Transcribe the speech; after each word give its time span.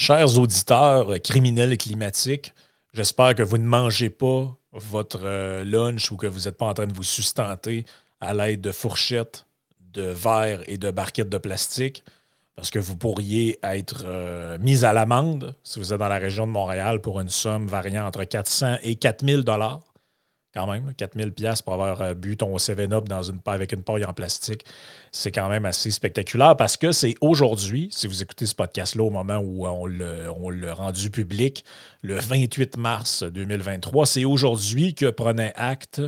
Chers 0.00 0.38
auditeurs 0.38 1.20
criminels 1.22 1.76
climatiques, 1.76 2.54
j'espère 2.94 3.34
que 3.34 3.42
vous 3.42 3.58
ne 3.58 3.66
mangez 3.66 4.08
pas 4.08 4.56
votre 4.72 5.20
euh, 5.24 5.62
lunch 5.62 6.10
ou 6.10 6.16
que 6.16 6.26
vous 6.26 6.44
n'êtes 6.44 6.56
pas 6.56 6.64
en 6.64 6.72
train 6.72 6.86
de 6.86 6.94
vous 6.94 7.02
sustenter 7.02 7.84
à 8.18 8.32
l'aide 8.32 8.62
de 8.62 8.72
fourchettes, 8.72 9.44
de 9.92 10.04
verres 10.04 10.62
et 10.68 10.78
de 10.78 10.90
barquettes 10.90 11.28
de 11.28 11.36
plastique, 11.36 12.02
parce 12.56 12.70
que 12.70 12.78
vous 12.78 12.96
pourriez 12.96 13.58
être 13.62 14.04
euh, 14.06 14.56
mis 14.58 14.86
à 14.86 14.94
l'amende 14.94 15.54
si 15.64 15.78
vous 15.78 15.92
êtes 15.92 15.98
dans 15.98 16.08
la 16.08 16.16
région 16.16 16.46
de 16.46 16.52
Montréal 16.52 17.02
pour 17.02 17.20
une 17.20 17.28
somme 17.28 17.66
variant 17.66 18.06
entre 18.06 18.24
400 18.24 18.76
et 18.82 18.96
4000 18.96 19.42
dollars 19.42 19.89
quand 20.54 20.70
même. 20.70 20.92
4000 20.96 21.32
pièces 21.32 21.62
pour 21.62 21.74
avoir 21.74 22.00
euh, 22.02 22.14
bu 22.14 22.36
ton 22.36 22.56
7-Up 22.56 23.08
dans 23.08 23.22
une 23.22 23.40
avec 23.46 23.72
une 23.72 23.82
paille 23.82 24.04
en 24.04 24.12
plastique. 24.12 24.64
C'est 25.12 25.32
quand 25.32 25.48
même 25.48 25.64
assez 25.64 25.90
spectaculaire 25.90 26.56
parce 26.56 26.76
que 26.76 26.92
c'est 26.92 27.14
aujourd'hui, 27.20 27.88
si 27.92 28.06
vous 28.06 28.22
écoutez 28.22 28.46
ce 28.46 28.54
podcast-là 28.54 29.02
au 29.02 29.10
moment 29.10 29.38
où 29.38 29.66
on 29.66 29.86
l'a 29.86 30.74
rendu 30.74 31.10
public, 31.10 31.64
le 32.02 32.16
28 32.18 32.76
mars 32.76 33.22
2023, 33.22 34.06
c'est 34.06 34.24
aujourd'hui 34.24 34.94
que 34.94 35.06
prenait 35.10 35.52
acte 35.56 36.00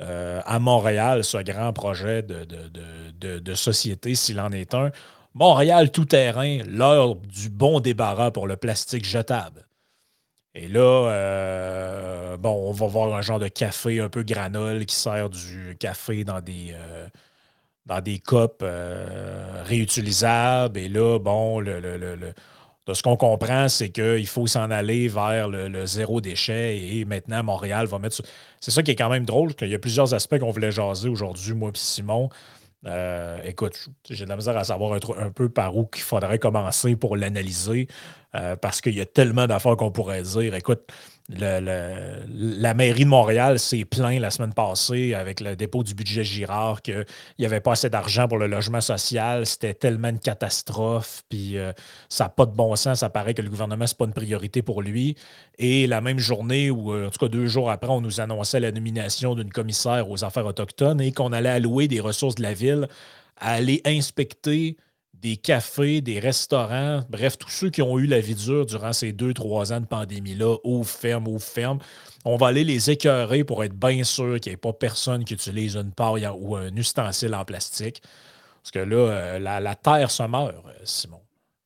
euh, 0.00 0.40
à 0.44 0.58
Montréal 0.60 1.24
ce 1.24 1.38
grand 1.38 1.72
projet 1.72 2.22
de, 2.22 3.54
société, 3.54 4.14
s'il 4.14 4.40
en 4.40 4.52
est 4.52 4.74
un. 4.74 4.90
Montréal 5.34 5.90
tout-terrain, 5.90 6.58
l'heure 6.66 7.16
du 7.16 7.48
bon 7.48 7.80
débarras 7.80 8.30
pour 8.30 8.46
le 8.46 8.56
plastique 8.56 9.04
jetable. 9.04 9.67
Et 10.60 10.66
là, 10.66 10.80
euh, 10.80 12.36
bon, 12.36 12.68
on 12.68 12.72
va 12.72 12.88
voir 12.88 13.14
un 13.14 13.22
genre 13.22 13.38
de 13.38 13.46
café 13.46 14.00
un 14.00 14.08
peu 14.08 14.24
granole 14.24 14.86
qui 14.86 14.96
sert 14.96 15.30
du 15.30 15.76
café 15.78 16.24
dans 16.24 16.40
des, 16.40 16.74
euh, 16.74 18.18
copes 18.24 18.62
euh, 18.64 19.62
réutilisables. 19.64 20.76
Et 20.80 20.88
là, 20.88 21.20
bon, 21.20 21.62
de 21.62 22.34
ce 22.92 23.02
qu'on 23.04 23.16
comprend, 23.16 23.68
c'est 23.68 23.90
qu'il 23.90 24.26
faut 24.26 24.48
s'en 24.48 24.72
aller 24.72 25.06
vers 25.06 25.46
le, 25.46 25.86
zéro 25.86 26.20
déchet 26.20 26.76
et 26.76 27.04
maintenant 27.04 27.44
Montréal 27.44 27.86
va 27.86 28.00
mettre. 28.00 28.20
C'est 28.58 28.72
ça 28.72 28.82
qui 28.82 28.90
est 28.90 28.96
quand 28.96 29.10
même 29.10 29.26
drôle, 29.26 29.54
qu'il 29.54 29.68
y 29.68 29.76
a 29.76 29.78
plusieurs 29.78 30.12
aspects 30.12 30.40
qu'on 30.40 30.50
voulait 30.50 30.72
jaser 30.72 31.08
aujourd'hui, 31.08 31.54
moi 31.54 31.70
et 31.72 31.78
Simon. 31.78 32.30
écoute, 33.44 33.90
j'ai 34.10 34.24
de 34.24 34.28
la 34.28 34.34
misère 34.34 34.56
à 34.56 34.64
savoir 34.64 34.94
un, 34.94 35.24
un 35.24 35.30
peu 35.30 35.48
par 35.48 35.76
où 35.76 35.88
il 35.94 36.02
faudrait 36.02 36.40
commencer 36.40 36.96
pour 36.96 37.16
l'analyser. 37.16 37.86
Euh, 38.34 38.56
parce 38.56 38.82
qu'il 38.82 38.94
y 38.94 39.00
a 39.00 39.06
tellement 39.06 39.46
d'affaires 39.46 39.76
qu'on 39.76 39.90
pourrait 39.90 40.22
dire. 40.22 40.54
Écoute, 40.54 40.82
la 41.30 42.74
mairie 42.74 43.04
de 43.04 43.08
Montréal 43.08 43.58
s'est 43.58 43.86
plaint 43.86 44.20
la 44.20 44.30
semaine 44.30 44.52
passée 44.52 45.14
avec 45.14 45.40
le 45.40 45.56
dépôt 45.56 45.82
du 45.82 45.94
budget 45.94 46.24
Girard 46.24 46.82
qu'il 46.82 47.06
n'y 47.38 47.46
avait 47.46 47.60
pas 47.60 47.72
assez 47.72 47.88
d'argent 47.88 48.28
pour 48.28 48.36
le 48.36 48.46
logement 48.46 48.82
social. 48.82 49.46
C'était 49.46 49.72
tellement 49.72 50.08
une 50.08 50.18
catastrophe. 50.18 51.22
Puis 51.30 51.56
euh, 51.56 51.72
ça 52.10 52.24
n'a 52.24 52.28
pas 52.30 52.44
de 52.44 52.52
bon 52.52 52.76
sens. 52.76 53.00
Ça 53.00 53.08
paraît 53.08 53.32
que 53.32 53.40
le 53.40 53.48
gouvernement, 53.48 53.86
ce 53.86 53.94
n'est 53.94 53.96
pas 53.96 54.04
une 54.04 54.12
priorité 54.12 54.60
pour 54.60 54.82
lui. 54.82 55.16
Et 55.58 55.86
la 55.86 56.02
même 56.02 56.18
journée, 56.18 56.70
ou 56.70 56.92
euh, 56.92 57.06
en 57.06 57.10
tout 57.10 57.18
cas 57.18 57.28
deux 57.28 57.46
jours 57.46 57.70
après, 57.70 57.90
on 57.90 58.02
nous 58.02 58.20
annonçait 58.20 58.60
la 58.60 58.72
nomination 58.72 59.34
d'une 59.34 59.50
commissaire 59.50 60.10
aux 60.10 60.22
affaires 60.22 60.46
autochtones 60.46 61.00
et 61.00 61.12
qu'on 61.12 61.32
allait 61.32 61.48
allouer 61.48 61.88
des 61.88 62.00
ressources 62.00 62.34
de 62.34 62.42
la 62.42 62.52
ville 62.52 62.88
à 63.38 63.52
aller 63.52 63.80
inspecter 63.86 64.76
des 65.20 65.36
cafés, 65.36 66.00
des 66.00 66.20
restaurants, 66.20 67.02
bref, 67.08 67.38
tous 67.38 67.50
ceux 67.50 67.70
qui 67.70 67.82
ont 67.82 67.98
eu 67.98 68.06
la 68.06 68.20
vie 68.20 68.34
dure 68.34 68.66
durant 68.66 68.92
ces 68.92 69.12
deux, 69.12 69.34
trois 69.34 69.72
ans 69.72 69.80
de 69.80 69.86
pandémie-là, 69.86 70.56
ou 70.64 70.84
ferme, 70.84 71.28
ou 71.28 71.38
ferme, 71.38 71.78
on 72.24 72.36
va 72.36 72.48
aller 72.48 72.64
les 72.64 72.90
écœurer 72.90 73.44
pour 73.44 73.64
être 73.64 73.74
bien 73.74 74.04
sûr 74.04 74.38
qu'il 74.40 74.50
n'y 74.50 74.54
ait 74.54 74.58
pas 74.58 74.72
personne 74.72 75.24
qui 75.24 75.34
utilise 75.34 75.76
une 75.76 75.92
paille 75.92 76.28
ou 76.38 76.56
un 76.56 76.74
ustensile 76.76 77.34
en 77.34 77.44
plastique. 77.44 78.02
Parce 78.62 78.70
que 78.70 78.78
là, 78.78 78.96
euh, 78.96 79.38
la, 79.38 79.74
terre 79.74 80.10
se 80.10 80.22
meurt, 80.24 80.54
euh, 80.54 80.72
Simon. 80.84 81.20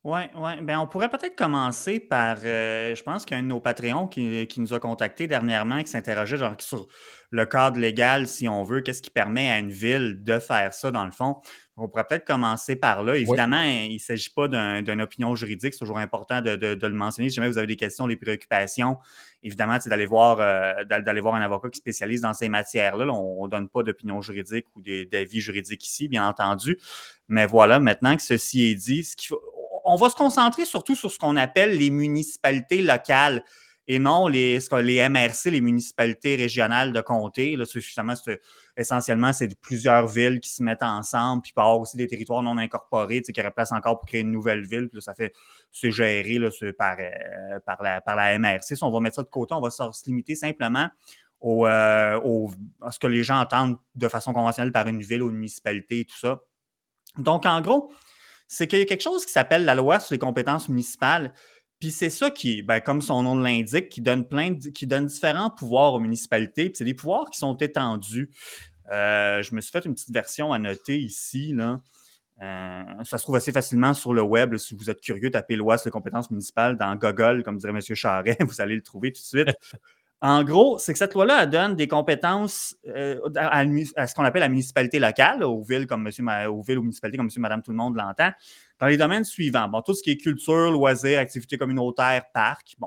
Oui, 0.05 0.23
oui. 0.35 0.51
Ben, 0.63 0.79
on 0.79 0.89
pourrait 0.89 1.09
peut-être 1.09 1.37
commencer 1.37 2.01
par, 2.01 2.39
euh, 2.45 2.93
je 2.93 3.03
pense 3.05 3.25
qu'il 3.25 3.37
y 3.37 3.39
a 3.39 3.41
un 3.41 3.45
de 3.45 3.49
nos 3.49 3.61
Patreons 3.61 4.09
qui, 4.09 4.49
nous 4.57 4.75
a 4.75 4.81
contactés 4.81 5.29
dernièrement, 5.29 5.81
qui 5.81 5.91
s'interrogeait 5.91 6.39
sur 6.59 6.89
le 7.31 7.47
cadre 7.47 7.79
légal, 7.79 8.27
si 8.27 8.49
on 8.49 8.65
veut, 8.65 8.81
qu'est-ce 8.81 9.01
qui 9.01 9.11
permet 9.11 9.49
à 9.49 9.61
une 9.61 9.71
ville 9.71 10.25
de 10.25 10.41
faire 10.41 10.75
ça, 10.75 10.91
dans 10.91 11.05
le 11.05 11.13
fond. 11.13 11.37
On 11.77 11.89
pourrait 11.89 12.05
peut-être 12.05 12.27
commencer 12.27 12.75
par 12.75 13.05
là. 13.05 13.17
Évidemment, 13.17 13.63
il 13.63 13.95
ne 13.95 13.99
s'agit 13.99 14.31
pas 14.31 14.49
d'une 14.49 15.01
opinion 15.01 15.37
juridique, 15.37 15.73
c'est 15.73 15.79
toujours 15.79 15.99
important 15.99 16.43
de, 16.43 16.51
le 16.51 16.95
mentionner. 16.95 17.29
Si 17.31 17.37
jamais 17.37 17.49
vous 17.49 17.59
avez 17.59 17.69
des 17.69 17.77
questions, 17.77 18.09
des 18.09 18.17
préoccupations, 18.17 18.99
évidemment, 19.45 19.79
c'est 19.81 19.89
d'aller 19.89 20.07
voir, 20.07 20.41
euh, 20.41 20.85
d'aller 20.85 21.21
voir 21.21 21.37
un 21.37 21.43
avocat 21.43 21.71
qui 21.71 21.79
spécialise 21.79 22.21
dans 22.23 22.35
ces 22.35 22.49
matières-là. 22.49 23.07
on 23.07 23.45
ne 23.45 23.51
donne 23.51 23.69
pas 23.69 23.85
d'opinion 23.85 24.21
juridique 24.21 24.67
ou 24.75 24.83
d'avis 24.83 25.41
juridiques 25.41 25.87
ici, 25.87 26.09
bien 26.09 26.27
entendu. 26.29 26.77
Mais 27.29 27.47
voilà, 27.47 27.79
maintenant 27.79 28.17
que 28.17 28.23
ceci 28.23 28.65
est 28.65 28.75
dit, 28.75 29.05
on 29.85 29.97
va 29.97 30.11
se 30.11 30.17
concentrer 30.17 30.65
surtout 30.65 30.95
sur 30.95 31.11
ce 31.11 31.19
qu'on 31.19 31.37
appelle 31.37 31.77
les 31.77 31.91
municipalités 31.91 32.83
locales 32.83 33.45
et 33.89 33.99
non 33.99 34.29
les, 34.29 34.59
les 34.83 35.09
MRC, 35.09 35.51
les 35.51 35.61
municipalités 35.61 36.37
régionales 36.37 36.93
de 36.93 37.01
comté. 37.01 37.57
Là, 37.57 37.65
justement, 37.75 38.15
essentiellement, 38.77 39.33
c'est 39.33 39.59
plusieurs 39.61 40.07
villes 40.07 40.41
qui 40.41 40.51
se 40.51 40.63
mettent 40.63 40.85
ensemble, 40.85 41.43
puis 41.43 41.53
par 41.53 41.79
aussi 41.79 41.97
des 41.97 42.07
territoires 42.07 42.43
non 42.43 42.59
incorporés 42.59 43.23
qui 43.23 43.33
place 43.33 43.73
encore 43.73 43.99
pour 43.99 44.07
créer 44.07 44.21
une 44.21 44.31
nouvelle 44.31 44.65
ville. 44.65 44.89
Puis 44.89 45.03
ça 45.03 45.15
fait, 45.15 45.33
c'est 45.73 45.91
géré 45.91 46.39
là, 46.39 46.51
par, 46.79 46.97
euh, 47.01 47.59
par 47.67 48.17
la 48.17 48.39
MRC. 48.39 48.77
Si 48.77 48.85
on 48.85 48.91
va 48.91 49.01
mettre 49.01 49.17
ça 49.17 49.23
de 49.23 49.29
côté, 49.29 49.55
on 49.55 49.61
va 49.61 49.71
se 49.71 49.83
limiter 50.07 50.37
simplement 50.37 50.89
euh, 51.45 52.21
au, 52.23 52.53
à 52.81 52.93
ce 52.93 53.01
que 53.01 53.09
les 53.09 53.25
gens 53.25 53.41
entendent 53.41 53.77
de 53.97 54.09
façon 54.09 54.33
conventionnelle 54.33 54.73
par 54.73 54.87
une 54.87 55.03
ville 55.03 55.25
ou 55.25 55.29
une 55.29 55.37
municipalité 55.37 56.01
et 56.01 56.05
tout 56.05 56.19
ça. 56.19 56.41
Donc, 57.19 57.47
en 57.47 57.61
gros, 57.61 57.93
c'est 58.53 58.67
qu'il 58.67 58.79
y 58.79 58.83
a 58.83 58.85
quelque 58.85 59.03
chose 59.03 59.25
qui 59.25 59.33
s'appelle 59.33 59.65
la 59.65 59.75
loi 59.75 60.01
sur 60.01 60.15
les 60.15 60.19
compétences 60.19 60.69
municipales 60.69 61.33
puis 61.83 61.91
c'est 61.91 62.11
ça 62.11 62.31
qui, 62.31 62.63
ben, 62.63 62.79
comme 62.79 63.03
son 63.03 63.25
nom 63.25 63.37
l'indique, 63.37 63.89
qui 63.89 64.01
donne 64.01 64.25
plein 64.25 64.55
qui 64.55 64.87
donne 64.87 65.07
différents 65.07 65.51
pouvoirs 65.51 65.95
aux 65.95 65.99
municipalités. 65.99 66.67
Puis 66.67 66.77
c'est 66.77 66.85
des 66.85 66.95
pouvoirs 66.95 67.29
qui 67.29 67.41
sont 67.41 67.57
étendus. 67.57 68.31
Euh, 68.93 69.43
je 69.43 69.53
me 69.53 69.61
suis 69.61 69.73
fait 69.73 69.85
une 69.85 69.95
petite 69.95 70.13
version 70.13 70.53
à 70.53 70.61
noter 70.61 71.01
ici. 71.01 71.57
Euh, 71.61 72.85
ça 73.03 73.19
se 73.19 73.25
trouve 73.25 73.35
assez 73.35 73.51
facilement 73.51 73.95
sur 73.95 74.15
le 74.15 74.23
web. 74.23 74.57
si 74.59 74.77
vous 74.77 74.91
êtes 74.91 75.01
curieux, 75.01 75.33
tapez 75.33 75.57
loi 75.57 75.77
sur 75.77 75.89
les 75.89 75.91
compétences 75.91 76.31
municipales 76.31 76.77
dans 76.77 76.95
Google, 76.95 77.43
comme 77.43 77.59
dirait 77.59 77.73
M. 77.73 77.81
Charret, 77.81 78.37
vous 78.47 78.61
allez 78.61 78.77
le 78.77 78.83
trouver 78.83 79.11
tout 79.11 79.21
de 79.21 79.27
suite. 79.27 79.57
En 80.25 80.45
gros, 80.45 80.79
c'est 80.79 80.93
que 80.93 81.01
cette 81.01 81.15
loi-là 81.15 81.47
donne 81.47 81.75
des 81.75 81.89
compétences 81.89 82.77
euh, 82.87 83.19
à, 83.35 84.07
ce 84.07 84.15
qu'on 84.15 84.23
appelle 84.23 84.43
la 84.43 84.49
municipalité 84.49 85.01
locale, 85.01 85.43
aux 85.43 85.65
villes 85.65 85.89
comme 85.89 86.05
monsieur, 86.05 86.25
aux 86.49 86.63
ou 86.63 86.81
municipalités 86.81 87.17
comme 87.17 87.27
monsieur, 87.27 87.41
madame, 87.41 87.61
tout 87.61 87.73
le 87.73 87.77
monde 87.77 87.97
l'entend, 87.97 88.31
dans 88.79 88.87
les 88.87 88.97
domaines 88.97 89.25
suivants. 89.25 89.67
Bon, 89.67 89.83
tout 89.83 89.95
ce 89.95 90.03
qui 90.03 90.13
est 90.13 90.17
culture, 90.17 90.71
loisirs, 90.71 91.19
activités 91.19 91.59
communautaires, 91.59 92.23
parcs, 92.33 92.77
bon, 92.79 92.87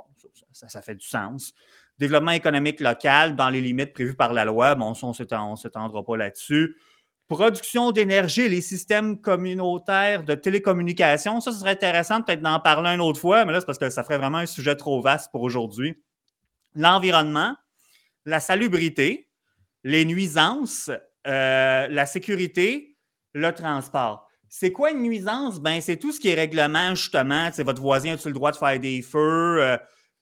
ça, 0.54 0.82
fait 0.82 0.96
du 0.96 1.06
sens. 1.06 1.54
Développement 2.00 2.32
économique 2.32 2.80
local 2.80 3.36
dans 3.36 3.50
les 3.50 3.60
limites 3.60 3.92
prévues 3.92 4.16
par 4.16 4.32
la 4.32 4.46
loi, 4.46 4.76
bon, 4.76 4.94
on 5.02 5.10
ne 5.10 5.56
s'étendra 5.58 6.04
pas 6.06 6.16
là-dessus. 6.16 6.78
Production 7.28 7.92
d'énergie, 7.92 8.48
les 8.48 8.62
systèmes 8.62 9.20
communautaires 9.20 10.24
de 10.24 10.36
télécommunication, 10.36 11.42
ça, 11.42 11.52
ce 11.52 11.60
serait 11.60 11.72
intéressant 11.72 12.22
peut-être 12.22 12.42
d'en 12.42 12.62
parler 12.62 12.92
une 12.92 13.02
autre 13.02 13.20
fois, 13.20 13.44
mais 13.44 13.52
là, 13.52 13.60
c'est 13.60 13.66
parce 13.66 13.80
que 13.80 13.90
ça 13.90 14.06
ferait 14.06 14.20
vraiment 14.20 14.38
un 14.38 14.46
sujet 14.46 14.78
trop 14.78 15.02
vaste 15.02 15.34
pour 15.34 15.42
aujourd'hui 15.42 15.98
l'environnement, 16.76 17.56
la 18.26 18.40
salubrité, 18.40 19.30
les 19.84 20.06
nuisances, 20.06 20.90
euh, 21.28 21.88
la 21.88 22.06
sécurité, 22.06 22.98
le 23.34 23.52
transport. 23.54 24.28
C'est 24.50 24.72
quoi 24.72 24.92
une 24.92 25.02
nuisance? 25.02 25.60
Ben, 25.60 25.82
c'est 25.82 25.98
tout 25.98 26.12
ce 26.12 26.20
qui 26.20 26.30
est 26.30 26.36
règlement, 26.36 26.96
justement. 26.96 27.50
Votre 27.58 27.82
voisin 27.82 28.14
a-t-il 28.14 28.30
le 28.30 28.34
droit 28.34 28.52
de 28.52 28.58
faire 28.58 28.80
des 28.80 29.02
feux? 29.02 29.62
Euh, 29.62 29.78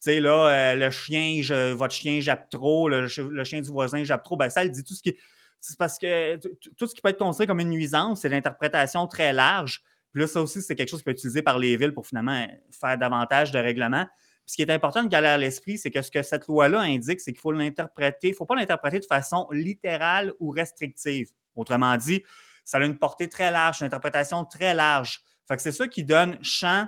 là, 0.05 0.49
euh, 0.49 0.75
le 0.75 0.89
chien, 0.91 1.41
votre 1.75 1.93
chien 1.93 2.19
jappe 2.19 2.49
trop, 2.49 2.89
le, 2.89 3.07
chien 3.07 3.61
du 3.61 3.69
voisin 3.69 4.03
jappe 4.03 4.23
trop. 4.23 4.35
Ben, 4.35 4.49
ça, 4.49 4.63
elle 4.63 4.71
dit 4.71 4.83
tout 4.83 4.93
ce 4.93 5.01
qui. 5.01 5.15
C'est 5.59 5.77
parce 5.77 5.97
que 5.97 6.35
tout 6.77 6.87
ce 6.87 6.93
qui 6.93 7.01
peut 7.01 7.09
être 7.09 7.19
considéré 7.19 7.47
comme 7.47 7.61
une 7.61 7.69
nuisance, 7.69 8.21
c'est 8.21 8.29
l'interprétation 8.29 9.07
très 9.07 9.31
large. 9.31 9.81
Puis 10.11 10.21
là, 10.21 10.27
ça 10.27 10.41
aussi, 10.41 10.61
c'est 10.61 10.75
quelque 10.75 10.89
chose 10.89 10.99
qui 10.99 11.05
peut 11.05 11.11
être 11.11 11.19
utilisé 11.19 11.41
par 11.41 11.57
les 11.57 11.77
villes 11.77 11.93
pour 11.93 12.05
finalement 12.05 12.45
faire 12.69 12.97
davantage 12.97 13.51
de 13.51 13.59
règlements 13.59 14.05
ce 14.45 14.55
qui 14.55 14.61
est 14.61 14.71
important 14.71 15.03
de 15.03 15.07
garder 15.07 15.29
à 15.29 15.37
l'esprit, 15.37 15.77
c'est 15.77 15.91
que 15.91 16.01
ce 16.01 16.11
que 16.11 16.21
cette 16.21 16.47
loi-là 16.47 16.81
indique, 16.81 17.21
c'est 17.21 17.31
qu'il 17.31 17.39
faut 17.39 17.51
l'interpréter, 17.51 18.27
il 18.27 18.31
ne 18.31 18.35
faut 18.35 18.45
pas 18.45 18.55
l'interpréter 18.55 18.99
de 18.99 19.05
façon 19.05 19.47
littérale 19.51 20.33
ou 20.39 20.49
restrictive. 20.49 21.29
Autrement 21.55 21.95
dit, 21.97 22.23
ça 22.65 22.77
a 22.77 22.85
une 22.85 22.97
portée 22.97 23.29
très 23.29 23.51
large, 23.51 23.81
une 23.81 23.87
interprétation 23.87 24.43
très 24.45 24.73
large. 24.73 25.21
c'est 25.57 25.71
ça 25.71 25.87
qui 25.87 26.03
donne 26.03 26.37
champ 26.41 26.87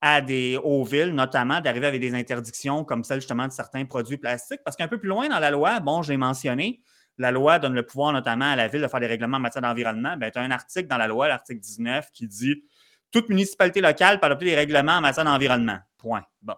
à 0.00 0.20
des, 0.20 0.58
aux 0.62 0.82
villes, 0.82 1.14
notamment, 1.14 1.60
d'arriver 1.60 1.86
avec 1.86 2.00
des 2.00 2.14
interdictions 2.14 2.84
comme 2.84 3.04
celle 3.04 3.20
justement 3.20 3.46
de 3.46 3.52
certains 3.52 3.84
produits 3.84 4.16
plastiques. 4.16 4.62
Parce 4.64 4.76
qu'un 4.76 4.88
peu 4.88 4.98
plus 4.98 5.08
loin 5.08 5.28
dans 5.28 5.38
la 5.38 5.50
loi, 5.50 5.78
bon, 5.80 6.02
je 6.02 6.10
l'ai 6.10 6.16
mentionné, 6.16 6.80
la 7.18 7.30
loi 7.30 7.58
donne 7.58 7.74
le 7.74 7.84
pouvoir 7.84 8.12
notamment 8.12 8.46
à 8.46 8.56
la 8.56 8.66
ville 8.66 8.80
de 8.80 8.88
faire 8.88 9.00
des 9.00 9.06
règlements 9.06 9.36
en 9.36 9.40
matière 9.40 9.62
d'environnement. 9.62 10.16
Ben, 10.16 10.30
tu 10.30 10.38
as 10.38 10.42
un 10.42 10.50
article 10.50 10.88
dans 10.88 10.96
la 10.96 11.06
loi, 11.06 11.28
l'article 11.28 11.60
19, 11.60 12.10
qui 12.12 12.26
dit 12.26 12.64
toute 13.10 13.28
municipalité 13.28 13.82
locale 13.82 14.18
peut 14.20 14.26
adopter 14.26 14.46
des 14.46 14.54
règlements 14.54 14.92
en 14.92 15.00
matière 15.02 15.26
d'environnement. 15.26 15.78
Point. 15.98 16.24
Bon 16.40 16.54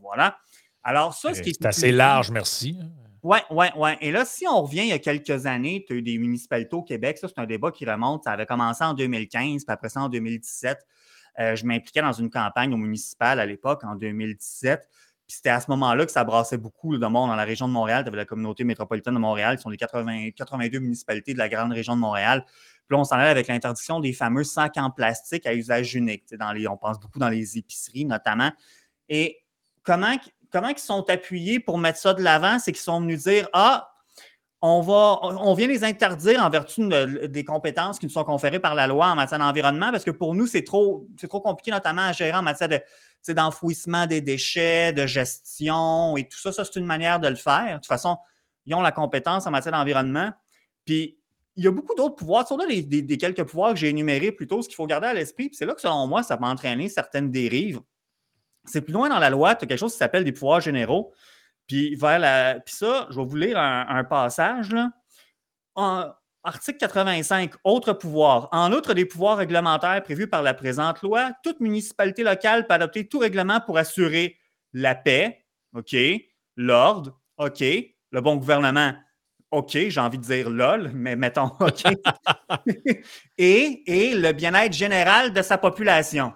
voilà. 0.00 0.38
Alors, 0.82 1.14
ça, 1.14 1.34
ce 1.34 1.42
qui 1.42 1.50
est. 1.50 1.66
assez 1.66 1.92
large, 1.92 2.30
merci. 2.30 2.78
Oui, 3.22 3.38
oui, 3.50 3.66
oui. 3.76 3.90
Et 4.00 4.12
là, 4.12 4.24
si 4.24 4.46
on 4.48 4.62
revient 4.62 4.82
il 4.82 4.88
y 4.88 4.92
a 4.92 4.98
quelques 4.98 5.44
années, 5.44 5.84
tu 5.86 5.92
as 5.92 5.96
eu 5.96 6.02
des 6.02 6.16
municipalités 6.16 6.74
au 6.74 6.82
Québec. 6.82 7.18
Ça, 7.18 7.28
c'est 7.28 7.38
un 7.38 7.46
débat 7.46 7.70
qui 7.70 7.84
remonte. 7.84 8.24
Ça 8.24 8.32
avait 8.32 8.46
commencé 8.46 8.82
en 8.82 8.94
2015, 8.94 9.64
puis 9.64 9.72
après 9.72 9.90
ça 9.90 10.00
en 10.00 10.08
2017. 10.08 10.78
je 11.38 11.64
m'impliquais 11.66 12.00
dans 12.00 12.12
une 12.12 12.30
campagne 12.30 12.72
au 12.72 12.78
municipal 12.78 13.38
à 13.38 13.44
l'époque, 13.44 13.84
en 13.84 13.94
2017. 13.94 14.88
Puis 15.30 15.36
c'était 15.36 15.50
à 15.50 15.60
ce 15.60 15.70
moment-là 15.70 16.06
que 16.06 16.10
ça 16.10 16.24
brassait 16.24 16.56
beaucoup 16.56 16.98
de 16.98 17.06
monde 17.06 17.28
dans 17.28 17.36
la 17.36 17.44
région 17.44 17.68
de 17.68 17.72
Montréal. 17.72 18.02
Tu 18.02 18.08
avais 18.08 18.16
la 18.16 18.24
communauté 18.24 18.64
métropolitaine 18.64 19.14
de 19.14 19.20
Montréal, 19.20 19.56
qui 19.56 19.62
sont 19.62 19.70
les 19.70 19.76
80, 19.76 20.30
82 20.34 20.80
municipalités 20.80 21.34
de 21.34 21.38
la 21.38 21.48
grande 21.48 21.70
région 21.72 21.94
de 21.94 22.00
Montréal. 22.00 22.44
Puis 22.44 22.96
là, 22.96 22.98
on 22.98 23.04
s'en 23.04 23.14
allait 23.14 23.30
avec 23.30 23.46
l'interdiction 23.46 24.00
des 24.00 24.12
fameux 24.12 24.42
sacs 24.42 24.76
en 24.76 24.90
plastique 24.90 25.46
à 25.46 25.54
usage 25.54 25.94
unique. 25.94 26.34
Dans 26.34 26.50
les, 26.50 26.66
on 26.66 26.76
pense 26.76 26.98
beaucoup 26.98 27.20
dans 27.20 27.28
les 27.28 27.58
épiceries 27.58 28.06
notamment. 28.06 28.50
Et 29.08 29.38
comment, 29.82 30.16
comment 30.50 30.68
ils 30.68 30.78
sont 30.78 31.08
appuyés 31.10 31.60
pour 31.60 31.78
mettre 31.78 31.98
ça 31.98 32.14
de 32.14 32.22
l'avant? 32.22 32.58
C'est 32.58 32.72
qu'ils 32.72 32.82
sont 32.82 33.00
venus 33.00 33.24
dire 33.24 33.48
Ah, 33.52 33.90
on, 34.62 34.80
va, 34.82 35.18
on 35.22 35.54
vient 35.54 35.68
les 35.68 35.84
interdire 35.84 36.42
en 36.44 36.50
vertu 36.50 36.86
des 37.28 37.44
compétences 37.44 37.98
qui 37.98 38.06
nous 38.06 38.12
sont 38.12 38.24
conférées 38.24 38.60
par 38.60 38.74
la 38.74 38.86
loi 38.86 39.06
en 39.06 39.14
matière 39.14 39.38
d'environnement 39.38 39.90
parce 39.90 40.04
que 40.04 40.10
pour 40.10 40.34
nous, 40.34 40.46
c'est 40.46 40.64
trop, 40.64 41.06
trop 41.28 41.40
compliqué, 41.40 41.70
notamment 41.70 42.02
à 42.02 42.12
gérer 42.12 42.36
en 42.36 42.42
matière 42.42 42.68
d'enfouissement 43.28 44.06
des 44.06 44.20
déchets, 44.20 44.92
de 44.92 45.06
gestion 45.06 46.16
et 46.16 46.28
tout 46.28 46.38
ça. 46.38 46.52
Ça, 46.52 46.64
c'est 46.64 46.78
une 46.78 46.86
manière 46.86 47.20
de 47.20 47.28
le 47.28 47.36
faire. 47.36 47.68
De 47.68 47.74
toute 47.74 47.86
façon, 47.86 48.18
ils 48.66 48.74
ont 48.74 48.82
la 48.82 48.92
compétence 48.92 49.46
en 49.46 49.50
matière 49.50 49.72
d'environnement. 49.72 50.30
Puis, 50.84 51.16
il 51.56 51.64
y 51.64 51.66
a 51.66 51.70
beaucoup 51.70 51.94
d'autres 51.94 52.16
pouvoirs. 52.16 52.46
Sur 52.46 52.56
là, 52.56 52.64
des, 52.66 53.18
quelques 53.18 53.44
pouvoirs 53.44 53.72
que 53.72 53.78
j'ai 53.78 53.88
énumérés 53.88 54.32
plutôt, 54.32 54.62
ce 54.62 54.68
qu'il 54.68 54.76
faut 54.76 54.86
garder 54.86 55.08
à 55.08 55.14
l'esprit. 55.14 55.50
c'est 55.52 55.66
là 55.66 55.74
que, 55.74 55.80
selon 55.80 56.06
moi, 56.06 56.22
ça 56.22 56.36
peut 56.36 56.44
entraîner 56.44 56.88
certaines 56.88 57.30
dérives. 57.30 57.80
C'est 58.64 58.82
plus 58.82 58.92
loin 58.92 59.08
dans 59.08 59.18
la 59.18 59.30
loi, 59.30 59.54
tu 59.54 59.64
as 59.64 59.68
quelque 59.68 59.78
chose 59.78 59.92
qui 59.92 59.98
s'appelle 59.98 60.24
des 60.24 60.32
pouvoirs 60.32 60.60
généraux. 60.60 61.12
Puis, 61.66 61.94
vers 61.94 62.18
la... 62.18 62.60
Puis 62.60 62.74
ça, 62.74 63.06
je 63.10 63.16
vais 63.16 63.24
vous 63.24 63.36
lire 63.36 63.58
un, 63.58 64.04
passage. 64.04 64.72
Là. 64.72 64.90
En, 65.74 66.10
article 66.42 66.78
85, 66.78 67.52
autres 67.64 67.92
pouvoirs. 67.92 68.48
En 68.52 68.72
outre 68.72 68.94
des 68.94 69.04
pouvoirs 69.04 69.38
réglementaires 69.38 70.02
prévus 70.02 70.28
par 70.28 70.42
la 70.42 70.54
présente 70.54 71.02
loi, 71.02 71.32
toute 71.42 71.60
municipalité 71.60 72.22
locale 72.22 72.66
peut 72.66 72.74
adopter 72.74 73.06
tout 73.06 73.18
règlement 73.18 73.60
pour 73.60 73.78
assurer 73.78 74.36
la 74.72 74.94
paix, 74.94 75.44
OK, 75.74 75.94
l'ordre, 76.56 77.20
OK, 77.38 77.60
le 77.60 78.20
bon 78.20 78.36
gouvernement, 78.36 78.94
OK, 79.50 79.72
j'ai 79.72 80.00
envie 80.00 80.18
de 80.18 80.22
dire 80.22 80.48
LOL, 80.48 80.90
mais 80.94 81.16
mettons 81.16 81.50
OK, 81.60 81.82
et, 83.38 83.82
et 83.86 84.14
le 84.14 84.32
bien-être 84.32 84.72
général 84.72 85.32
de 85.32 85.42
sa 85.42 85.58
population. 85.58 86.32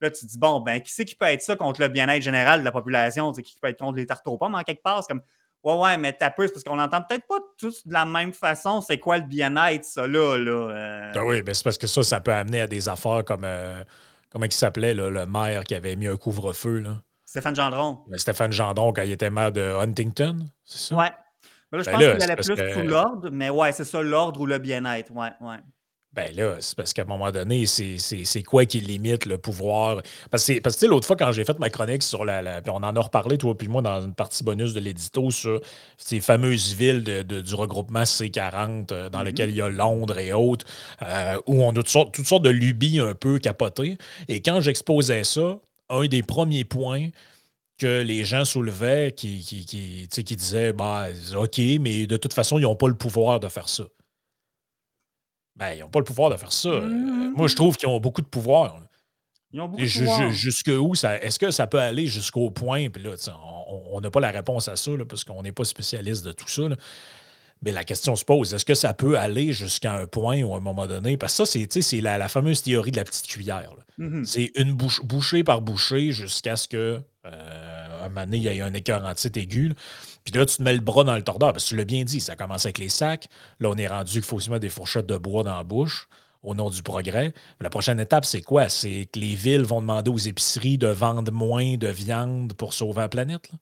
Là, 0.00 0.10
tu 0.10 0.26
te 0.26 0.30
dis, 0.30 0.38
bon, 0.38 0.60
ben, 0.60 0.80
qui 0.80 0.92
c'est 0.92 1.04
qui 1.04 1.14
peut 1.14 1.26
être 1.26 1.42
ça 1.42 1.56
contre 1.56 1.80
le 1.80 1.88
bien-être 1.88 2.22
général 2.22 2.60
de 2.60 2.64
la 2.64 2.72
population? 2.72 3.32
Qui 3.32 3.56
peut 3.60 3.68
être 3.68 3.78
contre 3.78 3.96
les 3.96 4.06
tartes 4.06 4.26
aux 4.26 4.36
pommes 4.36 4.54
en 4.54 4.62
quelque 4.62 4.82
part? 4.82 5.02
C'est 5.02 5.12
comme, 5.12 5.22
ouais, 5.62 5.74
ouais, 5.74 5.98
mais 5.98 6.12
t'as 6.12 6.30
peu, 6.30 6.48
parce 6.48 6.64
qu'on 6.64 6.76
n'entend 6.76 7.02
peut-être 7.02 7.26
pas 7.26 7.38
tous 7.58 7.86
de 7.86 7.92
la 7.92 8.04
même 8.04 8.32
façon. 8.32 8.80
C'est 8.80 8.98
quoi 8.98 9.18
le 9.18 9.24
bien-être, 9.24 9.84
ça, 9.84 10.06
là? 10.06 10.36
là 10.36 10.50
euh? 10.50 11.12
ah 11.14 11.24
oui, 11.24 11.42
mais 11.46 11.54
c'est 11.54 11.64
parce 11.64 11.78
que 11.78 11.86
ça, 11.86 12.02
ça 12.02 12.20
peut 12.20 12.32
amener 12.32 12.62
à 12.62 12.66
des 12.66 12.88
affaires 12.88 13.24
comme, 13.24 13.44
euh, 13.44 13.82
comment 14.30 14.44
il 14.44 14.52
s'appelait, 14.52 14.94
le 14.94 15.26
maire 15.26 15.64
qui 15.64 15.74
avait 15.74 15.96
mis 15.96 16.08
un 16.08 16.16
couvre-feu, 16.16 16.80
là? 16.80 16.96
Stéphane 17.34 17.56
Gendron. 17.56 17.98
Stéphane 18.14 18.52
Gendron, 18.52 18.92
quand 18.92 19.02
il 19.02 19.10
était 19.10 19.28
maire 19.28 19.50
de 19.50 19.60
Huntington, 19.60 20.46
c'est 20.64 20.78
ça? 20.78 20.94
Ouais. 20.94 21.10
là, 21.72 21.78
je 21.80 21.84
ben 21.84 21.92
pense 21.92 22.00
qu'il 22.00 22.22
allait 22.22 22.36
plus 22.36 22.72
sous 22.74 22.86
l'ordre, 22.86 23.28
mais 23.32 23.50
ouais, 23.50 23.72
c'est 23.72 23.84
ça, 23.84 24.00
l'ordre 24.00 24.40
ou 24.40 24.46
le 24.46 24.58
bien-être. 24.58 25.10
Ouais, 25.12 25.32
ouais. 25.40 25.56
Ben 26.14 26.34
là, 26.36 26.56
c'est 26.60 26.76
parce 26.76 26.92
qu'à 26.92 27.02
un 27.02 27.06
moment 27.06 27.32
donné, 27.32 27.66
c'est 27.66 28.42
quoi 28.44 28.66
qui 28.66 28.80
limite 28.80 29.26
le 29.26 29.36
pouvoir? 29.36 30.00
Parce 30.30 30.46
que, 30.46 30.60
parce 30.60 30.76
que 30.76 30.86
l'autre 30.86 31.06
fois, 31.06 31.16
quand 31.16 31.32
j'ai 31.32 31.44
fait 31.44 31.58
ma 31.58 31.70
chronique 31.70 32.04
sur 32.04 32.24
la, 32.24 32.62
on 32.68 32.82
en 32.82 32.96
a 32.96 33.00
reparlé, 33.00 33.36
toi 33.36 33.56
puis 33.56 33.66
moi, 33.66 33.82
dans 33.82 34.00
une 34.00 34.14
partie 34.14 34.44
bonus 34.44 34.74
de 34.74 34.80
l'édito 34.80 35.30
sur 35.32 35.60
ces 35.96 36.20
fameuses 36.20 36.74
villes 36.74 37.02
de, 37.02 37.40
du 37.40 37.54
regroupement 37.54 38.02
C40 38.04 38.92
euh, 38.92 39.08
dans 39.08 39.18
mm-hmm. 39.18 39.24
lesquelles 39.24 39.50
il 39.50 39.56
y 39.56 39.62
a 39.62 39.68
Londres 39.68 40.18
et 40.18 40.32
autres, 40.32 40.64
euh, 41.02 41.36
où 41.46 41.64
on 41.64 41.70
a 41.70 41.74
toutes 41.74 41.88
sortes, 41.88 42.14
toutes 42.14 42.26
sortes 42.26 42.44
de 42.44 42.50
lubies 42.50 43.00
un 43.00 43.14
peu 43.14 43.40
capotées. 43.40 43.98
Et 44.28 44.40
quand 44.40 44.60
j'exposais 44.60 45.24
ça, 45.24 45.58
un 45.90 46.06
des 46.06 46.22
premiers 46.22 46.64
points, 46.64 47.08
que 47.76 48.02
les 48.02 48.24
gens 48.24 48.44
soulevaient 48.44 49.12
qui, 49.16 49.40
qui, 49.40 49.66
qui, 49.66 50.06
qui 50.08 50.36
disaient 50.36 50.72
bah, 50.72 51.08
OK, 51.36 51.58
mais 51.80 52.06
de 52.06 52.16
toute 52.16 52.32
façon, 52.32 52.58
ils 52.58 52.62
n'ont 52.62 52.76
pas 52.76 52.86
le 52.86 52.94
pouvoir 52.94 53.40
de 53.40 53.48
faire 53.48 53.68
ça. 53.68 53.84
Ben, 55.56 55.72
ils 55.72 55.80
n'ont 55.80 55.88
pas 55.88 56.00
le 56.00 56.04
pouvoir 56.04 56.30
de 56.30 56.36
faire 56.36 56.52
ça. 56.52 56.68
Mmh. 56.68 57.34
Moi, 57.36 57.48
je 57.48 57.54
trouve 57.54 57.76
qu'ils 57.76 57.88
ont 57.88 58.00
beaucoup 58.00 58.22
de 58.22 58.26
pouvoir. 58.26 58.80
Ils 59.52 59.60
ont 59.60 59.68
beaucoup 59.68 59.82
de 59.82 59.88
pouvoir. 59.88 60.30
Jusque 60.32 60.68
où 60.68 60.94
ça, 60.94 61.18
est-ce 61.22 61.38
que 61.38 61.50
ça 61.50 61.66
peut 61.66 61.80
aller 61.80 62.06
jusqu'au 62.06 62.50
point? 62.50 62.88
Puis 62.90 63.02
là, 63.02 63.10
on 63.92 64.00
n'a 64.00 64.10
pas 64.10 64.20
la 64.20 64.30
réponse 64.30 64.68
à 64.68 64.76
ça 64.76 64.90
parce 65.08 65.24
qu'on 65.24 65.42
n'est 65.42 65.52
pas 65.52 65.64
spécialiste 65.64 66.24
de 66.24 66.32
tout 66.32 66.48
ça. 66.48 66.62
Mais 67.62 67.72
la 67.72 67.84
question 67.84 68.14
se 68.14 68.24
pose, 68.24 68.52
est-ce 68.52 68.64
que 68.64 68.74
ça 68.74 68.92
peut 68.92 69.16
aller 69.18 69.52
jusqu'à 69.52 69.94
un 69.94 70.06
point 70.06 70.42
ou 70.42 70.54
à 70.54 70.58
un 70.58 70.60
moment 70.60 70.86
donné? 70.86 71.16
Parce 71.16 71.38
que 71.38 71.46
ça, 71.46 71.60
c'est 71.66 72.00
la, 72.00 72.18
la 72.18 72.28
fameuse 72.28 72.62
théorie 72.62 72.90
de 72.90 72.96
la 72.96 73.04
petite 73.04 73.26
cuillère. 73.26 73.70
Mmh 73.96 74.24
c'est 74.24 74.50
une 74.56 74.72
bouche, 74.72 75.00
bouchée 75.04 75.44
par 75.44 75.62
bouchée 75.62 76.10
jusqu'à 76.10 76.56
ce 76.56 76.66
que 76.66 77.00
euh, 77.24 78.04
un 78.04 78.08
moment 78.08 78.24
donné, 78.26 78.36
il 78.38 78.42
y 78.42 78.48
ait 78.48 78.60
un 78.60 78.74
écœur 78.74 79.04
en 79.04 79.14
titre 79.14 79.38
aigu. 79.38 79.72
Puis 80.24 80.32
là, 80.34 80.46
tu 80.46 80.56
te 80.56 80.62
mets 80.62 80.72
le 80.72 80.80
bras 80.80 81.04
dans 81.04 81.16
le 81.16 81.22
tordeur, 81.22 81.52
parce 81.52 81.64
que 81.64 81.68
tu 81.70 81.76
l'as 81.76 81.84
bien 81.84 82.04
dit, 82.04 82.20
ça 82.20 82.34
commence 82.34 82.64
avec 82.64 82.78
les 82.78 82.88
sacs. 82.88 83.28
Là, 83.60 83.68
on 83.70 83.76
est 83.76 83.86
rendu 83.86 84.12
qu'il 84.12 84.22
faut 84.22 84.36
aussi 84.36 84.50
mettre 84.50 84.62
des 84.62 84.70
fourchettes 84.70 85.06
de 85.06 85.18
bois 85.18 85.42
dans 85.42 85.56
la 85.56 85.64
bouche 85.64 86.08
au 86.42 86.54
nom 86.54 86.70
du 86.70 86.82
progrès. 86.82 87.32
La 87.60 87.70
prochaine 87.70 88.00
étape, 88.00 88.24
c'est 88.24 88.42
quoi? 88.42 88.68
C'est 88.68 89.08
que 89.12 89.18
les 89.18 89.34
villes 89.34 89.62
vont 89.62 89.80
demander 89.80 90.10
aux 90.10 90.18
épiceries 90.18 90.78
de 90.78 90.88
vendre 90.88 91.32
moins 91.32 91.76
de 91.76 91.88
viande 91.88 92.52
pour 92.54 92.74
sauver 92.74 93.00
la 93.00 93.08
planète? 93.08 93.50
Là? 93.50 93.58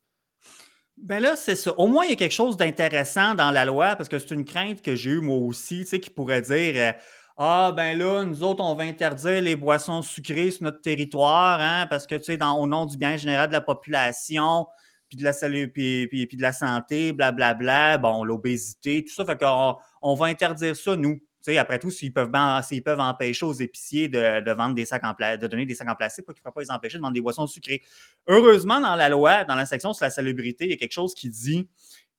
Ben 1.02 1.20
là, 1.20 1.34
c'est 1.36 1.56
ça. 1.56 1.72
Au 1.78 1.88
moins, 1.88 2.04
il 2.04 2.10
y 2.10 2.12
a 2.12 2.16
quelque 2.16 2.30
chose 2.30 2.56
d'intéressant 2.56 3.34
dans 3.34 3.50
la 3.50 3.64
loi, 3.64 3.96
parce 3.96 4.08
que 4.08 4.18
c'est 4.18 4.30
une 4.32 4.44
crainte 4.44 4.82
que 4.82 4.94
j'ai 4.94 5.10
eue 5.10 5.20
moi 5.20 5.36
aussi, 5.38 5.80
tu 5.80 5.86
sais, 5.86 6.00
qui 6.00 6.10
pourrait 6.10 6.42
dire 6.42 6.74
euh, 6.76 6.92
Ah, 7.36 7.72
ben 7.74 7.98
là, 7.98 8.24
nous 8.24 8.42
autres, 8.44 8.62
on 8.62 8.74
va 8.74 8.84
interdire 8.84 9.42
les 9.42 9.56
boissons 9.56 10.02
sucrées 10.02 10.52
sur 10.52 10.62
notre 10.64 10.80
territoire, 10.80 11.60
hein, 11.60 11.86
parce 11.88 12.06
que, 12.06 12.14
tu 12.14 12.24
sais, 12.24 12.38
au 12.44 12.66
nom 12.68 12.86
du 12.86 12.96
bien 12.96 13.16
général 13.16 13.48
de 13.48 13.52
la 13.52 13.60
population, 13.60 14.66
puis 15.12 15.18
de 15.18 15.24
la 15.24 15.68
puis, 15.68 16.06
puis, 16.06 16.36
de 16.36 16.42
la 16.42 16.54
santé, 16.54 17.12
blablabla, 17.12 17.54
bla, 17.54 17.98
bla, 17.98 17.98
bon, 17.98 18.24
l'obésité, 18.24 19.04
tout 19.04 19.12
ça. 19.12 19.26
Fait 19.26 19.38
qu'on 19.38 19.76
on 20.00 20.14
va 20.14 20.26
interdire 20.26 20.74
ça, 20.74 20.96
nous. 20.96 21.20
après 21.58 21.78
tout, 21.78 21.90
s'ils 21.90 22.14
peuvent, 22.14 22.32
s'ils 22.62 22.82
peuvent 22.82 23.00
empêcher 23.00 23.44
aux 23.44 23.52
épiciers 23.52 24.08
de, 24.08 24.52
vendre 24.52 24.74
des 24.74 24.86
sacs 24.86 25.04
en 25.04 25.12
de 25.12 25.46
donner 25.46 25.66
des 25.66 25.74
sacs 25.74 25.88
en 25.88 25.94
plastique, 25.94 26.24
pourquoi 26.24 26.40
ils 26.46 26.48
ne 26.48 26.52
pas 26.52 26.60
les 26.62 26.70
empêcher 26.70 26.96
de 26.96 27.02
vendre 27.02 27.12
des 27.12 27.20
boissons 27.20 27.46
sucrées? 27.46 27.82
Heureusement, 28.26 28.80
dans 28.80 28.96
la 28.96 29.10
loi, 29.10 29.44
dans 29.44 29.54
la 29.54 29.66
section 29.66 29.92
sur 29.92 30.04
la 30.04 30.10
salubrité, 30.10 30.64
il 30.64 30.70
y 30.70 30.74
a 30.74 30.78
quelque 30.78 30.92
chose 30.92 31.14
qui 31.14 31.28
dit 31.28 31.68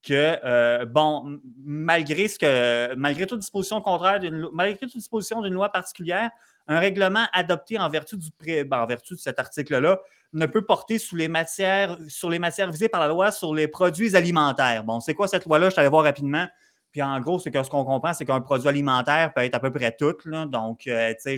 que, 0.04 0.38
euh, 0.46 0.86
bon, 0.86 1.40
malgré 1.66 2.28
ce 2.28 2.38
que, 2.38 2.94
malgré 2.94 3.26
toute 3.26 3.40
disposition 3.40 3.82
contraire, 3.82 4.20
malgré 4.54 4.78
toute 4.78 4.96
disposition 4.96 5.42
d'une 5.42 5.54
loi 5.54 5.72
particulière, 5.72 6.30
un 6.68 6.78
règlement 6.78 7.26
adopté 7.34 7.80
en 7.80 7.90
vertu, 7.90 8.18
du 8.18 8.30
ben, 8.66 8.84
en 8.84 8.86
vertu 8.86 9.16
de 9.16 9.20
cet 9.20 9.40
article-là 9.40 10.00
ne 10.34 10.46
peut 10.46 10.66
porter 10.66 10.98
sous 10.98 11.16
les 11.16 11.28
matières, 11.28 11.98
sur 12.08 12.30
les 12.30 12.40
matières 12.40 12.72
visées 12.72 12.90
par 12.90 13.02
la 13.02 13.08
loi 13.08 13.32
sur 13.32 13.54
les 13.54 13.68
produits 13.68 14.16
alimentaires. 14.16 14.84
Bon, 14.84 15.00
c'est 15.00 15.14
quoi 15.14 15.28
cette 15.28 15.46
loi-là? 15.46 15.70
Je 15.70 15.76
t'allais 15.76 15.90
voir 15.90 16.04
rapidement. 16.04 16.48
Puis 16.92 17.02
en 17.02 17.20
gros, 17.20 17.40
c'est 17.40 17.52
que 17.52 17.62
ce 17.64 17.70
qu'on 17.70 17.86
comprend, 17.86 18.14
c'est 18.14 18.26
qu'un 18.26 18.42
produit 18.42 18.68
alimentaire 18.68 19.34
peut 19.34 19.42
être 19.42 19.56
à 19.56 19.60
peu 19.60 19.72
près 19.72 19.96
tout. 19.98 20.14
Donc, 20.48 20.88
euh, 20.88 21.14
tu 21.14 21.38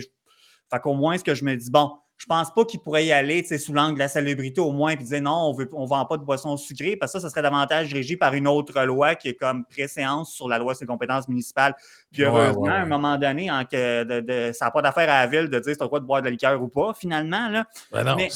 fait 0.70 0.80
qu'au 0.80 0.94
moins, 0.94 1.16
ce 1.16 1.24
que 1.24 1.34
je 1.34 1.44
me 1.44 1.54
dis, 1.56 1.70
bon, 1.70 1.92
je 2.18 2.24
pense 2.26 2.52
pas 2.52 2.64
qu'il 2.64 2.80
pourrait 2.80 3.04
y 3.04 3.12
aller 3.12 3.44
sous 3.58 3.72
l'angle 3.72 3.94
de 3.94 3.98
la 3.98 4.08
salubrité 4.08 4.60
au 4.60 4.72
moins 4.72 4.92
et 4.92 4.96
dire 4.96 5.20
non, 5.20 5.52
on 5.54 5.58
ne 5.58 5.66
on 5.72 5.84
vend 5.84 6.04
pas 6.06 6.16
de 6.16 6.24
boissons 6.24 6.56
sucrées 6.56 6.96
parce 6.96 7.12
que 7.12 7.18
ça, 7.18 7.28
ça 7.28 7.30
serait 7.30 7.42
davantage 7.42 7.92
régi 7.92 8.16
par 8.16 8.32
une 8.32 8.48
autre 8.48 8.82
loi 8.84 9.14
qui 9.14 9.28
est 9.28 9.34
comme 9.34 9.64
préséance 9.66 10.32
sur 10.32 10.48
la 10.48 10.58
loi 10.58 10.74
sur 10.74 10.84
les 10.84 10.86
compétences 10.86 11.28
municipales. 11.28 11.74
Puis 12.12 12.22
heureusement, 12.22 12.68
à 12.68 12.76
un 12.76 12.86
moment 12.86 13.18
donné, 13.18 13.50
que 13.70 14.52
ça 14.52 14.64
n'a 14.64 14.70
pas 14.70 14.82
d'affaire 14.82 15.10
à 15.10 15.24
la 15.24 15.26
ville 15.26 15.50
de 15.50 15.58
dire 15.58 15.76
as 15.78 15.88
quoi 15.88 16.00
de 16.00 16.06
boire 16.06 16.20
de 16.22 16.26
la 16.26 16.30
liqueur 16.30 16.60
ou 16.62 16.68
pas, 16.68 16.94
finalement. 16.94 17.48
Là. 17.48 17.66
Ben 17.92 18.16
mais, 18.16 18.28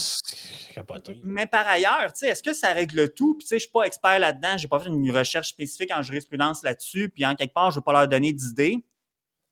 mais, 1.25 1.47
par 1.47 1.67
ailleurs, 1.67 2.13
est-ce 2.23 2.43
que 2.43 2.53
ça 2.53 2.73
règle 2.73 3.13
tout? 3.15 3.37
Puis 3.39 3.47
je 3.49 3.55
ne 3.55 3.61
suis 3.61 3.71
pas 3.71 3.85
expert 3.85 4.19
là-dedans, 4.19 4.59
je 4.59 4.65
n'ai 4.65 4.69
pas 4.69 4.81
fait 4.81 4.91
une 4.91 5.11
recherche 5.11 5.49
spécifique 5.49 5.91
en 5.95 6.03
jurisprudence 6.03 6.63
là-dessus, 6.63 7.09
puis 7.09 7.25
en 7.25 7.35
quelque 7.35 7.55
part, 7.55 7.71
je 7.71 7.77
ne 7.77 7.81
veux 7.81 7.85
pas 7.85 7.93
leur 7.93 8.09
donner 8.09 8.33
d'idées. 8.33 8.85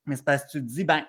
Mais 0.05 0.15
c'est 0.15 0.25
parce 0.25 0.43
que 0.43 0.51
tu 0.51 0.59
te 0.59 0.65
dis, 0.65 0.83
ben, 0.83 1.03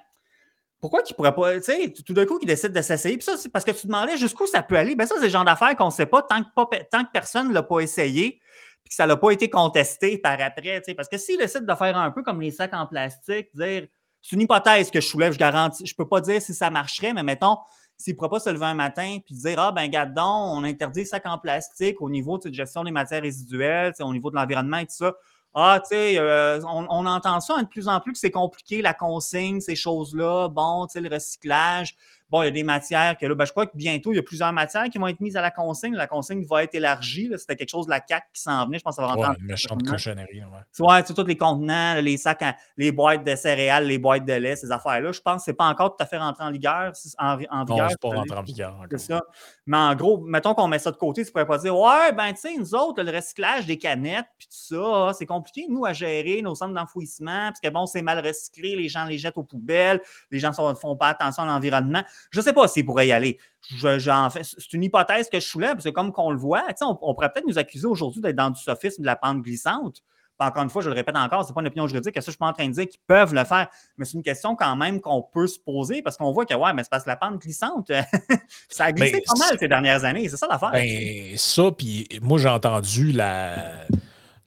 pourquoi 0.80 1.02
qu'il 1.02 1.14
pourrait 1.14 1.34
pas, 1.34 1.54
tu 1.56 1.62
sais, 1.62 1.92
tout 1.92 2.14
d'un 2.14 2.24
coup, 2.24 2.38
qu'il 2.38 2.48
décide 2.48 2.72
de 2.72 2.80
s'essayer. 2.80 3.16
Puis 3.16 3.24
ça, 3.24 3.36
c'est 3.36 3.50
parce 3.50 3.64
que 3.64 3.70
tu 3.70 3.86
demandais 3.86 4.16
jusqu'où 4.16 4.46
ça 4.46 4.62
peut 4.62 4.76
aller. 4.76 4.94
Ben 4.94 5.06
ça, 5.06 5.16
c'est 5.18 5.24
le 5.24 5.30
genre 5.30 5.44
d'affaires 5.44 5.76
qu'on 5.76 5.86
ne 5.86 5.90
sait 5.90 6.06
pas 6.06 6.22
tant 6.22 6.42
que, 6.42 6.48
tant 6.90 7.04
que 7.04 7.10
personne 7.12 7.48
ne 7.48 7.54
l'a 7.54 7.62
pas 7.62 7.80
essayé 7.80 8.40
puis 8.82 8.88
que 8.88 8.94
ça 8.94 9.06
n'a 9.06 9.16
pas 9.16 9.30
été 9.30 9.50
contesté 9.50 10.16
par 10.16 10.40
après. 10.40 10.82
Parce 10.96 11.08
que 11.08 11.18
s'il 11.18 11.38
décide 11.38 11.66
de 11.66 11.74
faire 11.74 11.96
un 11.96 12.10
peu 12.10 12.22
comme 12.22 12.40
les 12.40 12.50
sacs 12.50 12.72
en 12.72 12.86
plastique, 12.86 13.48
dire 13.54 13.86
c'est 14.22 14.36
une 14.36 14.42
hypothèse 14.42 14.90
que 14.90 15.00
je 15.00 15.06
soulève, 15.06 15.32
je 15.32 15.38
garantis, 15.38 15.86
je 15.86 15.94
peux 15.94 16.08
pas 16.08 16.20
dire 16.20 16.40
si 16.40 16.54
ça 16.54 16.70
marcherait, 16.70 17.12
mais 17.12 17.22
mettons, 17.22 17.58
s'il 17.96 18.14
ne 18.14 18.16
pourrait 18.16 18.30
pas 18.30 18.40
se 18.40 18.50
lever 18.50 18.66
un 18.66 18.74
matin 18.74 19.18
puis 19.24 19.34
dire 19.34 19.58
Ah, 19.58 19.72
ben, 19.72 19.86
garde 19.88 20.18
on 20.18 20.64
interdit 20.64 21.00
les 21.00 21.06
sacs 21.06 21.26
en 21.26 21.38
plastique 21.38 22.00
au 22.00 22.08
niveau 22.08 22.38
de 22.38 22.52
gestion 22.52 22.84
des 22.84 22.90
matières 22.90 23.22
résiduelles, 23.22 23.92
au 24.00 24.12
niveau 24.12 24.30
de 24.30 24.36
l'environnement 24.36 24.78
et 24.78 24.86
tout 24.86 24.94
ça. 24.94 25.14
Ah, 25.52 25.80
tu 25.82 25.96
sais, 25.96 26.18
euh, 26.18 26.60
on, 26.62 27.06
entend 27.06 27.40
ça 27.40 27.60
de 27.60 27.66
plus 27.66 27.88
en 27.88 28.00
plus 28.00 28.12
que 28.12 28.18
c'est 28.18 28.30
compliqué, 28.30 28.82
la 28.82 28.94
consigne, 28.94 29.60
ces 29.60 29.74
choses-là. 29.74 30.48
Bon, 30.48 30.86
tu 30.86 30.92
sais, 30.92 31.00
le 31.00 31.12
recyclage. 31.12 31.96
Bon, 32.30 32.42
il 32.42 32.46
y 32.46 32.48
a 32.48 32.52
des 32.52 32.62
matières 32.62 33.16
que 33.18 33.26
là, 33.26 33.34
ben, 33.34 33.44
je 33.44 33.50
crois 33.50 33.66
que 33.66 33.76
bientôt, 33.76 34.12
il 34.12 34.16
y 34.16 34.18
a 34.18 34.22
plusieurs 34.22 34.52
matières 34.52 34.84
qui 34.84 34.98
vont 34.98 35.08
être 35.08 35.20
mises 35.20 35.36
à 35.36 35.42
la 35.42 35.50
consigne. 35.50 35.94
La 35.94 36.06
consigne 36.06 36.44
va 36.44 36.62
être 36.62 36.74
élargie. 36.74 37.30
C'était 37.36 37.56
quelque 37.56 37.70
chose 37.70 37.86
de 37.86 37.90
la 37.90 38.00
CAC 38.00 38.24
qui 38.32 38.42
s'en 38.42 38.66
venait. 38.66 38.78
Je 38.78 38.84
pense 38.84 38.96
que 38.96 39.02
ça 39.02 39.08
va 39.08 39.14
rentrer. 39.14 39.30
Ouais, 39.30 39.36
une 39.40 39.46
méchante 39.46 39.82
cochonnerie. 39.86 40.42
Ouais, 40.42 40.86
ouais 40.86 41.02
c'est 41.04 41.14
tous 41.14 41.26
les 41.26 41.36
contenants, 41.36 42.00
les 42.00 42.16
sacs, 42.16 42.44
les 42.76 42.92
boîtes 42.92 43.24
de 43.24 43.34
céréales, 43.34 43.86
les 43.86 43.98
boîtes 43.98 44.24
de 44.24 44.32
lait, 44.32 44.56
ces 44.56 44.70
affaires-là. 44.70 45.12
Je 45.12 45.20
pense 45.20 45.36
que 45.36 45.44
ce 45.46 45.50
n'est 45.50 45.56
pas 45.56 45.66
encore 45.66 45.96
tout 45.96 46.02
à 46.02 46.06
fait 46.06 46.18
rentré 46.18 46.44
en 46.44 46.50
vigueur. 46.50 46.92
En, 47.18 47.38
en 47.50 47.64
vigueur 47.64 47.90
non, 47.90 47.96
pas 48.00 48.16
rentré 48.16 48.38
en 48.38 48.42
vigueur. 48.42 48.86
C'est 48.90 48.98
ça. 48.98 49.20
Mais 49.66 49.76
en 49.76 49.94
gros, 49.94 50.18
mettons 50.18 50.54
qu'on 50.54 50.68
met 50.68 50.78
ça 50.78 50.90
de 50.90 50.96
côté, 50.96 51.24
tu 51.24 51.32
pourrais 51.32 51.46
pas 51.46 51.58
dire 51.58 51.76
Ouais, 51.76 52.12
ben, 52.12 52.32
tu 52.32 52.40
sais, 52.40 52.56
nous 52.56 52.74
autres, 52.74 53.02
le 53.02 53.10
recyclage 53.10 53.66
des 53.66 53.78
canettes, 53.78 54.26
puis 54.38 54.48
tout 54.48 54.76
ça, 54.76 55.12
c'est 55.16 55.26
compliqué, 55.26 55.66
nous, 55.68 55.84
à 55.84 55.92
gérer 55.92 56.42
nos 56.42 56.54
centres 56.54 56.74
d'enfouissement, 56.74 57.48
parce 57.48 57.60
que 57.60 57.68
bon, 57.68 57.86
c'est 57.86 58.02
mal 58.02 58.24
recyclé, 58.24 58.76
les 58.76 58.88
gens 58.88 59.04
les 59.04 59.18
jettent 59.18 59.38
aux 59.38 59.44
poubelles, 59.44 60.00
les 60.30 60.38
gens 60.38 60.50
ne 60.50 60.74
font 60.74 60.96
pas 60.96 61.08
attention 61.08 61.42
à 61.42 61.46
l'environnement. 61.46 62.02
Je 62.30 62.40
ne 62.40 62.44
sais 62.44 62.52
pas 62.52 62.68
s'ils 62.68 62.84
pourraient 62.84 63.08
y 63.08 63.12
aller. 63.12 63.38
c'est 63.62 64.72
une 64.72 64.82
hypothèse 64.82 65.28
que 65.28 65.40
je 65.40 65.46
soulève, 65.46 65.72
parce 65.72 65.84
que 65.84 65.90
comme 65.90 66.12
qu'on 66.12 66.30
le 66.30 66.38
voit, 66.38 66.64
on, 66.80 66.98
on 67.02 67.14
pourrait 67.14 67.32
peut-être 67.32 67.46
nous 67.46 67.58
accuser 67.58 67.86
aujourd'hui 67.86 68.20
d'être 68.20 68.36
dans 68.36 68.50
du 68.50 68.60
sophisme 68.60 69.02
de 69.02 69.06
la 69.06 69.16
pente 69.16 69.42
glissante 69.42 70.02
encore 70.46 70.62
une 70.62 70.70
fois, 70.70 70.82
je 70.82 70.88
le 70.88 70.94
répète 70.94 71.16
encore, 71.16 71.44
ce 71.44 71.48
n'est 71.48 71.54
pas 71.54 71.60
une 71.60 71.66
opinion 71.66 71.86
juridique, 71.86 72.14
ça, 72.14 72.20
je 72.24 72.30
suis 72.30 72.38
pas 72.38 72.46
en 72.46 72.52
train 72.52 72.66
de 72.66 72.72
dire 72.72 72.88
qu'ils 72.88 73.00
peuvent 73.06 73.34
le 73.34 73.44
faire, 73.44 73.68
mais 73.96 74.04
c'est 74.04 74.14
une 74.14 74.22
question 74.22 74.56
quand 74.56 74.76
même 74.76 75.00
qu'on 75.00 75.22
peut 75.22 75.46
se 75.46 75.58
poser 75.58 76.02
parce 76.02 76.16
qu'on 76.16 76.32
voit 76.32 76.46
que, 76.46 76.54
ouais, 76.54 76.72
mais 76.72 76.82
c'est 76.82 76.90
parce 76.90 77.04
que 77.04 77.10
la 77.10 77.16
pente 77.16 77.40
glissante, 77.40 77.90
ça 78.68 78.84
a 78.84 78.92
glissé 78.92 79.12
ben, 79.12 79.22
pas 79.26 79.38
mal 79.38 79.58
ces 79.58 79.68
dernières 79.68 80.04
années, 80.04 80.28
c'est 80.28 80.36
ça 80.36 80.46
l'affaire. 80.48 80.72
Ben, 80.72 81.36
ça, 81.36 81.70
puis 81.76 82.08
moi, 82.22 82.38
j'ai 82.38 82.48
entendu 82.48 83.12
la 83.12 83.86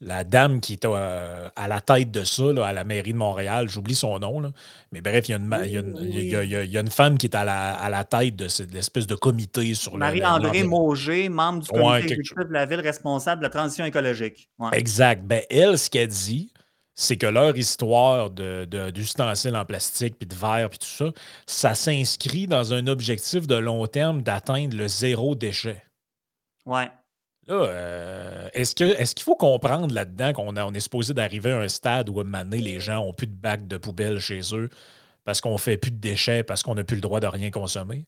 la 0.02 0.24
dame 0.24 0.60
qui 0.60 0.74
est 0.74 0.86
euh, 0.86 1.50
à 1.56 1.68
la 1.68 1.82
tête 1.82 2.12
de 2.12 2.24
ça, 2.24 2.44
à 2.66 2.74
la 2.74 2.84
mairie 2.84 3.14
de 3.14 3.18
Montréal, 3.18 3.70
j'oublie 3.70 3.96
son 3.96 4.20
nom, 4.20 4.52
mais 4.92 5.02
bref, 5.02 5.30
il 5.30 5.32
y, 5.32 5.36
a 6.76 6.80
une, 6.80 6.90
femme 6.90 7.18
qui 7.18 7.28
est 7.28 7.36
à 7.36 7.44
la, 7.44 8.04
tête 8.04 8.36
de 8.36 8.48
cette 8.48 8.76
espèce 8.76 9.08
de 9.08 9.16
comité 9.16 9.74
sur 9.74 9.98
Marie-André 9.98 10.64
Mauger, 10.64 11.30
membre 11.30 11.64
du 11.64 11.70
comité 11.70 12.16
de 12.16 12.54
la 12.54 12.66
ville 12.66 12.82
responsable 12.82 13.42
de 13.42 13.46
la 13.46 13.50
transition 13.50 13.86
écologique. 13.86 14.50
Exact. 14.74 15.24
Ben, 15.26 15.42
elle, 15.50 15.78
ce 15.78 15.90
qu'elle 15.90 16.08
dit, 16.08 16.52
c'est 16.96 17.18
que 17.18 17.26
leur 17.26 17.58
histoire 17.58 18.30
d'ustensiles 18.30 19.52
de, 19.52 19.58
en 19.58 19.66
plastique, 19.66 20.18
puis 20.20 20.28
de 20.28 20.36
verre, 20.36 20.70
puis 20.70 20.80
tout 20.80 20.86
ça, 20.86 21.12
ça 21.48 21.76
s'inscrit 21.76 22.48
dans 22.48 22.74
un 22.74 22.88
objectif 22.88 23.48
de 23.48 23.56
long 23.56 23.86
terme 23.88 24.22
d'atteindre 24.22 24.78
le 24.78 24.88
zéro 24.88 25.36
déchet. 25.36 25.84
Ouais. 26.66 26.90
Là, 27.48 27.56
euh, 27.56 28.50
est-ce 28.54 28.74
qu'il 28.74 28.92
est 28.92 29.20
faut 29.20 29.36
comprendre 29.36 29.94
là-dedans 29.94 30.34
qu'on 30.34 30.56
on 30.56 30.74
est 30.74 30.80
supposé 30.80 31.14
d'arriver 31.14 31.52
à 31.52 31.60
un 31.60 31.68
stade 31.68 32.10
où 32.10 32.20
à 32.20 32.22
un 32.22 32.26
moment 32.26 32.44
donné, 32.44 32.60
les 32.60 32.80
gens 32.80 33.06
n'ont 33.06 33.14
plus 33.14 33.28
de 33.28 33.36
bacs 33.36 33.68
de 33.68 33.78
poubelle 33.78 34.20
chez 34.20 34.42
eux 34.54 34.70
parce 35.26 35.42
qu'on 35.42 35.54
ne 35.54 35.58
fait 35.58 35.78
plus 35.78 35.92
de 35.92 35.98
déchets, 35.98 36.44
parce 36.44 36.64
qu'on 36.64 36.76
n'a 36.76 36.84
plus 36.84 36.96
le 36.96 37.02
droit 37.02 37.20
de 37.20 37.28
rien 37.28 37.50
consommer? 37.50 38.06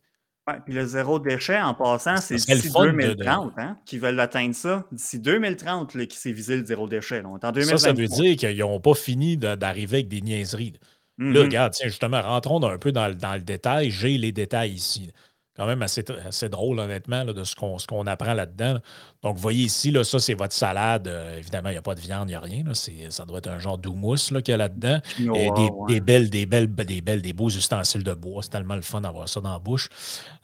Oui, 0.48 0.54
puis 0.64 0.74
le 0.74 0.86
zéro 0.86 1.18
déchet, 1.18 1.60
en 1.60 1.74
passant, 1.74 2.18
c'est 2.18 2.36
d'ici 2.36 2.72
2030 2.72 3.54
hein, 3.58 3.78
qu'ils 3.86 4.00
veulent 4.00 4.20
atteindre 4.20 4.54
ça. 4.54 4.86
D'ici 4.92 5.20
2030, 5.20 5.96
là, 5.96 6.06
qui 6.06 6.18
s'est 6.18 6.32
visé 6.32 6.58
le 6.58 6.66
zéro 6.66 6.88
déchet. 6.88 7.24
ça, 7.64 7.78
ça 7.78 7.94
veut 7.94 8.08
dire 8.08 8.38
qu'ils 8.38 8.58
n'ont 8.60 8.80
pas 8.80 8.94
fini 8.94 9.38
d'arriver 9.38 9.98
avec 9.98 10.08
des 10.08 10.22
niaiseries. 10.22 10.74
Là, 11.18 11.26
mm-hmm. 11.26 11.44
regarde, 11.44 11.74
tiens, 11.74 11.88
justement, 11.88 12.22
rentrons 12.22 12.64
un 12.64 12.78
peu 12.78 12.92
dans, 12.92 13.12
dans 13.16 13.34
le 13.34 13.42
détail. 13.42 13.90
J'ai 13.90 14.18
les 14.18 14.32
détails 14.32 14.74
ici 14.74 15.12
quand 15.56 15.66
même 15.66 15.82
assez, 15.82 16.04
assez 16.26 16.50
drôle, 16.50 16.80
honnêtement, 16.80 17.24
de 17.24 17.44
ce 17.44 17.56
qu'on 17.56 18.08
apprend 18.08 18.34
là-dedans. 18.34 18.80
Donc, 19.24 19.36
vous 19.36 19.42
voyez 19.42 19.64
ici, 19.64 19.90
là, 19.90 20.04
ça, 20.04 20.20
c'est 20.20 20.34
votre 20.34 20.54
salade. 20.54 21.08
Euh, 21.08 21.38
évidemment, 21.38 21.70
il 21.70 21.74
n'y 21.74 21.78
a 21.78 21.82
pas 21.82 21.96
de 21.96 22.02
viande, 22.02 22.30
il 22.30 22.32
n'y 22.32 22.36
a 22.36 22.42
rien. 22.42 22.64
Là. 22.66 22.74
Ça 22.74 23.26
doit 23.26 23.38
être 23.38 23.50
un 23.50 23.60
genre 23.60 23.78
d'houmous 23.78 24.18
qu'il 24.18 24.50
y 24.50 24.52
a 24.52 24.58
là-dedans. 24.58 25.00
Et 25.20 25.50
des, 25.88 26.02
belles, 26.02 26.30
des, 26.30 26.46
belles, 26.46 26.74
des 26.74 27.02
belles, 27.02 27.22
des 27.22 27.34
beaux 27.34 27.50
ustensiles 27.50 28.04
de 28.04 28.14
bois. 28.14 28.44
C'est 28.44 28.50
tellement 28.50 28.76
le 28.76 28.82
fun 28.82 29.02
d'avoir 29.02 29.30
ça 29.30 29.40
dans 29.40 29.54
la 29.54 29.60
bouche. 29.60 29.88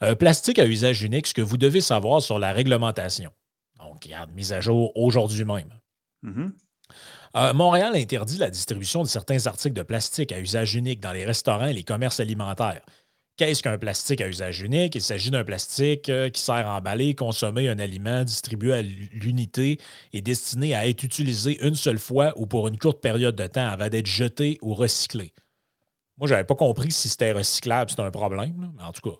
Euh, 0.02 0.14
plastique 0.14 0.58
à 0.58 0.66
usage 0.66 1.02
unique, 1.02 1.26
ce 1.26 1.34
que 1.34 1.42
vous 1.42 1.58
devez 1.58 1.82
savoir 1.82 2.22
sur 2.22 2.38
la 2.38 2.52
réglementation. 2.52 3.30
Donc, 3.78 4.04
regarde, 4.04 4.30
mise 4.32 4.52
à 4.52 4.60
jour 4.60 4.92
aujourd'hui 4.96 5.44
même. 5.44 5.68
Mm-hmm. 6.24 6.50
Euh, 7.34 7.54
Montréal 7.54 7.96
interdit 7.96 8.38
la 8.38 8.50
distribution 8.50 9.02
de 9.02 9.08
certains 9.08 9.46
articles 9.46 9.74
de 9.74 9.82
plastique 9.82 10.32
à 10.32 10.38
usage 10.38 10.74
unique 10.74 11.00
dans 11.00 11.12
les 11.12 11.24
restaurants 11.24 11.66
et 11.66 11.72
les 11.72 11.82
commerces 11.82 12.20
alimentaires. 12.20 12.82
Qu'est-ce 13.36 13.62
qu'un 13.62 13.78
plastique 13.78 14.20
à 14.20 14.28
usage 14.28 14.60
unique? 14.60 14.94
Il 14.94 15.00
s'agit 15.00 15.30
d'un 15.30 15.44
plastique 15.44 16.10
euh, 16.10 16.28
qui 16.28 16.40
sert 16.40 16.68
à 16.68 16.76
emballer, 16.76 17.14
consommer 17.14 17.68
un 17.68 17.78
aliment 17.78 18.24
distribué 18.24 18.74
à 18.74 18.82
l'unité 18.82 19.78
et 20.12 20.20
destiné 20.20 20.74
à 20.74 20.86
être 20.86 21.02
utilisé 21.02 21.58
une 21.66 21.74
seule 21.74 21.98
fois 21.98 22.34
ou 22.36 22.46
pour 22.46 22.68
une 22.68 22.78
courte 22.78 23.00
période 23.00 23.34
de 23.34 23.46
temps 23.46 23.66
avant 23.66 23.88
d'être 23.88 24.06
jeté 24.06 24.58
ou 24.60 24.74
recyclé. 24.74 25.32
Moi, 26.18 26.28
je 26.28 26.34
n'avais 26.34 26.44
pas 26.46 26.54
compris 26.54 26.92
si 26.92 27.08
c'était 27.08 27.32
recyclable, 27.32 27.90
c'est 27.90 28.00
un 28.00 28.10
problème, 28.10 28.70
mais 28.76 28.82
en 28.84 28.92
tout 28.92 29.10
cas. 29.10 29.16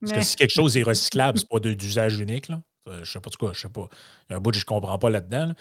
Parce 0.00 0.12
que 0.12 0.22
si 0.22 0.36
quelque 0.36 0.52
chose 0.52 0.76
est 0.76 0.82
recyclable, 0.82 1.38
ce 1.38 1.44
n'est 1.44 1.48
pas 1.48 1.60
d'usage 1.60 2.18
unique. 2.18 2.48
Là. 2.48 2.60
Euh, 2.88 2.96
je 2.96 3.00
ne 3.00 3.04
sais 3.04 3.20
pas 3.20 3.30
de 3.30 3.36
quoi, 3.36 3.52
je 3.52 3.60
sais 3.60 3.68
pas. 3.68 3.88
Il 4.28 4.32
y 4.32 4.34
a 4.34 4.36
un 4.38 4.40
bout 4.40 4.50
que 4.50 4.56
je 4.56 4.62
ne 4.62 4.66
comprends 4.66 4.98
pas 4.98 5.10
là-dedans. 5.10 5.52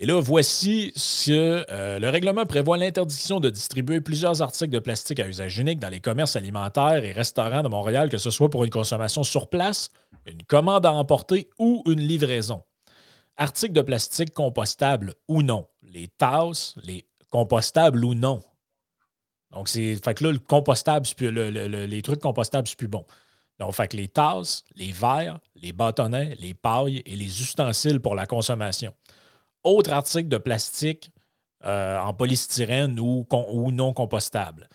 Et 0.00 0.06
là, 0.06 0.20
voici 0.20 0.92
ce. 0.94 1.64
Euh, 1.70 1.98
le 1.98 2.08
règlement 2.08 2.46
prévoit 2.46 2.78
l'interdiction 2.78 3.40
de 3.40 3.50
distribuer 3.50 4.00
plusieurs 4.00 4.42
articles 4.42 4.70
de 4.70 4.78
plastique 4.78 5.18
à 5.18 5.26
usage 5.26 5.58
unique 5.58 5.80
dans 5.80 5.88
les 5.88 5.98
commerces 5.98 6.36
alimentaires 6.36 7.04
et 7.04 7.10
restaurants 7.10 7.64
de 7.64 7.68
Montréal, 7.68 8.08
que 8.08 8.18
ce 8.18 8.30
soit 8.30 8.48
pour 8.48 8.62
une 8.62 8.70
consommation 8.70 9.24
sur 9.24 9.48
place, 9.48 9.90
une 10.24 10.44
commande 10.44 10.86
à 10.86 10.92
emporter 10.92 11.50
ou 11.58 11.82
une 11.86 11.98
livraison. 11.98 12.62
Articles 13.36 13.72
de 13.72 13.82
plastique 13.82 14.32
compostables 14.32 15.14
ou 15.26 15.42
non. 15.42 15.66
Les 15.82 16.06
tasses, 16.06 16.76
les 16.84 17.04
compostables 17.30 18.04
ou 18.04 18.14
non. 18.14 18.40
Donc, 19.50 19.68
c'est. 19.68 19.96
Fait 19.96 20.14
que 20.14 20.22
là, 20.22 20.30
le 20.30 20.38
compostable, 20.38 21.08
les 21.18 22.02
trucs 22.02 22.20
compostables, 22.20 22.68
c'est 22.68 22.78
plus 22.78 22.86
bon. 22.86 23.04
Donc, 23.58 23.74
fait 23.74 23.88
que 23.88 23.96
les 23.96 24.06
tasses, 24.06 24.62
les 24.76 24.92
verres, 24.92 25.40
les 25.56 25.72
bâtonnets, 25.72 26.36
les 26.38 26.54
pailles 26.54 27.02
et 27.04 27.16
les 27.16 27.42
ustensiles 27.42 27.98
pour 27.98 28.14
la 28.14 28.26
consommation. 28.26 28.94
Autres 29.68 29.92
articles 29.92 30.28
de 30.28 30.38
plastique 30.38 31.10
euh, 31.66 31.98
en 31.98 32.14
polystyrène 32.14 32.98
ou, 32.98 33.26
non 33.70 33.92
compostable. 33.92 34.66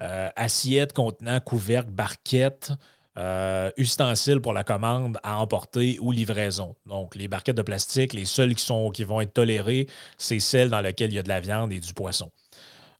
Euh, 0.00 0.30
assiettes 0.34 0.92
contenant 0.92 1.38
couvercle, 1.38 1.92
barquettes, 1.92 2.72
euh, 3.18 3.70
ustensiles 3.76 4.40
pour 4.40 4.52
la 4.52 4.64
commande 4.64 5.20
à 5.22 5.38
emporter 5.38 5.96
ou 6.00 6.10
livraison. 6.10 6.74
Donc, 6.86 7.14
les 7.14 7.28
barquettes 7.28 7.56
de 7.56 7.62
plastique, 7.62 8.14
les 8.14 8.24
seules 8.24 8.56
qui, 8.56 8.64
sont, 8.64 8.90
qui 8.90 9.04
vont 9.04 9.20
être 9.20 9.32
tolérées, 9.32 9.86
c'est 10.18 10.40
celles 10.40 10.70
dans 10.70 10.80
lesquelles 10.80 11.12
il 11.12 11.16
y 11.16 11.20
a 11.20 11.22
de 11.22 11.28
la 11.28 11.38
viande 11.38 11.72
et 11.72 11.78
du 11.78 11.94
poisson. 11.94 12.32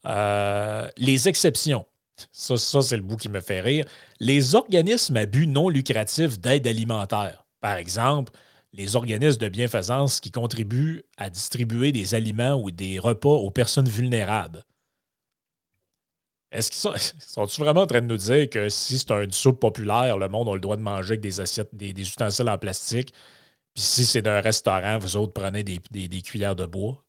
les 0.05 1.29
exceptions. 1.29 1.85
Ça 2.31 2.57
c'est 2.57 2.97
le 2.97 3.03
bout 3.03 3.17
qui 3.17 3.29
me 3.29 3.41
fait 3.41 3.63
rire. 3.63 3.85
Les 4.21 4.55
organismes 4.55 5.17
à 5.17 5.27
but 5.27 5.49
non 5.49 5.69
lucratif 5.69 6.39
d'aide 6.39 6.69
alimentaire. 6.69 7.45
Par 7.61 7.79
exemple, 7.79 8.33
les 8.73 8.97
organismes 8.97 9.38
de 9.38 9.49
bienfaisance 9.49 10.21
qui 10.21 10.31
contribuent 10.31 11.05
à 11.17 11.31
distribuer 11.31 11.93
des 11.93 12.14
aliments 12.14 12.55
ou 12.55 12.71
des 12.71 12.99
repas 12.99 13.29
aux 13.29 13.50
personnes 13.50 13.88
vulnérables. 13.88 14.64
Est-ce 16.50 16.71
qu'ils 16.71 16.81
sont, 16.81 17.47
ils 17.59 17.64
vraiment 17.64 17.83
en 17.83 17.87
train 17.87 18.00
de 18.00 18.07
nous 18.07 18.17
dire 18.17 18.49
que 18.50 18.69
si 18.69 18.99
c'est 18.99 19.11
une 19.12 19.33
soupe 19.33 19.61
populaire, 19.61 20.19
le 20.19 20.29
monde 20.29 20.49
a 20.49 20.55
le 20.55 20.61
droit 20.61 20.76
de 20.76 20.83
manger 20.83 21.12
avec 21.12 21.21
des 21.21 21.41
assiettes, 21.41 21.75
des, 21.75 21.93
ustensiles 22.00 22.49
en 22.49 22.59
plastique, 22.59 23.12
puis 23.75 23.83
si 23.83 24.05
c'est 24.05 24.23
d'un 24.23 24.41
restaurant, 24.41 24.99
vous 24.99 25.17
autres 25.17 25.33
prenez 25.33 25.64
des 25.64 26.23
cuillères 26.23 26.57
de 26.57 26.67
bois? 26.67 27.02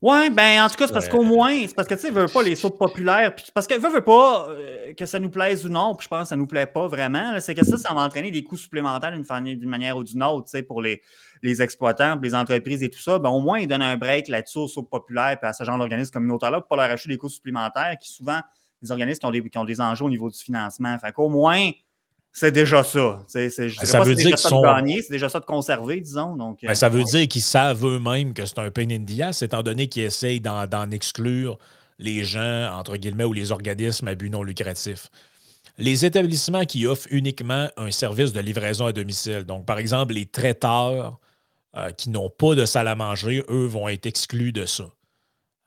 Oui, 0.00 0.30
ben 0.30 0.62
en 0.62 0.68
tout 0.68 0.76
cas, 0.76 0.86
c'est 0.86 0.92
parce 0.92 1.08
qu'au 1.08 1.24
moins, 1.24 1.66
c'est 1.66 1.74
parce 1.74 1.88
que 1.88 1.94
tu 1.94 2.02
sais, 2.02 2.10
veut 2.12 2.28
pas 2.28 2.42
les 2.42 2.54
soupes 2.54 2.78
populaires, 2.78 3.34
puis 3.34 3.46
parce 3.52 3.66
que 3.66 3.74
veut, 3.74 3.88
veut 3.88 4.04
pas 4.04 4.46
euh, 4.48 4.94
que 4.94 5.06
ça 5.06 5.18
nous 5.18 5.28
plaise 5.28 5.66
ou 5.66 5.68
non, 5.68 5.96
puis 5.96 6.04
je 6.04 6.08
pense 6.08 6.22
que 6.22 6.28
ça 6.28 6.36
nous 6.36 6.46
plaît 6.46 6.66
pas 6.66 6.86
vraiment, 6.86 7.40
c'est 7.40 7.56
que 7.56 7.64
ça, 7.64 7.76
ça 7.76 7.92
va 7.92 8.02
entraîner 8.02 8.30
des 8.30 8.44
coûts 8.44 8.56
supplémentaires 8.56 9.10
d'une 9.12 9.68
manière 9.68 9.96
ou 9.96 10.04
d'une 10.04 10.22
autre, 10.22 10.44
tu 10.44 10.50
sais, 10.52 10.62
pour 10.62 10.82
les, 10.82 11.02
les 11.42 11.62
exploitants, 11.62 12.12
pour 12.12 12.22
les 12.22 12.34
entreprises 12.36 12.84
et 12.84 12.90
tout 12.90 13.00
ça. 13.00 13.18
Ben, 13.18 13.30
au 13.30 13.40
moins, 13.40 13.58
ils 13.58 13.66
donnent 13.66 13.82
un 13.82 13.96
break 13.96 14.28
là-dessus 14.28 14.58
aux 14.58 14.68
soupes 14.68 14.88
populaires 14.88 15.36
et 15.42 15.46
à 15.46 15.52
ce 15.52 15.64
genre 15.64 15.78
d'organismes 15.78 16.12
communautaires-là 16.12 16.60
pour 16.60 16.68
pas 16.68 16.76
leur 16.76 16.94
acheter 16.94 17.08
des 17.08 17.18
coûts 17.18 17.28
supplémentaires 17.28 17.96
qui 18.00 18.12
souvent, 18.12 18.40
des 18.80 18.92
organismes 18.92 19.18
qui 19.18 19.26
ont 19.26 19.30
des, 19.32 19.50
qui 19.50 19.58
ont 19.58 19.64
des 19.64 19.80
enjeux 19.80 20.04
au 20.04 20.10
niveau 20.10 20.30
du 20.30 20.38
financement. 20.38 20.96
Fait 21.00 21.10
qu'au 21.10 21.28
moins, 21.28 21.70
c'est 22.32 22.52
déjà 22.52 22.84
ça. 22.84 23.20
C'est, 23.26 23.50
je 23.50 23.78
ben, 23.80 23.86
ça 23.86 24.00
veut 24.00 24.14
dire 24.14 24.26
déjà 24.26 24.36
ça 24.36 24.50
de 24.50 24.62
gagner, 24.62 25.02
c'est 25.02 25.12
déjà 25.12 25.28
ça 25.28 25.40
de 25.40 25.44
conserver, 25.44 26.00
disons. 26.00 26.36
Donc, 26.36 26.60
ben, 26.62 26.74
ça 26.74 26.88
veut 26.88 27.04
dire 27.04 27.26
qu'ils 27.26 27.42
savent 27.42 27.84
eux-mêmes 27.84 28.34
que 28.34 28.46
c'est 28.46 28.58
un 28.58 28.70
pain 28.70 28.88
in 28.90 29.04
the 29.04 29.42
étant 29.42 29.62
donné 29.62 29.88
qu'ils 29.88 30.04
essayent 30.04 30.40
d'en, 30.40 30.90
exclure 30.90 31.58
les 31.98 32.24
gens, 32.24 32.70
entre 32.72 32.96
guillemets, 32.96 33.24
ou 33.24 33.32
les 33.32 33.50
organismes 33.50 34.08
à 34.08 34.14
but 34.14 34.30
non 34.30 34.42
lucratif. 34.42 35.10
Les 35.78 36.04
établissements 36.04 36.64
qui 36.64 36.86
offrent 36.86 37.08
uniquement 37.10 37.68
un 37.76 37.90
service 37.90 38.32
de 38.32 38.40
livraison 38.40 38.86
à 38.86 38.92
domicile, 38.92 39.44
donc 39.44 39.64
par 39.64 39.78
exemple 39.78 40.14
les 40.14 40.26
traiteurs 40.26 41.18
euh, 41.76 41.90
qui 41.92 42.10
n'ont 42.10 42.30
pas 42.30 42.54
de 42.54 42.64
salle 42.64 42.88
à 42.88 42.94
manger, 42.94 43.44
eux 43.48 43.66
vont 43.66 43.88
être 43.88 44.06
exclus 44.06 44.52
de 44.52 44.64
ça. 44.64 44.84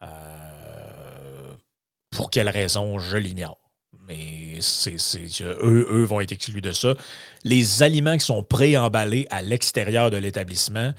Euh, 0.03 1.53
pour 2.09 2.29
quelle 2.29 2.49
raison, 2.49 2.99
je 2.99 3.17
l'ignore 3.17 3.60
mais 4.11 4.61
c'est, 4.61 4.95
eux, 5.41 6.03
vont 6.03 6.21
être 6.21 6.31
exclus 6.31 6.61
de 6.61 6.71
ça. 6.71 6.93
Les 7.43 7.83
aliments 7.83 8.17
qui 8.17 8.25
sont 8.25 8.43
préemballés 8.43 9.27
à 9.29 9.41
l'extérieur 9.41 10.11
de 10.11 10.17
l'établissement, 10.17 10.93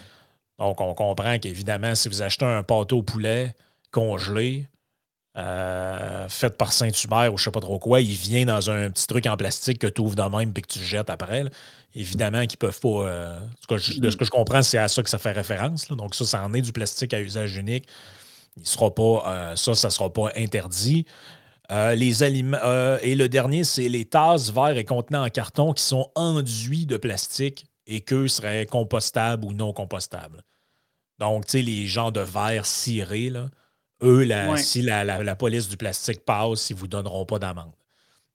donc 0.58 0.80
on 0.80 0.94
comprend 0.94 1.38
qu'évidemment, 1.38 1.94
si 1.94 2.08
vous 2.08 2.22
achetez 2.22 2.44
un 2.44 2.62
pâteau 2.62 2.98
au 2.98 3.02
poulet 3.02 3.54
congelé, 3.90 4.66
euh, 5.38 6.28
fait 6.28 6.56
par 6.58 6.72
Saint-Hubert 6.72 7.32
ou 7.32 7.38
je 7.38 7.44
sais 7.44 7.50
pas 7.50 7.60
trop 7.60 7.78
quoi, 7.78 8.00
il 8.00 8.14
vient 8.14 8.44
dans 8.44 8.70
un 8.70 8.90
petit 8.90 9.06
truc 9.06 9.26
en 9.26 9.36
plastique 9.36 9.78
que 9.78 9.86
tu 9.86 10.02
ouvres 10.02 10.16
de 10.16 10.22
même 10.22 10.52
et 10.54 10.60
que 10.60 10.66
tu 10.66 10.80
jettes 10.80 11.08
après. 11.10 11.44
Évidemment 11.94 12.46
qu'ils 12.46 12.58
peuvent 12.58 12.80
pas. 12.80 12.88
Euh, 12.88 13.38
de 13.70 14.10
ce 14.10 14.16
que 14.16 14.24
je 14.24 14.30
comprends, 14.30 14.62
c'est 14.62 14.78
à 14.78 14.88
ça 14.88 15.02
que 15.02 15.10
ça 15.10 15.18
fait 15.18 15.32
référence. 15.32 15.88
Donc, 15.88 16.14
ça, 16.14 16.24
ça 16.24 16.44
en 16.44 16.52
est 16.54 16.62
du 16.62 16.72
plastique 16.72 17.12
à 17.14 17.20
usage 17.20 17.56
unique. 17.56 17.86
Il 18.56 18.66
sera 18.66 18.94
pas, 18.94 19.24
euh, 19.26 19.56
ça, 19.56 19.74
ça 19.74 19.88
ne 19.88 19.92
sera 19.92 20.12
pas 20.12 20.30
interdit. 20.36 21.06
Les 21.94 22.22
aliments, 22.22 22.58
et 23.02 23.14
le 23.14 23.28
dernier, 23.28 23.64
c'est 23.64 23.88
les 23.88 24.04
tasses, 24.04 24.50
verres 24.50 24.76
et 24.76 24.84
contenants 24.84 25.24
en 25.24 25.30
carton 25.30 25.72
qui 25.72 25.82
sont 25.82 26.10
enduits 26.14 26.86
de 26.86 26.96
plastique 26.96 27.66
et 27.86 28.00
qu'eux 28.00 28.28
seraient 28.28 28.66
compostables 28.66 29.44
ou 29.44 29.52
non 29.52 29.72
compostables. 29.72 30.42
Donc, 31.18 31.46
tu 31.46 31.52
sais, 31.52 31.62
les 31.62 31.86
gens 31.86 32.10
de 32.10 32.20
verre 32.20 32.66
cirés, 32.66 33.30
là, 33.30 33.48
eux, 34.02 34.26
si 34.56 34.82
la, 34.82 35.36
police 35.36 35.68
du 35.68 35.76
plastique 35.76 36.24
passe, 36.24 36.70
ils 36.70 36.74
ne 36.74 36.78
vous 36.78 36.88
donneront 36.88 37.24
pas 37.24 37.38
d'amende. 37.38 37.72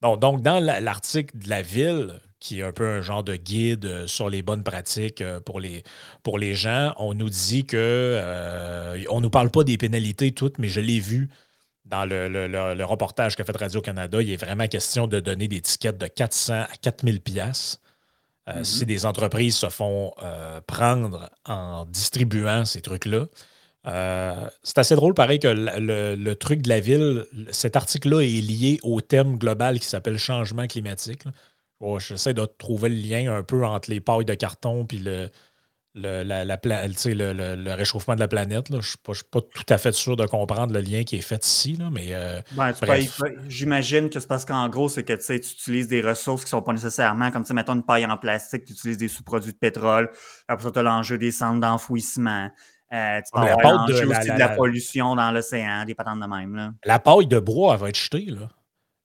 donc, 0.02 0.42
dans 0.42 0.64
l'article 0.64 1.38
de 1.38 1.50
la 1.50 1.62
ville, 1.62 2.22
qui 2.40 2.60
est 2.60 2.64
un 2.64 2.72
peu 2.72 2.88
un 2.88 3.02
genre 3.02 3.24
de 3.24 3.36
guide 3.36 3.86
euh, 3.86 4.08
sur 4.08 4.30
les 4.30 4.44
bonnes 4.44 4.64
pratiques 4.64 5.22
euh, 5.22 5.40
pour 5.40 5.60
les, 5.60 5.84
pour 6.22 6.38
les 6.38 6.54
gens, 6.54 6.94
on 6.98 7.16
nous 7.16 7.30
dit 7.30 7.66
que 7.66 7.78
euh, 7.78 9.04
on 9.10 9.18
ne 9.18 9.24
nous 9.24 9.30
parle 9.30 9.50
pas 9.50 9.64
des 9.64 9.78
pénalités 9.78 10.32
toutes, 10.32 10.60
mais 10.60 10.68
je 10.68 10.80
l'ai 10.80 11.00
vu 11.00 11.30
dans 11.90 12.06
le, 12.06 12.84
reportage 12.84 13.36
qu'a 13.36 13.44
fait 13.44 13.58
Radio-Canada. 13.58 14.22
Il 14.22 14.32
est 14.32 14.38
vraiment 14.38 14.68
question 14.68 15.08
de 15.08 15.20
donner 15.20 15.48
des 15.48 15.62
tickets 15.62 15.98
de 15.98 16.08
400 16.08 16.54
à 16.54 16.78
4000 16.82 17.22
pièces 17.22 17.80
mm-hmm. 18.48 18.64
si 18.64 18.86
des 18.86 19.06
entreprises 19.06 19.56
se 19.56 19.70
font 19.70 20.14
prendre 20.68 21.30
en 21.46 21.86
distribuant 21.86 22.66
ces 22.66 22.82
trucs-là. 22.82 23.26
Euh, 23.88 24.50
c'est 24.64 24.78
assez 24.80 24.96
drôle, 24.96 25.14
pareil, 25.14 25.40
que 25.40 25.48
le, 25.48 26.34
truc 26.36 26.62
de 26.62 26.70
la 26.70 26.80
ville, 26.80 27.26
cet 27.52 27.76
article-là 27.76 28.22
est 28.22 28.42
lié 28.42 28.80
au 28.84 29.02
thème 29.02 29.38
global 29.38 29.80
qui 29.80 29.88
s'appelle 29.88 30.18
changement 30.18 30.68
climatique. 30.68 31.24
J'essaie 32.00 32.34
de 32.34 32.46
trouver 32.46 32.90
le 32.90 32.96
lien 32.96 33.34
un 33.34 33.44
peu 33.44 33.66
entre 33.66 33.90
les 33.90 34.02
pailles 34.02 34.26
de 34.26 34.34
carton 34.34 34.86
et 34.92 34.98
le, 34.98 35.30
le, 35.98 37.74
réchauffement 37.74 38.16
de 38.16 38.20
la 38.20 38.28
planète. 38.28 38.68
Je 38.70 38.76
ne 38.76 38.82
suis, 38.82 38.98
pas 38.98 39.42
tout 39.42 39.66
à 39.70 39.78
fait 39.78 39.92
sûr 39.94 40.16
de 40.16 40.26
comprendre 40.26 40.74
le 40.74 40.80
lien 40.80 41.04
qui 41.04 41.18
est 41.18 41.22
fait 41.22 41.44
ici, 41.46 41.78
mais 41.92 42.14
euh, 42.14 42.42
j'imagine 43.48 44.10
que 44.10 44.20
c'est 44.20 44.28
parce 44.28 44.46
qu'en 44.46 44.68
gros, 44.70 44.90
c'est 44.90 45.04
que 45.04 45.14
tu 45.14 45.34
utilises 45.36 45.88
des 45.88 46.02
ressources 46.02 46.44
qui 46.44 46.48
ne 46.48 46.60
sont 46.60 46.62
pas 46.62 46.74
nécessairement, 46.74 47.32
comme 47.32 47.44
mettons 47.52 47.76
une 47.76 47.84
paille 47.84 48.06
en 48.06 48.18
plastique, 48.18 48.66
tu 48.66 48.74
utilises 48.74 48.98
des 48.98 49.08
sous-produits 49.08 49.54
de 49.54 49.58
pétrole, 49.58 50.12
après 50.48 50.64
ça, 50.66 50.72
tu 50.72 50.80
as 50.80 50.84
l'enjeu 50.84 51.18
des 51.18 51.32
centres 51.32 51.60
d'enfouissement. 51.60 52.50
Euh, 52.94 53.20
tu 53.22 53.32
peux 53.34 53.46
avoir 53.46 53.86
de, 53.86 53.94
aussi 53.94 54.32
de 54.32 54.40
la 54.40 54.50
pollution 54.50 55.16
dans 55.16 55.32
l'océan, 55.32 55.84
des 55.84 55.94
patentes 55.94 56.22
de 56.22 56.26
même. 56.26 56.56
Là. 56.56 56.72
La 56.86 57.00
paille 57.00 57.28
de 57.28 57.40
bois, 57.40 57.74
elle 57.74 57.82
va 57.82 57.90
être 57.90 58.00
jetée. 58.00 58.28
Là. 58.28 58.48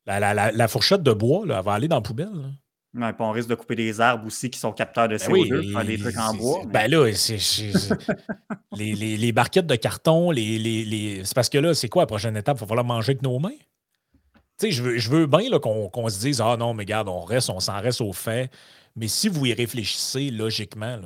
La, 0.06 0.68
fourchette 0.68 1.02
de 1.02 1.12
bois, 1.12 1.42
elle 1.44 1.62
va 1.64 1.72
aller 1.72 1.88
dans 1.88 1.96
la 1.96 2.02
poubelle. 2.02 2.54
Ouais, 2.94 3.10
on 3.18 3.30
risque 3.30 3.48
de 3.48 3.54
couper 3.54 3.74
des 3.74 4.00
arbres 4.02 4.26
aussi 4.26 4.50
qui 4.50 4.58
sont 4.58 4.72
capteurs 4.72 5.08
de 5.08 5.16
CO2, 5.16 5.72
ben 5.72 5.80
oui, 5.80 5.86
des 5.86 5.98
trucs 5.98 6.18
en 6.18 6.34
bois. 6.34 6.62
Ben 6.66 6.90
là, 6.90 7.10
c'est, 7.14 7.38
les, 8.76 8.94
les, 8.94 9.32
barquettes 9.32 9.66
de 9.66 9.76
carton, 9.76 10.30
les, 10.30 11.22
c'est 11.24 11.34
parce 11.34 11.48
que 11.48 11.56
là, 11.56 11.72
c'est 11.72 11.88
quoi 11.88 12.02
la 12.02 12.06
prochaine 12.06 12.36
étape? 12.36 12.58
Il 12.58 12.60
va 12.60 12.66
falloir 12.66 12.84
manger 12.84 13.12
avec 13.12 13.22
nos 13.22 13.38
mains? 13.38 13.56
Tu 14.58 14.66
sais, 14.66 14.70
je 14.72 14.82
veux, 14.82 14.98
je 14.98 15.08
veux 15.08 15.26
bien 15.26 15.58
qu'on, 15.58 16.08
se 16.10 16.20
dise 16.20 16.42
Ah 16.42 16.56
non, 16.58 16.74
mais 16.74 16.82
regarde, 16.82 17.08
on 17.08 17.22
reste, 17.22 17.48
on 17.48 17.60
s'en 17.60 17.80
reste 17.80 18.02
au 18.02 18.12
fait. 18.12 18.50
Mais 18.94 19.08
si 19.08 19.28
vous 19.28 19.46
y 19.46 19.54
réfléchissez 19.54 20.30
logiquement, 20.30 21.00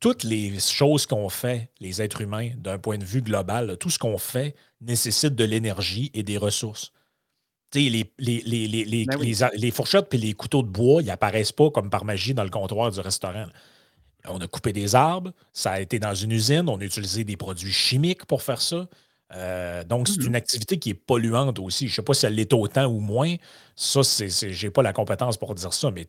toutes 0.00 0.24
les 0.24 0.60
choses 0.60 1.06
qu'on 1.06 1.30
fait, 1.30 1.70
les 1.80 2.02
êtres 2.02 2.20
humains, 2.20 2.50
d'un 2.58 2.76
point 2.76 2.98
de 2.98 3.04
vue 3.04 3.22
global, 3.22 3.78
tout 3.78 3.88
ce 3.88 3.98
qu'on 3.98 4.18
fait 4.18 4.54
nécessite 4.82 5.34
de 5.34 5.44
l'énergie 5.44 6.10
et 6.12 6.22
des 6.22 6.36
ressources. 6.36 6.92
Les, 7.74 8.12
les, 8.18 8.42
les, 8.44 9.04
ben 9.06 9.18
les, 9.54 9.70
fourchettes 9.70 10.12
et 10.14 10.18
les 10.18 10.32
couteaux 10.34 10.62
de 10.62 10.68
bois, 10.68 11.02
ils 11.02 11.06
n'apparaissent 11.06 11.52
pas 11.52 11.70
comme 11.70 11.90
par 11.90 12.04
magie 12.04 12.34
dans 12.34 12.44
le 12.44 12.50
comptoir 12.50 12.90
du 12.90 13.00
restaurant. 13.00 13.46
On 14.28 14.38
a 14.38 14.46
coupé 14.46 14.72
des 14.72 14.94
arbres, 14.94 15.32
ça 15.52 15.72
a 15.72 15.80
été 15.80 15.98
dans 15.98 16.14
une 16.14 16.32
usine, 16.32 16.68
on 16.68 16.78
a 16.78 16.84
utilisé 16.84 17.24
des 17.24 17.36
produits 17.36 17.72
chimiques 17.72 18.24
pour 18.26 18.42
faire 18.42 18.60
ça. 18.60 18.86
Euh, 19.34 19.82
donc, 19.84 20.08
c'est 20.08 20.20
mmh 20.20 20.26
une 20.26 20.36
activité 20.36 20.78
qui 20.78 20.90
est 20.90 20.94
polluante 20.94 21.58
aussi. 21.58 21.88
Je 21.88 21.92
ne 21.92 21.96
sais 21.96 22.02
pas 22.02 22.14
si 22.14 22.26
elle 22.26 22.34
l'est 22.34 22.52
autant 22.52 22.86
ou 22.86 23.00
moins. 23.00 23.34
Ça, 23.74 24.02
je 24.02 24.66
n'ai 24.66 24.70
pas 24.70 24.82
la 24.82 24.92
compétence 24.92 25.36
pour 25.36 25.54
dire 25.54 25.72
ça, 25.72 25.90
mais 25.90 26.06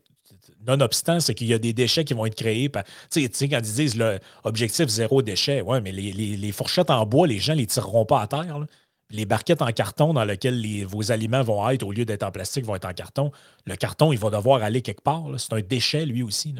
Nonobstant, 0.66 1.20
c'est 1.20 1.34
qu'il 1.34 1.46
y 1.46 1.54
a 1.54 1.58
des 1.58 1.72
déchets 1.72 2.04
qui 2.04 2.14
vont 2.14 2.26
être 2.26 2.34
créés. 2.34 2.70
Tu 3.10 3.28
sais, 3.32 3.48
quand 3.48 3.58
ils 3.58 3.72
disent 3.72 3.96
l'objectif 3.96 4.88
zéro 4.88 5.22
déchet, 5.22 5.60
ouais, 5.62 5.80
mais 5.80 5.92
les, 5.92 6.52
fourchettes 6.52 6.90
en 6.90 7.06
bois, 7.06 7.26
les 7.26 7.38
gens 7.38 7.52
ne 7.52 7.58
les 7.58 7.66
tireront 7.66 8.04
pas 8.04 8.22
à 8.22 8.26
terre. 8.26 8.66
Les 9.10 9.24
barquettes 9.24 9.62
en 9.62 9.70
carton 9.72 10.12
dans 10.14 10.24
lesquelles 10.24 10.84
vos 10.84 11.12
aliments 11.12 11.42
vont 11.42 11.68
être, 11.70 11.84
au 11.84 11.92
lieu 11.92 12.04
d'être 12.04 12.24
en 12.24 12.32
plastique, 12.32 12.64
vont 12.64 12.74
être 12.74 12.88
en 12.88 12.92
carton. 12.92 13.30
Le 13.64 13.76
carton, 13.76 14.12
il 14.12 14.18
va 14.18 14.30
devoir 14.30 14.62
aller 14.62 14.82
quelque 14.82 15.02
part. 15.02 15.24
C'est 15.38 15.52
un 15.52 15.60
déchet, 15.60 16.06
lui 16.06 16.22
aussi. 16.22 16.54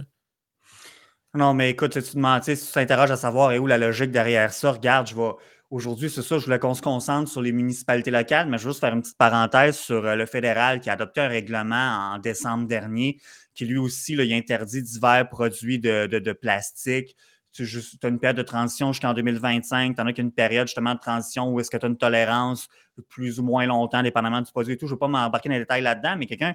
Non, 1.35 1.55
mais 1.55 1.71
écoute, 1.71 2.01
tu 2.01 2.17
demandes, 2.17 2.45
si 2.45 2.57
tu 2.57 2.73
t'interroges 2.73 3.11
à 3.11 3.17
savoir 3.17 3.55
où 3.61 3.67
la 3.67 3.79
logique 3.79 4.11
derrière 4.11 4.53
ça, 4.53 4.73
regarde, 4.73 5.09
je 5.09 5.15
vais. 5.15 5.31
Aujourd'hui, 5.69 6.09
c'est 6.09 6.23
ça, 6.23 6.39
je 6.39 6.45
voulais 6.45 6.61
qu'on 6.61 6.75
se 6.75 6.81
concentre 6.81 7.29
sur 7.29 7.43
les 7.43 7.51
municipalités 7.51 8.13
locales, 8.13 8.49
mais 8.49 8.57
je 8.57 8.63
vais 8.63 8.71
juste 8.71 8.81
faire 8.81 8.95
une 8.95 9.03
petite 9.03 9.19
parenthèse 9.19 9.77
sur 9.77 10.07
euh, 10.07 10.15
le 10.15 10.25
fédéral 10.25 10.81
qui 10.81 10.91
a 10.91 10.93
adopté 10.93 11.21
un 11.21 11.27
règlement 11.27 12.13
en 12.15 12.19
décembre 12.21 12.69
dernier 12.69 13.19
qui 13.57 13.65
lui 13.65 13.79
aussi, 13.79 14.13
il 14.13 14.33
interdit 14.33 14.83
divers 14.83 15.29
produits 15.29 15.81
de, 15.81 16.33
plastique. 16.33 17.17
Tu 17.65 18.07
as 18.07 18.09
une 18.09 18.19
période 18.19 18.37
de 18.37 18.43
transition 18.43 18.93
jusqu'en 18.93 19.15
2025. 19.15 19.97
Tu 19.97 20.03
en 20.03 20.07
as 20.07 20.13
qu'une 20.13 20.33
période 20.33 20.67
justement 20.67 20.95
de 20.95 21.01
transition 21.01 21.49
où 21.53 21.61
est-ce 21.61 21.71
que 21.71 21.77
tu 21.77 21.87
as 21.87 21.89
une 21.89 21.97
tolérance 21.97 22.69
plus 23.09 23.41
ou 23.41 23.43
moins 23.43 23.67
longtemps, 23.67 24.03
dépendamment 24.03 24.41
du 24.41 24.51
produit 24.51 24.75
et 24.75 24.77
tout. 24.77 24.87
Je 24.87 24.93
ne 24.93 24.95
veux 24.95 24.99
pas 24.99 25.09
m'embarquer 25.09 25.49
dans 25.49 25.55
les 25.55 25.61
détails 25.61 25.83
là-dedans, 25.83 26.17
mais 26.17 26.27
quelqu'un, 26.27 26.55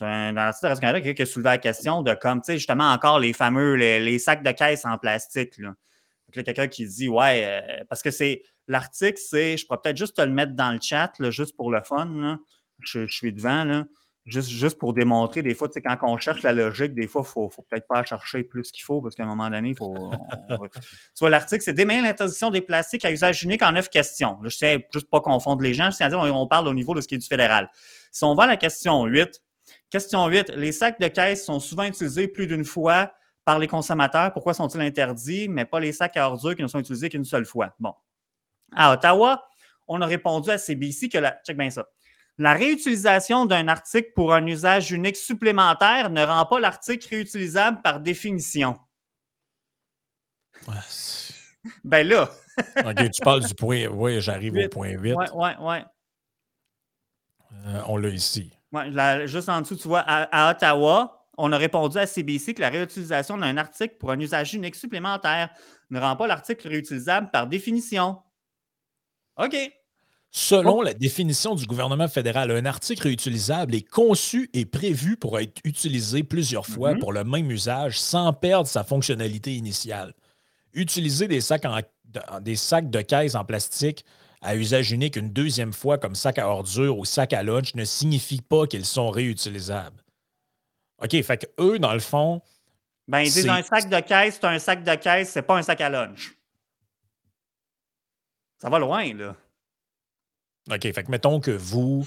dans 0.00 0.32
la 0.34 0.52
site 0.52 0.68
de 0.68 0.78
Canada, 0.78 1.00
quelqu'un 1.00 1.14
qui 1.14 1.22
a 1.22 1.26
soulevé 1.26 1.50
la 1.50 1.58
question 1.58 2.02
de 2.02 2.14
comme, 2.14 2.40
tu 2.40 2.46
sais, 2.46 2.58
justement, 2.58 2.90
encore 2.92 3.20
les 3.20 3.32
fameux, 3.32 3.74
les, 3.74 4.18
sacs 4.18 4.42
de 4.42 4.50
caisse 4.52 4.84
en 4.84 4.98
plastique. 4.98 5.58
Là. 5.58 5.74
quelqu'un 6.32 6.68
qui 6.68 6.86
dit, 6.86 7.08
ouais, 7.08 7.42
euh, 7.44 7.84
parce 7.88 8.02
que 8.02 8.10
c'est 8.10 8.42
l'article, 8.68 9.18
c'est, 9.18 9.56
je 9.56 9.66
pourrais 9.66 9.80
peut-être 9.82 9.96
juste 9.96 10.16
te 10.16 10.22
le 10.22 10.32
mettre 10.32 10.54
dans 10.54 10.72
le 10.72 10.78
chat, 10.80 11.12
juste 11.30 11.56
pour 11.56 11.70
le 11.70 11.82
fun. 11.82 12.38
Je, 12.80 13.06
je, 13.06 13.12
suis 13.12 13.32
devant. 13.32 13.64
Là. 13.64 13.84
Juste, 14.24 14.50
juste 14.50 14.78
pour 14.78 14.92
démontrer, 14.92 15.42
des 15.42 15.52
fois, 15.52 15.68
tu 15.68 15.74
sais, 15.74 15.82
quand 15.82 15.96
on 16.02 16.16
cherche 16.16 16.42
la 16.42 16.52
logique, 16.52 16.94
des 16.94 17.08
fois, 17.08 17.22
il 17.24 17.28
faut, 17.28 17.48
faut 17.48 17.62
peut-être 17.62 17.88
pas 17.88 18.04
chercher 18.04 18.44
plus 18.44 18.70
qu'il 18.70 18.84
faut, 18.84 19.02
parce 19.02 19.16
qu'à 19.16 19.24
un 19.24 19.26
moment 19.26 19.50
donné, 19.50 19.74
faut. 19.74 20.12
tu 21.16 21.28
l'article, 21.28 21.62
c'est 21.62 21.72
démêler 21.72 22.02
l'interdiction 22.02 22.50
des 22.50 22.60
plastiques 22.60 23.04
à 23.04 23.10
usage 23.10 23.42
unique 23.42 23.62
en 23.62 23.72
neuf 23.72 23.88
questions. 23.88 24.38
je 24.44 24.48
sais 24.48 24.86
juste 24.92 25.10
pas 25.10 25.20
confondre 25.20 25.62
les 25.62 25.74
gens, 25.74 25.90
c'est-à-dire 25.90 26.20
on, 26.20 26.46
parle 26.46 26.68
au 26.68 26.74
niveau 26.74 26.94
de 26.94 27.00
ce 27.00 27.08
qui 27.08 27.16
est 27.16 27.18
du 27.18 27.26
fédéral. 27.26 27.68
Si 28.12 28.22
on 28.22 28.36
va 28.36 28.44
à 28.44 28.46
la 28.46 28.56
question 28.56 29.04
8, 29.06 29.42
question 29.90 30.24
8, 30.28 30.50
les 30.50 30.70
sacs 30.70 31.00
de 31.00 31.08
caisse 31.08 31.44
sont 31.44 31.58
souvent 31.58 31.84
utilisés 31.84 32.28
plus 32.28 32.46
d'une 32.46 32.64
fois 32.64 33.12
par 33.44 33.58
les 33.58 33.66
consommateurs. 33.66 34.32
Pourquoi 34.32 34.54
sont-ils 34.54 34.80
interdits, 34.82 35.48
mais 35.48 35.64
pas 35.64 35.80
les 35.80 35.92
sacs 35.92 36.16
à 36.16 36.28
ordures 36.28 36.54
qui 36.54 36.62
ne 36.62 36.68
sont 36.68 36.78
utilisés 36.78 37.08
qu'une 37.08 37.24
seule 37.24 37.44
fois? 37.44 37.74
Bon. 37.80 37.92
À 38.72 38.92
Ottawa, 38.92 39.44
on 39.88 40.00
a 40.00 40.06
répondu 40.06 40.50
à 40.50 40.58
CBC 40.58 41.08
que 41.08 41.18
la. 41.18 41.40
Check 41.44 41.56
bien 41.56 41.70
ça. 41.70 41.86
La 42.38 42.54
réutilisation 42.54 43.46
d'un 43.46 43.68
article 43.68 44.10
pour 44.14 44.32
un 44.32 44.46
usage 44.46 44.90
unique 44.90 45.16
supplémentaire 45.16 46.10
ne 46.10 46.24
rend 46.24 46.46
pas 46.46 46.60
l'article 46.60 47.08
réutilisable 47.08 47.82
par 47.82 48.00
définition. 48.00 48.78
ben 51.84 52.06
là. 52.06 52.30
OK, 52.84 53.10
tu 53.10 53.20
parles 53.22 53.44
du 53.44 53.54
point. 53.54 53.86
Oui, 53.86 54.20
j'arrive 54.20 54.56
au 54.56 54.68
point 54.68 54.90
8. 54.90 55.14
Oui, 55.14 55.24
oui, 55.34 55.50
oui. 55.60 55.76
on 57.86 57.96
l'a 57.96 58.08
ici. 58.08 58.52
Ouais, 58.72 59.26
juste 59.26 59.48
en 59.48 59.60
dessous, 59.60 59.76
tu 59.76 59.88
vois, 59.88 60.00
à, 60.00 60.50
Ottawa, 60.50 61.28
on 61.36 61.52
a 61.52 61.58
répondu 61.58 61.98
à 61.98 62.06
CBC 62.06 62.54
que 62.54 62.60
la 62.60 62.70
réutilisation 62.70 63.36
d'un 63.36 63.56
article 63.56 63.96
pour 63.98 64.10
un 64.10 64.18
usage 64.18 64.54
unique 64.54 64.76
supplémentaire 64.76 65.50
ne 65.90 66.00
rend 66.00 66.16
pas 66.16 66.26
l'article 66.26 66.68
réutilisable 66.68 67.30
par 67.30 67.46
définition. 67.46 68.22
OK. 69.36 69.56
Selon 70.34 70.80
la 70.80 70.94
définition 70.94 71.54
du 71.54 71.66
gouvernement 71.66 72.08
fédéral, 72.08 72.50
un 72.50 72.64
article 72.64 73.02
réutilisable 73.02 73.74
est 73.74 73.86
conçu 73.86 74.48
et 74.54 74.64
prévu 74.64 75.18
pour 75.18 75.38
être 75.38 75.60
utilisé 75.62 76.22
plusieurs 76.22 76.66
fois 76.66 76.94
mm-hmm. 76.94 76.98
pour 77.00 77.12
le 77.12 77.22
même 77.22 77.50
usage 77.50 78.00
sans 78.00 78.32
perdre 78.32 78.66
sa 78.66 78.82
fonctionnalité 78.82 79.54
initiale. 79.54 80.14
Utiliser 80.72 81.28
des 81.28 81.42
sacs, 81.42 81.66
des 82.40 82.56
sacs 82.56 82.88
de 82.88 83.02
caisse 83.02 83.34
en 83.34 83.44
plastique 83.44 84.06
à 84.40 84.56
usage 84.56 84.90
unique 84.90 85.16
une 85.16 85.28
deuxième 85.28 85.74
fois 85.74 85.98
comme 85.98 86.14
sac 86.14 86.38
à 86.38 86.48
ordures 86.48 86.96
ou 86.96 87.04
sac 87.04 87.34
à 87.34 87.42
lunch 87.42 87.74
ne 87.74 87.84
signifie 87.84 88.40
pas 88.40 88.66
qu'ils 88.66 88.86
sont 88.86 89.10
réutilisables. 89.10 90.02
OK, 91.02 91.10
fait 91.22 91.36
que 91.36 91.62
eux, 91.62 91.78
dans 91.78 91.92
le 91.92 92.00
fond. 92.00 92.40
Ben, 93.06 93.20
ils 93.20 93.30
disent 93.30 93.50
un 93.50 93.62
sac 93.62 93.90
de 93.90 94.00
caisse, 94.00 94.38
c'est 94.40 94.46
un 94.46 94.58
sac 94.58 94.82
de 94.82 94.94
caisse, 94.94 95.28
c'est 95.28 95.42
pas 95.42 95.58
un 95.58 95.62
sac 95.62 95.78
à 95.82 95.90
lunch. 95.90 96.34
Ça 98.56 98.70
va 98.70 98.78
loin, 98.78 99.12
là. 99.12 99.36
OK, 100.70 100.82
fait 100.82 101.04
que 101.04 101.10
mettons 101.10 101.40
que 101.40 101.50
vous. 101.50 102.06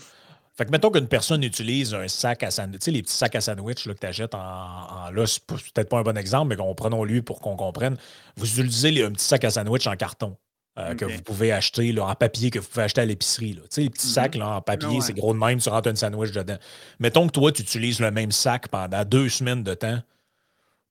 Fait 0.58 0.66
que 0.66 0.72
mettons 0.72 0.90
qu'une 0.90 1.08
personne 1.08 1.44
utilise 1.44 1.94
un 1.94 2.08
sac 2.08 2.42
à 2.44 2.50
sandwich, 2.50 2.80
tu 2.80 2.86
sais, 2.86 2.92
les 2.92 3.02
petits 3.04 3.14
sacs 3.14 3.36
à 3.36 3.42
sandwich 3.42 3.86
là, 3.86 3.94
que 3.94 4.00
tu 4.00 4.08
achètes 4.08 4.34
en, 4.34 4.40
en 4.40 5.12
là, 5.12 5.28
c'est 5.28 5.46
peut-être 5.46 5.90
pas 5.90 6.00
un 6.00 6.04
bon 6.04 6.18
exemple, 6.18 6.56
mais 6.56 6.74
prenons 6.76 7.04
lui 7.04 7.22
pour 7.22 7.42
qu'on 7.42 7.58
comprenne. 7.58 7.98
Vous 8.38 8.46
utilisez 8.62 9.04
un 9.04 9.12
petit 9.12 9.26
sac 9.26 9.44
à 9.44 9.50
sandwich 9.50 9.86
en 9.86 9.96
carton. 9.98 10.38
euh, 10.78 10.94
que 10.96 11.06
vous 11.06 11.22
pouvez 11.22 11.52
acheter 11.52 11.92
là, 11.94 12.06
en 12.06 12.16
papier, 12.16 12.50
que 12.52 12.60
vous 12.60 12.68
pouvez 12.68 12.84
acheter 12.84 13.02
à 13.02 13.06
l'épicerie. 13.06 13.56
Tu 13.56 13.62
sais, 13.70 13.82
les 13.82 13.90
petits 13.90 14.08
sacs 14.08 14.36
mm-hmm. 14.36 14.40
là, 14.40 14.50
en 14.58 14.62
papier, 14.62 15.02
c'est 15.02 15.14
gros 15.14 15.34
de 15.34 15.40
même, 15.40 15.60
tu 15.60 15.70
rentres 15.70 15.90
un 15.90 15.96
sandwich 15.96 16.32
dedans. 16.32 16.58
Mettons 17.00 17.28
que 17.28 17.32
toi, 17.32 17.52
tu 17.52 17.62
utilises 17.62 18.00
le 18.00 18.12
même 18.12 18.32
sac 18.32 18.68
pendant 18.68 19.06
deux 19.06 19.30
semaines 19.30 19.64
de 19.64 19.74
temps 19.74 20.00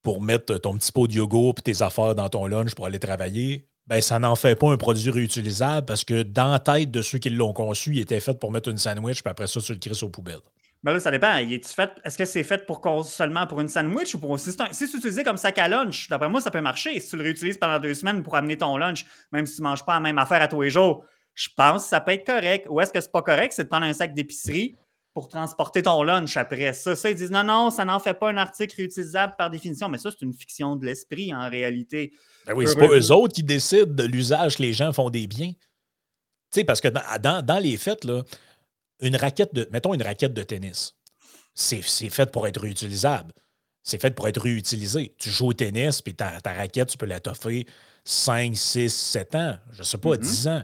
pour 0.03 0.23
mettre 0.23 0.57
ton 0.59 0.77
petit 0.77 0.93
pot 0.93 1.07
de 1.07 1.15
yogourt 1.15 1.55
et 1.59 1.63
tes 1.63 1.83
affaires 1.83 2.15
dans 2.15 2.29
ton 2.29 2.47
lunch 2.47 2.75
pour 2.75 2.87
aller 2.87 2.99
travailler. 2.99 3.67
Ben, 3.87 4.01
ça 4.01 4.19
n'en 4.19 4.35
fait 4.35 4.57
pas 4.57 4.71
un 4.71 4.79
produit 4.79 5.11
réutilisable 5.11 5.85
parce 5.85 6.05
que 6.05 6.23
dans 6.23 6.51
la 6.53 6.59
tête 6.59 6.91
de 6.91 7.03
ceux 7.03 7.19
qui 7.19 7.29
l'ont 7.29 7.53
conçu, 7.53 7.91
il 7.91 8.01
était 8.01 8.21
fait 8.21 8.39
pour 8.39 8.51
mettre 8.51 8.71
une 8.71 8.79
sandwich, 8.79 9.23
puis 9.23 9.31
après 9.31 9.47
ça, 9.47 9.61
tu 9.61 9.73
le 9.73 9.79
crisses 9.79 10.03
aux 10.03 10.09
poubelles. 10.09 10.41
Ben 10.83 10.93
là, 10.93 11.01
ça 11.01 11.11
dépend. 11.11 11.37
Est-ce 11.37 12.19
que 12.19 12.27
c'est 12.27 12.45
fait 12.45 12.67
pour 12.67 13.07
seulement 13.07 13.47
pour 13.47 13.61
une 13.63 13.69
sandwich 13.69 14.15
ou 14.15 14.19
pour. 14.19 14.39
Si 14.39 14.53
c'est 14.53 14.95
utilisé 14.95 15.25
comme 15.25 15.39
sac 15.39 15.59
à 15.59 15.67
lunch, 15.67 16.09
d'après 16.09 16.29
moi, 16.29 16.43
ça 16.43 16.51
peut 16.51 16.61
marcher. 16.61 17.01
Si 17.01 17.09
tu 17.09 17.17
le 17.17 17.23
réutilises 17.23 17.57
pendant 17.57 17.79
deux 17.79 17.95
semaines 17.95 18.23
pour 18.23 18.37
amener 18.37 18.59
ton 18.59 18.77
lunch, 18.77 19.07
même 19.33 19.47
si 19.47 19.57
tu 19.57 19.63
ne 19.63 19.69
manges 19.69 19.85
pas 19.85 19.95
la 19.95 20.01
même 20.01 20.19
affaire 20.19 20.43
à 20.43 20.49
tous 20.49 20.61
les 20.61 20.69
jours, 20.69 21.07
je 21.35 21.49
pense 21.57 21.85
que 21.85 21.89
ça 21.89 22.01
peut 22.03 22.13
être 22.13 22.27
correct. 22.27 22.67
Ou 22.69 22.83
est-ce 22.83 22.93
que 22.93 23.01
c'est 23.01 23.11
pas 23.11 23.23
correct, 23.23 23.55
c'est 23.55 23.65
de 23.65 23.69
prendre 23.69 23.87
un 23.87 23.95
sac 23.95 24.13
d'épicerie 24.13 24.77
pour 25.15 25.29
transporter 25.29 25.83
ton 25.83 26.03
lunch 26.03 26.37
après. 26.37 26.75
Ça, 26.75 26.93
ils 27.09 27.15
disent 27.15 27.31
non, 27.31 27.45
non, 27.45 27.71
ça 27.71 27.87
n'en 27.87 27.99
fait 27.99 28.15
pas 28.15 28.29
un 28.29 28.37
article 28.37 28.77
réutilisable 28.77 29.35
par 29.39 29.49
définition. 29.49 29.89
Mais 29.89 29.99
ça, 29.99 30.11
c'est 30.11 30.23
une 30.23 30.35
fiction 30.35 30.77
de 30.77 30.85
l'esprit 30.85 31.35
en 31.35 31.49
réalité. 31.49 32.13
Ben 32.47 32.55
oui, 32.55 32.67
c'est 32.69 32.77
pas 32.77 32.89
eux 32.89 33.13
autres 33.13 33.35
qui 33.35 33.43
décident 33.43 33.93
de 33.93 34.05
l'usage 34.05 34.57
que 34.57 34.63
les 34.63 34.73
gens 34.73 34.93
font 34.93 35.11
des 35.11 35.27
biens. 35.27 35.53
Tu 35.53 36.61
sais, 36.61 36.65
parce 36.65 36.81
que 36.81 36.89
dans, 36.89 37.45
dans 37.45 37.59
les 37.59 37.77
faits, 37.77 38.05
là, 38.05 38.23
une 39.01 39.17
raquette 39.17 39.55
de, 39.55 39.69
mettons 39.73 39.95
une 39.95 40.03
raquette 40.03 40.35
de 40.35 40.43
tennis, 40.43 40.95
c'est 41.55 41.83
fait 41.83 42.31
pour 42.31 42.47
être 42.47 42.61
réutilisable. 42.61 43.33
C'est 43.83 44.01
fait 44.01 44.15
pour 44.15 44.29
être 44.29 44.41
réutilisé. 44.41 45.15
Tu 45.19 45.31
joues 45.31 45.49
au 45.49 45.53
tennis, 45.53 46.01
puis 46.01 46.15
ta, 46.15 46.41
raquette, 46.45 46.89
tu 46.89 46.99
peux 46.99 47.07
la 47.07 47.21
toffer 47.21 47.67
5, 48.05 48.57
6, 48.57 48.89
7 48.89 49.35
ans, 49.35 49.59
je 49.73 49.81
ne 49.81 49.85
sais 49.85 49.99
pas, 49.99 50.17
10 50.17 50.47
mm-hmm. 50.47 50.51
ans. 50.51 50.63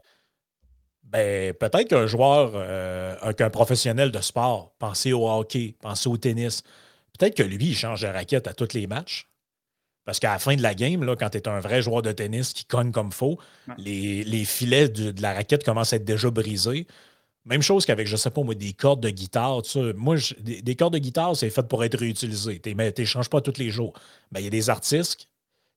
Ben, 1.05 1.53
peut-être 1.55 1.89
qu'un 1.89 2.07
joueur, 2.07 2.53
euh, 2.55 3.33
qu'un 3.33 3.51
professionnel 3.51 4.11
de 4.11 4.21
sport, 4.21 4.75
pensez 4.79 5.13
au 5.13 5.29
hockey, 5.29 5.75
pensez 5.81 6.09
au 6.09 6.17
tennis, 6.17 6.63
peut-être 7.19 7.37
que 7.37 7.43
lui, 7.43 7.67
il 7.67 7.77
change 7.77 8.03
de 8.03 8.07
raquette 8.07 8.47
à 8.47 8.55
tous 8.55 8.73
les 8.75 8.87
matchs. 8.87 9.30
Parce 10.05 10.19
qu'à 10.19 10.33
la 10.33 10.39
fin 10.39 10.57
de 10.57 10.63
la 10.63 10.75
game, 10.75 11.05
là, 11.05 11.15
quand 11.15 11.31
tu 11.31 11.39
es 11.39 11.49
un 11.49 11.61
vrai 11.61 11.83
joueur 11.83 12.03
de 12.03 12.11
tennis 12.13 12.53
qui 12.53 12.65
cogne 12.65 12.91
comme 12.91 13.13
faux, 13.13 13.39
les, 13.77 14.45
filets 14.45 14.89
de, 14.89 15.11
de, 15.11 15.23
la 15.23 15.35
raquette 15.35 15.65
commencent 15.65 15.93
à 15.93 15.97
être 15.97 16.05
déjà 16.05 16.31
brisés. 16.31 16.87
Même 17.45 17.63
chose 17.63 17.87
qu'avec, 17.87 18.07
je 18.07 18.13
ne 18.13 18.17
sais 18.17 18.31
pas 18.31 18.43
moi, 18.43 18.55
des 18.55 18.73
cordes 18.73 19.01
de 19.01 19.11
guitare. 19.11 19.63
Moi, 19.97 20.17
des, 20.41 20.77
cordes 20.77 20.95
de 20.95 20.99
guitare, 20.99 21.37
c'est 21.37 21.51
fait 21.51 21.67
pour 21.67 21.85
être 21.85 21.99
réutilisé. 21.99 22.61
Tu 22.61 22.75
n'échanges 22.75 23.29
pas 23.29 23.41
tous 23.41 23.59
les 23.59 23.71
jours. 23.71 23.93
Mais 24.33 24.41
il 24.41 24.45
y 24.45 24.47
a 24.47 24.51
des 24.51 24.69
artistes, 24.69 25.29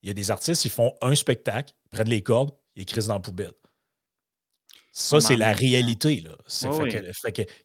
il 0.02 0.08
y 0.08 0.12
a 0.12 0.14
des 0.14 0.32
artistes, 0.32 0.66
ils 0.66 0.72
font 0.72 0.94
un 1.02 1.16
spectacle, 1.16 1.74
ils 1.86 1.90
prennent 1.96 2.10
les 2.10 2.22
cordes, 2.22 2.52
ils 2.76 2.84
écrivent 2.84 3.08
dans 3.08 3.14
la 3.14 3.20
poubelle. 3.20 3.54
Ça, 4.92 5.20
c'est 5.20 5.36
la 5.36 5.54
réalité. 5.54 6.22
Là. 6.22 6.36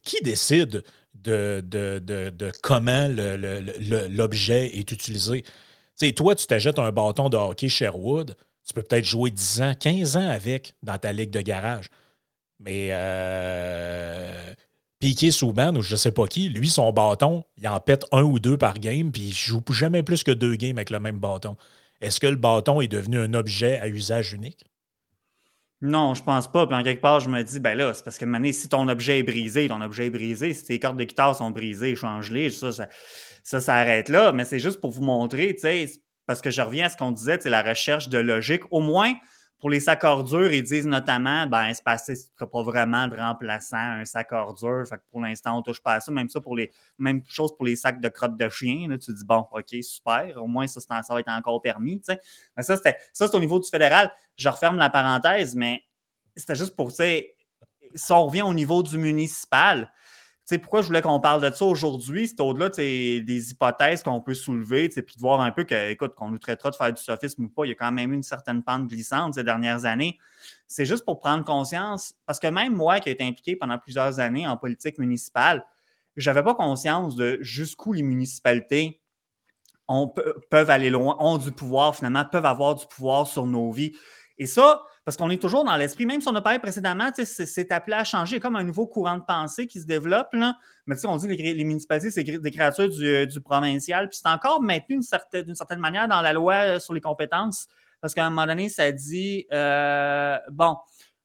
qui 0.02 0.16
décide 0.22 0.82
de, 1.14 1.62
de, 1.64 2.52
comment 2.62 3.08
l'objet 4.08 4.78
est 4.78 4.90
utilisé? 4.90 5.44
Toi, 6.14 6.34
tu 6.34 6.46
t'achètes 6.46 6.78
un 6.78 6.92
bâton 6.92 7.28
de 7.28 7.36
hockey 7.36 7.68
Sherwood, 7.68 8.36
tu 8.66 8.74
peux 8.74 8.82
peut-être 8.82 9.04
jouer 9.04 9.30
10 9.30 9.62
ans, 9.62 9.74
15 9.78 10.16
ans 10.16 10.28
avec 10.28 10.74
dans 10.82 10.98
ta 10.98 11.12
ligue 11.12 11.30
de 11.30 11.40
garage. 11.40 11.88
Mais 12.60 12.88
euh, 12.90 14.54
Piqué 15.00 15.30
Souban, 15.30 15.74
ou 15.76 15.82
je 15.82 15.92
ne 15.92 15.96
sais 15.96 16.12
pas 16.12 16.26
qui, 16.26 16.48
lui, 16.48 16.68
son 16.68 16.92
bâton, 16.92 17.44
il 17.56 17.68
en 17.68 17.80
pète 17.80 18.04
un 18.12 18.22
ou 18.22 18.38
deux 18.38 18.56
par 18.58 18.78
game, 18.78 19.12
puis 19.12 19.22
il 19.22 19.28
ne 19.28 19.34
joue 19.34 19.62
jamais 19.70 20.02
plus 20.02 20.24
que 20.24 20.32
deux 20.32 20.56
games 20.56 20.76
avec 20.76 20.90
le 20.90 21.00
même 21.00 21.18
bâton. 21.18 21.56
Est-ce 22.00 22.20
que 22.20 22.26
le 22.26 22.36
bâton 22.36 22.80
est 22.80 22.88
devenu 22.88 23.18
un 23.18 23.34
objet 23.34 23.78
à 23.78 23.88
usage 23.88 24.32
unique? 24.32 24.64
Non, 25.80 26.14
je 26.14 26.22
pense 26.22 26.50
pas. 26.50 26.66
Puis 26.66 26.74
en 26.74 26.82
quelque 26.82 27.00
part, 27.00 27.20
je 27.20 27.28
me 27.28 27.42
dis, 27.42 27.60
ben 27.60 27.76
là, 27.76 27.94
c'est 27.94 28.04
parce 28.04 28.18
que 28.18 28.24
maintenant, 28.24 28.52
si 28.52 28.68
ton 28.68 28.88
objet 28.88 29.20
est 29.20 29.22
brisé, 29.22 29.68
ton 29.68 29.80
objet 29.80 30.06
est 30.06 30.10
brisé, 30.10 30.52
si 30.52 30.64
tes 30.64 30.78
cordes 30.80 30.98
de 30.98 31.04
guitare 31.04 31.36
sont 31.36 31.50
brisées, 31.50 31.94
change-les, 31.94 32.50
ça, 32.50 32.72
ça, 32.72 32.88
ça, 33.44 33.60
ça 33.60 33.74
arrête 33.76 34.08
là. 34.08 34.32
Mais 34.32 34.44
c'est 34.44 34.58
juste 34.58 34.80
pour 34.80 34.90
vous 34.90 35.02
montrer, 35.02 35.54
tu 35.54 35.60
sais, 35.60 35.90
parce 36.26 36.40
que 36.40 36.50
je 36.50 36.60
reviens 36.60 36.86
à 36.86 36.88
ce 36.88 36.96
qu'on 36.96 37.12
disait, 37.12 37.38
c'est 37.40 37.50
la 37.50 37.62
recherche 37.62 38.08
de 38.08 38.18
logique. 38.18 38.62
Au 38.70 38.80
moins, 38.80 39.14
pour 39.60 39.70
les 39.70 39.80
sacs 39.80 40.04
ordures, 40.04 40.52
ils 40.52 40.62
disent 40.62 40.86
notamment, 40.86 41.46
ben, 41.46 41.72
c'est 41.74 41.82
passé, 41.82 42.14
pas 42.38 42.62
vraiment 42.62 43.08
de 43.08 43.16
remplaçant 43.16 43.76
un 43.76 44.04
sac 44.04 44.30
ordure. 44.32 44.86
Fait 44.88 44.96
que 44.96 45.02
pour 45.10 45.20
l'instant, 45.20 45.54
on 45.54 45.58
ne 45.58 45.62
touche 45.62 45.80
pas 45.80 45.94
à 45.94 46.00
ça. 46.00 46.12
Même 46.12 46.28
ça 46.28 46.40
pour 46.40 46.56
les, 46.56 46.70
même 46.98 47.22
chose 47.28 47.56
pour 47.56 47.66
les 47.66 47.74
sacs 47.74 48.00
de 48.00 48.08
crottes 48.08 48.36
de 48.36 48.48
chien. 48.48 48.88
Tu 48.98 49.12
dis, 49.12 49.24
bon, 49.24 49.46
OK, 49.50 49.74
super. 49.82 50.40
Au 50.40 50.46
moins, 50.46 50.68
ça, 50.68 50.80
ça 50.80 51.02
va 51.14 51.20
être 51.20 51.30
encore 51.30 51.60
permis. 51.60 52.00
ça, 52.58 52.76
c'est 53.12 53.34
au 53.34 53.40
niveau 53.40 53.58
du 53.58 53.68
fédéral. 53.68 54.12
Je 54.36 54.48
referme 54.48 54.76
la 54.76 54.90
parenthèse, 54.90 55.56
mais 55.56 55.82
c'était 56.36 56.54
juste 56.54 56.76
pour, 56.76 56.90
tu 56.90 56.96
sais, 56.96 57.34
si 57.94 58.12
on 58.12 58.26
revient 58.26 58.42
au 58.42 58.54
niveau 58.54 58.82
du 58.82 58.96
municipal, 58.96 59.90
pourquoi 60.56 60.80
je 60.80 60.86
voulais 60.86 61.02
qu'on 61.02 61.20
parle 61.20 61.42
de 61.42 61.54
ça 61.54 61.66
aujourd'hui? 61.66 62.28
C'est 62.28 62.40
au-delà 62.40 62.70
des 62.70 63.50
hypothèses 63.50 64.02
qu'on 64.02 64.22
peut 64.22 64.32
soulever, 64.32 64.88
puis 64.88 65.02
de 65.02 65.20
voir 65.20 65.42
un 65.42 65.50
peu 65.50 65.64
que, 65.64 65.90
écoute, 65.90 66.14
qu'on 66.14 66.30
nous 66.30 66.38
traitera 66.38 66.70
de 66.70 66.76
faire 66.76 66.90
du 66.90 67.02
sophisme 67.02 67.44
ou 67.44 67.48
pas, 67.50 67.66
il 67.66 67.68
y 67.68 67.72
a 67.72 67.74
quand 67.74 67.92
même 67.92 68.12
eu 68.12 68.14
une 68.14 68.22
certaine 68.22 68.62
pente 68.62 68.86
glissante 68.86 69.34
ces 69.34 69.44
dernières 69.44 69.84
années. 69.84 70.18
C'est 70.66 70.86
juste 70.86 71.04
pour 71.04 71.20
prendre 71.20 71.44
conscience, 71.44 72.14
parce 72.24 72.38
que 72.38 72.46
même 72.46 72.74
moi 72.74 73.00
qui 73.00 73.10
ai 73.10 73.12
été 73.12 73.24
impliqué 73.24 73.56
pendant 73.56 73.76
plusieurs 73.76 74.20
années 74.20 74.46
en 74.46 74.56
politique 74.56 74.98
municipale, 74.98 75.66
je 76.16 76.30
n'avais 76.30 76.42
pas 76.42 76.54
conscience 76.54 77.14
de 77.14 77.36
jusqu'où 77.42 77.92
les 77.92 78.02
municipalités 78.02 79.02
peuvent 80.50 80.70
aller 80.70 80.90
loin, 80.90 81.16
ont 81.18 81.38
du 81.38 81.52
pouvoir 81.52 81.94
finalement, 81.94 82.24
peuvent 82.24 82.46
avoir 82.46 82.74
du 82.74 82.86
pouvoir 82.86 83.26
sur 83.26 83.46
nos 83.46 83.70
vies. 83.70 83.92
Et 84.38 84.46
ça, 84.46 84.82
parce 85.08 85.16
qu'on 85.16 85.30
est 85.30 85.40
toujours 85.40 85.64
dans 85.64 85.78
l'esprit, 85.78 86.04
même 86.04 86.20
si 86.20 86.28
on 86.28 86.34
a 86.34 86.42
parlé 86.42 86.58
précédemment, 86.58 87.08
c'est 87.14 87.72
appelé 87.72 87.96
à 87.96 88.04
changer, 88.04 88.40
comme 88.40 88.56
un 88.56 88.62
nouveau 88.62 88.86
courant 88.86 89.16
de 89.16 89.22
pensée 89.22 89.66
qui 89.66 89.80
se 89.80 89.86
développe. 89.86 90.34
Là. 90.34 90.58
Mais 90.84 90.96
on 91.06 91.16
dit 91.16 91.28
que 91.28 91.32
les, 91.32 91.64
municipalités, 91.64 92.10
c'est 92.10 92.24
des 92.24 92.50
créatures 92.50 92.90
du, 92.90 93.40
provincial. 93.40 94.10
Puis 94.10 94.18
c'est 94.22 94.28
encore 94.28 94.60
maintenu 94.60 94.96
d'une 94.96 95.54
certaine, 95.54 95.78
manière 95.78 96.08
dans 96.08 96.20
la 96.20 96.34
loi 96.34 96.54
euh, 96.56 96.78
sur 96.78 96.92
les 96.92 97.00
compétences. 97.00 97.68
Parce 98.02 98.12
qu'à 98.12 98.26
un 98.26 98.28
moment 98.28 98.44
donné, 98.44 98.68
ça 98.68 98.92
dit 98.92 99.46
euh, 99.50 100.36
bon, 100.50 100.76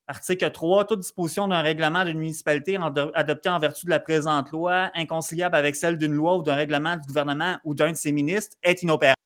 article 0.07 0.49
3, 0.49 0.85
toute 0.85 1.01
disposition 1.01 1.49
d'un 1.49 1.61
règlement 1.61 2.05
d'une 2.05 2.19
municipalité 2.19 2.79
adopté 3.15 3.49
en 3.49 3.59
vertu 3.59 3.85
de 3.85 3.89
la 3.89 3.99
présente 3.99 4.49
loi, 4.51 4.91
inconciliable 4.95 5.57
avec 5.57 5.75
celle 5.75 5.97
d'une 5.97 6.13
loi 6.13 6.37
ou 6.37 6.41
d'un 6.41 6.55
règlement 6.55 6.95
du 6.95 7.05
gouvernement 7.05 7.57
ou 7.65 7.75
d'un 7.75 7.91
de 7.91 7.97
ses 7.97 8.13
ministres, 8.13 8.55
est 8.63 8.81
inopérable. 8.81 9.22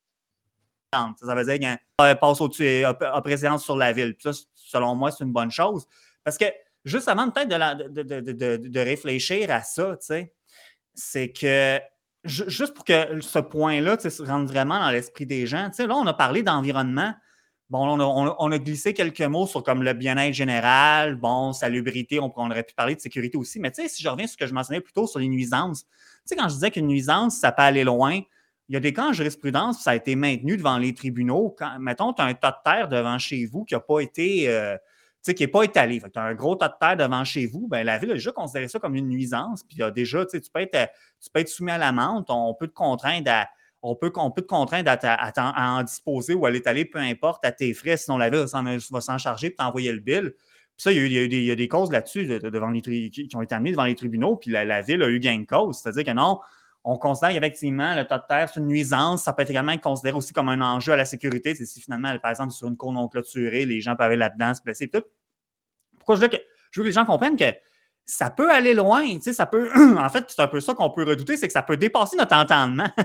Ça 0.92 1.34
veut 1.34 1.44
dire 1.44 1.58
qu'il 1.58 2.18
passe 2.18 2.40
au-dessus, 2.40 2.84
a 2.84 3.20
présédence 3.20 3.64
sur 3.64 3.76
la 3.76 3.92
ville. 3.92 4.16
ça, 4.18 4.30
selon 4.54 4.94
moi, 4.94 5.10
c'est 5.10 5.24
une 5.24 5.32
bonne 5.32 5.50
chose. 5.50 5.86
Parce 6.24 6.38
que, 6.38 6.46
juste 6.84 7.08
avant 7.08 7.30
peut-être 7.30 7.48
de, 7.48 8.80
réfléchir 8.80 9.50
à 9.50 9.62
ça, 9.62 9.98
c'est 10.94 11.32
que, 11.32 11.78
juste 12.24 12.72
pour 12.72 12.84
que 12.84 13.20
ce 13.20 13.38
point-là 13.38 13.98
rentre 14.20 14.50
vraiment 14.50 14.78
dans 14.78 14.90
l'esprit 14.90 15.26
des 15.26 15.46
gens, 15.46 15.70
là, 15.78 15.94
on 15.94 16.06
a 16.06 16.14
parlé 16.14 16.42
d'environnement. 16.42 17.12
Bon, 17.68 17.86
on 17.86 18.50
a, 18.50 18.58
glissé 18.58 18.94
quelques 18.94 19.20
mots 19.20 19.46
sur 19.46 19.62
comme 19.62 19.82
le 19.82 19.92
bien-être 19.92 20.32
général, 20.32 21.16
bon, 21.16 21.52
salubrité, 21.52 22.18
on, 22.18 22.32
on, 22.34 22.50
aurait 22.50 22.62
pu 22.62 22.72
parler 22.72 22.94
de 22.94 23.00
sécurité 23.00 23.36
aussi, 23.36 23.60
mais 23.60 23.70
tu 23.70 23.82
sais, 23.82 23.88
si 23.88 24.02
je 24.02 24.08
reviens 24.08 24.26
sur 24.26 24.32
ce 24.32 24.36
que 24.38 24.46
je 24.46 24.54
mentionnais 24.54 24.80
plus 24.80 24.94
tôt 24.94 25.06
sur 25.06 25.18
les 25.18 25.28
nuisances, 25.28 25.82
tu 25.82 25.90
sais, 26.24 26.36
quand 26.36 26.48
je 26.48 26.54
disais 26.54 26.70
qu'une 26.70 26.86
nuisance, 26.86 27.36
ça 27.36 27.52
peut 27.52 27.60
aller 27.60 27.84
loin, 27.84 28.22
il 28.68 28.74
y 28.74 28.76
a 28.76 28.80
des 28.80 28.92
cas 28.92 29.08
en 29.08 29.12
jurisprudence, 29.12 29.82
ça 29.82 29.92
a 29.92 29.94
été 29.94 30.14
maintenu 30.14 30.56
devant 30.56 30.76
les 30.76 30.94
tribunaux. 30.94 31.56
Mettons, 31.80 32.12
tu 32.12 32.20
as 32.20 32.26
un 32.26 32.34
tas 32.34 32.50
de 32.50 32.70
terre 32.70 32.88
devant 32.88 33.18
chez 33.18 33.46
vous 33.46 33.64
qui 33.64 33.74
n'a 33.74 33.80
pas 33.80 34.00
été. 34.00 34.48
Euh, 34.48 34.76
qui 35.34 35.42
n'est 35.42 35.48
pas 35.48 35.62
étalé. 35.62 36.00
Tu 36.00 36.18
as 36.18 36.22
un 36.22 36.34
gros 36.34 36.56
tas 36.56 36.68
de 36.68 36.74
terre 36.80 36.96
devant 36.96 37.24
chez 37.24 37.46
vous, 37.46 37.68
ben, 37.68 37.84
la 37.84 37.98
ville 37.98 38.10
a 38.12 38.14
déjà 38.14 38.32
considéré 38.32 38.68
ça 38.68 38.78
comme 38.78 38.94
une 38.94 39.08
nuisance. 39.08 39.62
Puis 39.62 39.78
déjà, 39.94 40.24
tu 40.24 40.40
peux, 40.40 40.60
être, 40.60 40.90
tu 41.20 41.30
peux 41.30 41.40
être 41.40 41.48
soumis 41.48 41.72
à 41.72 41.78
l'amende, 41.78 42.24
on 42.28 42.54
peut 42.54 42.68
te 42.68 42.74
contraindre 42.74 43.30
à. 43.30 43.48
On 43.80 43.94
peut, 43.94 44.10
on 44.16 44.32
peut 44.32 44.42
te 44.42 44.48
contraindre 44.48 44.90
à, 44.90 45.76
en 45.78 45.82
disposer 45.84 46.34
ou 46.34 46.44
à 46.46 46.50
l'étaler, 46.50 46.84
peu 46.84 46.98
importe, 46.98 47.44
à 47.44 47.52
tes 47.52 47.72
frais, 47.74 47.96
sinon 47.96 48.18
la 48.18 48.28
ville 48.28 48.44
va 48.90 49.00
s'en 49.00 49.18
charger 49.18 49.50
pour 49.50 49.64
t'envoyer 49.64 49.92
le 49.92 50.00
bill. 50.00 50.34
Puis 50.76 50.82
ça, 50.82 50.92
il 50.92 51.12
y 51.12 51.48
a, 51.48 51.52
a, 51.52 51.54
des, 51.54 51.68
causes 51.68 51.92
là-dessus 51.92 52.24
les, 52.24 53.10
qui 53.10 53.36
ont 53.36 53.42
été 53.42 53.54
amenées 53.54 53.70
devant 53.70 53.84
les 53.84 53.94
tribunaux, 53.94 54.34
puis 54.34 54.50
la, 54.50 54.64
la 54.64 54.82
ville 54.82 55.00
a 55.00 55.08
eu 55.08 55.20
gain 55.20 55.38
de 55.38 55.44
cause. 55.44 55.78
C'est-à-dire 55.78 56.04
que 56.04 56.10
non, 56.10 56.40
on 56.84 56.96
considère 56.96 57.30
effectivement 57.30 57.94
le 57.94 58.04
tas 58.06 58.18
de 58.18 58.24
terre, 58.28 58.48
c'est 58.52 58.60
une 58.60 58.66
nuisance. 58.66 59.24
Ça 59.24 59.32
peut 59.32 59.42
être 59.42 59.50
également 59.50 59.76
considéré 59.78 60.16
aussi 60.16 60.32
comme 60.32 60.48
un 60.48 60.60
enjeu 60.60 60.92
à 60.92 60.96
la 60.96 61.04
sécurité. 61.04 61.54
C'est 61.54 61.66
si 61.66 61.80
finalement, 61.80 62.16
par 62.18 62.30
exemple, 62.30 62.52
sur 62.52 62.68
une 62.68 62.76
cour 62.76 62.92
non 62.92 63.08
clôturée, 63.08 63.66
les 63.66 63.80
gens 63.80 63.96
peuvent 63.96 64.06
aller 64.06 64.16
là-dedans, 64.16 64.54
se 64.54 64.62
blesser. 64.62 64.88
Tout. 64.88 65.02
Pourquoi 65.98 66.16
je 66.16 66.20
veux, 66.22 66.28
que, 66.28 66.36
je 66.70 66.80
veux 66.80 66.84
que 66.84 66.88
les 66.88 66.94
gens 66.94 67.04
comprennent 67.04 67.36
que 67.36 67.52
ça 68.06 68.30
peut 68.30 68.50
aller 68.50 68.74
loin. 68.74 69.04
Ça 69.20 69.46
peut, 69.46 69.70
en 69.98 70.08
fait, 70.08 70.24
c'est 70.28 70.40
un 70.40 70.48
peu 70.48 70.60
ça 70.60 70.74
qu'on 70.74 70.90
peut 70.90 71.04
redouter, 71.04 71.36
c'est 71.36 71.46
que 71.46 71.52
ça 71.52 71.62
peut 71.62 71.76
dépasser 71.76 72.16
notre 72.16 72.34
entendement. 72.34 72.90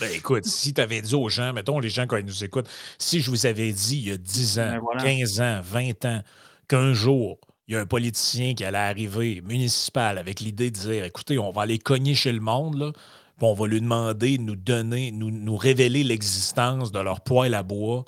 Ben 0.00 0.10
écoute, 0.12 0.44
si 0.44 0.74
tu 0.74 0.80
avais 0.80 1.00
dit 1.00 1.14
aux 1.14 1.28
gens, 1.28 1.52
mettons 1.52 1.78
les 1.78 1.88
gens 1.88 2.08
quand 2.08 2.16
ils 2.16 2.24
nous 2.24 2.42
écoutent, 2.42 2.68
si 2.98 3.20
je 3.20 3.30
vous 3.30 3.46
avais 3.46 3.70
dit 3.70 3.98
il 3.98 4.08
y 4.08 4.10
a 4.10 4.16
10 4.16 4.58
ans, 4.58 4.80
15 4.98 5.38
ben, 5.38 5.58
ans, 5.58 5.60
20 5.62 6.04
ans, 6.06 6.22
qu'un 6.66 6.92
jour, 6.94 7.38
il 7.66 7.74
y 7.74 7.76
a 7.76 7.80
un 7.80 7.86
politicien 7.86 8.54
qui 8.54 8.64
allait 8.64 8.78
arriver 8.78 9.42
municipal 9.42 10.18
avec 10.18 10.40
l'idée 10.40 10.70
de 10.70 10.78
dire 10.78 11.04
écoutez, 11.04 11.38
on 11.38 11.50
va 11.50 11.62
aller 11.62 11.78
cogner 11.78 12.14
chez 12.14 12.32
le 12.32 12.40
monde, 12.40 12.76
là, 12.76 12.92
puis 13.36 13.46
on 13.46 13.54
va 13.54 13.66
lui 13.66 13.80
demander 13.80 14.38
de 14.38 14.42
nous 14.42 14.56
donner, 14.56 15.10
nous, 15.10 15.30
nous 15.30 15.56
révéler 15.56 16.04
l'existence 16.04 16.92
de 16.92 17.00
leur 17.00 17.20
poêle 17.22 17.54
à 17.54 17.62
bois 17.62 18.04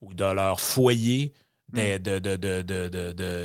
ou 0.00 0.14
de 0.14 0.24
leur 0.24 0.60
foyer 0.60 1.32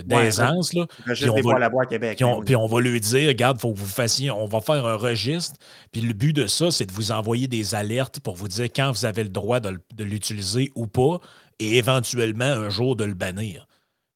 d'aisance. 0.04 0.74
Là. 0.74 0.86
Puis 1.14 1.30
on, 1.30 1.42
va, 1.42 1.66
à 1.82 1.86
Québec, 1.86 2.18
puis, 2.18 2.26
on, 2.26 2.42
puis 2.42 2.56
on 2.56 2.68
va 2.68 2.82
lui 2.82 3.00
dire, 3.00 3.28
regarde, 3.28 3.58
il 3.58 3.62
faut 3.62 3.74
que 3.74 3.80
vous 3.80 3.86
fassiez, 3.86 4.32
on 4.32 4.46
va 4.46 4.62
faire 4.62 4.86
un 4.86 4.96
registre. 4.96 5.56
Puis 5.92 6.02
le 6.02 6.14
but 6.14 6.34
de 6.34 6.48
ça, 6.48 6.72
c'est 6.72 6.86
de 6.86 6.92
vous 6.92 7.12
envoyer 7.12 7.48
des 7.48 7.76
alertes 7.76 8.20
pour 8.20 8.36
vous 8.36 8.48
dire 8.48 8.66
quand 8.66 8.92
vous 8.92 9.06
avez 9.06 9.24
le 9.24 9.30
droit 9.30 9.60
de, 9.60 9.80
de 9.96 10.04
l'utiliser 10.04 10.72
ou 10.76 10.88
pas, 10.88 11.20
et 11.60 11.78
éventuellement 11.78 12.46
un 12.46 12.70
jour 12.70 12.96
de 12.96 13.04
le 13.04 13.14
bannir. 13.14 13.68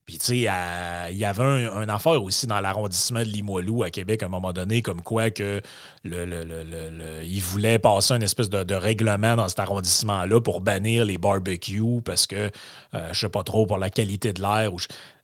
Puis, 0.06 0.18
tu 0.18 0.26
sais, 0.26 0.38
il 0.38 1.18
y 1.18 1.26
avait 1.26 1.44
un, 1.44 1.88
affaire 1.88 2.22
aussi 2.22 2.46
dans 2.46 2.60
l'arrondissement 2.60 3.20
de 3.20 3.26
Limoilou 3.26 3.84
à 3.84 3.90
Québec 3.90 4.22
à 4.22 4.26
un 4.26 4.30
moment 4.30 4.52
donné, 4.52 4.82
comme 4.82 5.02
quoi 5.02 5.32
que 5.32 5.62
le, 6.04 7.24
il 7.24 7.42
voulait 7.42 7.80
passer 7.80 8.14
une 8.14 8.24
espèce 8.24 8.50
de, 8.50 8.76
règlement 8.76 9.38
dans 9.38 9.48
cet 9.48 9.60
arrondissement-là 9.60 10.42
pour 10.42 10.60
bannir 10.60 11.06
les 11.06 11.18
barbecues 11.18 12.02
parce 12.04 12.28
que, 12.28 12.52
euh, 12.96 13.14
je 13.14 13.20
sais 13.20 13.30
pas 13.30 13.44
trop, 13.44 13.66
pour 13.66 13.78
la 13.78 13.90
qualité 13.90 14.34
de 14.34 14.42
l'air. 14.42 14.74
Ou 14.74 14.80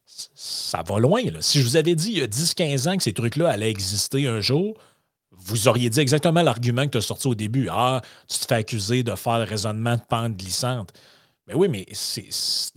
Ça 0.06 0.82
va 0.88 1.00
loin. 1.00 1.24
Là. 1.24 1.42
Si 1.42 1.60
je 1.60 1.65
vous 1.65 1.76
avais 1.76 1.96
dit 1.96 2.12
il 2.12 2.20
y 2.20 2.22
a 2.22 2.28
10-15 2.28 2.89
ans 2.89 2.98
que 2.98 3.04
ces 3.04 3.13
trucs-là 3.13 3.50
allaient 3.50 3.72
exister 3.72 4.28
un 4.28 4.39
jour, 4.39 4.78
vous 5.32 5.68
auriez 5.68 5.89
dit 5.89 6.00
exactement 6.00 6.42
l'argument 6.42 6.86
que 6.86 6.92
tu 6.92 6.98
as 7.00 7.02
sorti 7.02 7.28
au 7.28 7.36
début. 7.36 7.68
Ah, 7.70 8.02
tu 8.30 8.39
te 8.39 8.46
fais 8.46 8.56
accuser 8.56 9.04
de 9.04 9.13
faire 9.15 9.39
le 9.39 9.46
raisonnement 9.46 9.96
de 9.96 10.02
pente 10.08 10.38
glissante. 10.38 10.94
Mais 11.48 11.56
oui, 11.56 11.68
mais 11.68 11.86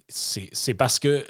c'est 0.08 0.74
parce 0.74 0.98
que 0.98 1.26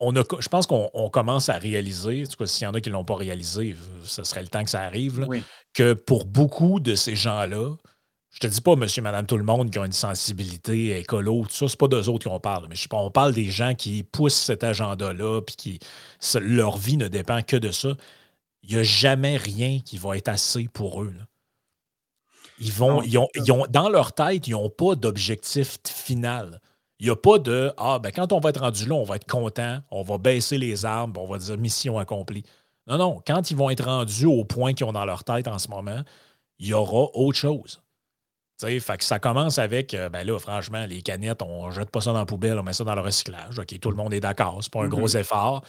je 0.00 0.48
pense 0.48 0.66
qu'on 0.66 1.10
commence 1.10 1.48
à 1.48 1.58
réaliser, 1.58 2.24
s'il 2.46 2.64
y 2.64 2.66
en 2.66 2.74
a 2.74 2.80
qui 2.80 2.88
ne 2.90 2.94
l'ont 2.94 3.04
pas 3.04 3.16
réalisé, 3.16 3.76
ce 4.04 4.24
serait 4.24 4.42
le 4.42 4.48
temps 4.48 4.64
que 4.64 4.70
ça 4.70 4.82
arrive, 4.82 5.26
que 5.72 5.92
pour 5.92 6.24
beaucoup 6.24 6.80
de 6.80 6.94
ces 6.94 7.16
gens-là, 7.16 7.76
je 8.34 8.40
te 8.40 8.48
dis 8.48 8.60
pas 8.60 8.74
monsieur, 8.74 9.00
madame, 9.00 9.26
tout 9.26 9.36
le 9.36 9.44
monde 9.44 9.70
qui 9.70 9.78
ont 9.78 9.84
une 9.84 9.92
sensibilité 9.92 10.98
écolo, 10.98 11.46
tout 11.46 11.54
ça, 11.54 11.68
c'est 11.68 11.78
pas 11.78 11.86
d'eux 11.86 12.08
autres 12.08 12.28
qu'on 12.28 12.40
parle. 12.40 12.66
Mais 12.68 12.74
je 12.74 12.82
sais 12.82 12.88
pas, 12.88 12.96
on 12.96 13.10
parle 13.10 13.32
des 13.32 13.48
gens 13.48 13.76
qui 13.76 14.02
poussent 14.02 14.34
cet 14.34 14.64
agenda-là, 14.64 15.40
puis 15.40 15.54
qui 15.54 15.78
leur 16.40 16.76
vie 16.76 16.96
ne 16.96 17.06
dépend 17.06 17.42
que 17.42 17.56
de 17.56 17.70
ça. 17.70 17.90
Il 18.64 18.74
n'y 18.74 18.80
a 18.80 18.82
jamais 18.82 19.36
rien 19.36 19.78
qui 19.78 19.98
va 19.98 20.16
être 20.16 20.28
assez 20.28 20.66
pour 20.66 21.02
eux. 21.02 21.14
Ils 22.58 22.72
vont, 22.72 23.02
ils 23.02 23.18
ont, 23.52 23.66
dans 23.68 23.88
leur 23.88 24.12
tête, 24.12 24.48
ils 24.48 24.52
n'ont 24.52 24.70
pas 24.70 24.96
d'objectif 24.96 25.78
final. 25.86 26.60
Il 27.00 27.06
n'y 27.06 27.10
a 27.10 27.16
pas 27.16 27.38
de 27.38 27.72
Ah, 27.76 27.98
ben 27.98 28.10
quand 28.12 28.32
on 28.32 28.40
va 28.40 28.50
être 28.50 28.60
rendu 28.60 28.86
là, 28.86 28.94
on 28.94 29.04
va 29.04 29.16
être 29.16 29.26
content, 29.26 29.80
on 29.90 30.02
va 30.02 30.18
baisser 30.18 30.58
les 30.58 30.84
armes, 30.84 31.12
on 31.16 31.26
va 31.26 31.38
dire 31.38 31.58
mission 31.58 31.98
accomplie. 31.98 32.44
Non, 32.86 32.98
non. 32.98 33.22
Quand 33.26 33.50
ils 33.50 33.56
vont 33.56 33.70
être 33.70 33.84
rendus 33.84 34.26
au 34.26 34.44
point 34.44 34.74
qu'ils 34.74 34.86
ont 34.86 34.92
dans 34.92 35.04
leur 35.04 35.24
tête 35.24 35.48
en 35.48 35.58
ce 35.58 35.68
moment, 35.68 36.02
il 36.58 36.68
y 36.68 36.74
aura 36.74 37.08
autre 37.14 37.38
chose. 37.38 37.82
fait 38.60 38.96
que 38.98 39.04
ça 39.04 39.18
commence 39.18 39.58
avec, 39.58 39.94
euh, 39.94 40.08
ben 40.08 40.26
là, 40.26 40.38
franchement, 40.38 40.86
les 40.86 41.02
canettes, 41.02 41.42
on 41.42 41.66
ne 41.66 41.72
jette 41.72 41.90
pas 41.90 42.00
ça 42.00 42.12
dans 42.12 42.20
la 42.20 42.26
poubelle, 42.26 42.58
on 42.58 42.62
met 42.62 42.72
ça 42.72 42.84
dans 42.84 42.94
le 42.94 43.00
recyclage. 43.00 43.58
OK, 43.58 43.78
tout 43.80 43.90
le 43.90 43.96
monde 43.96 44.14
est 44.14 44.20
d'accord, 44.20 44.58
c'est 44.62 44.72
pas 44.72 44.84
un 44.84 44.88
gros 44.88 45.08
mm-hmm. 45.08 45.20
effort. 45.20 45.64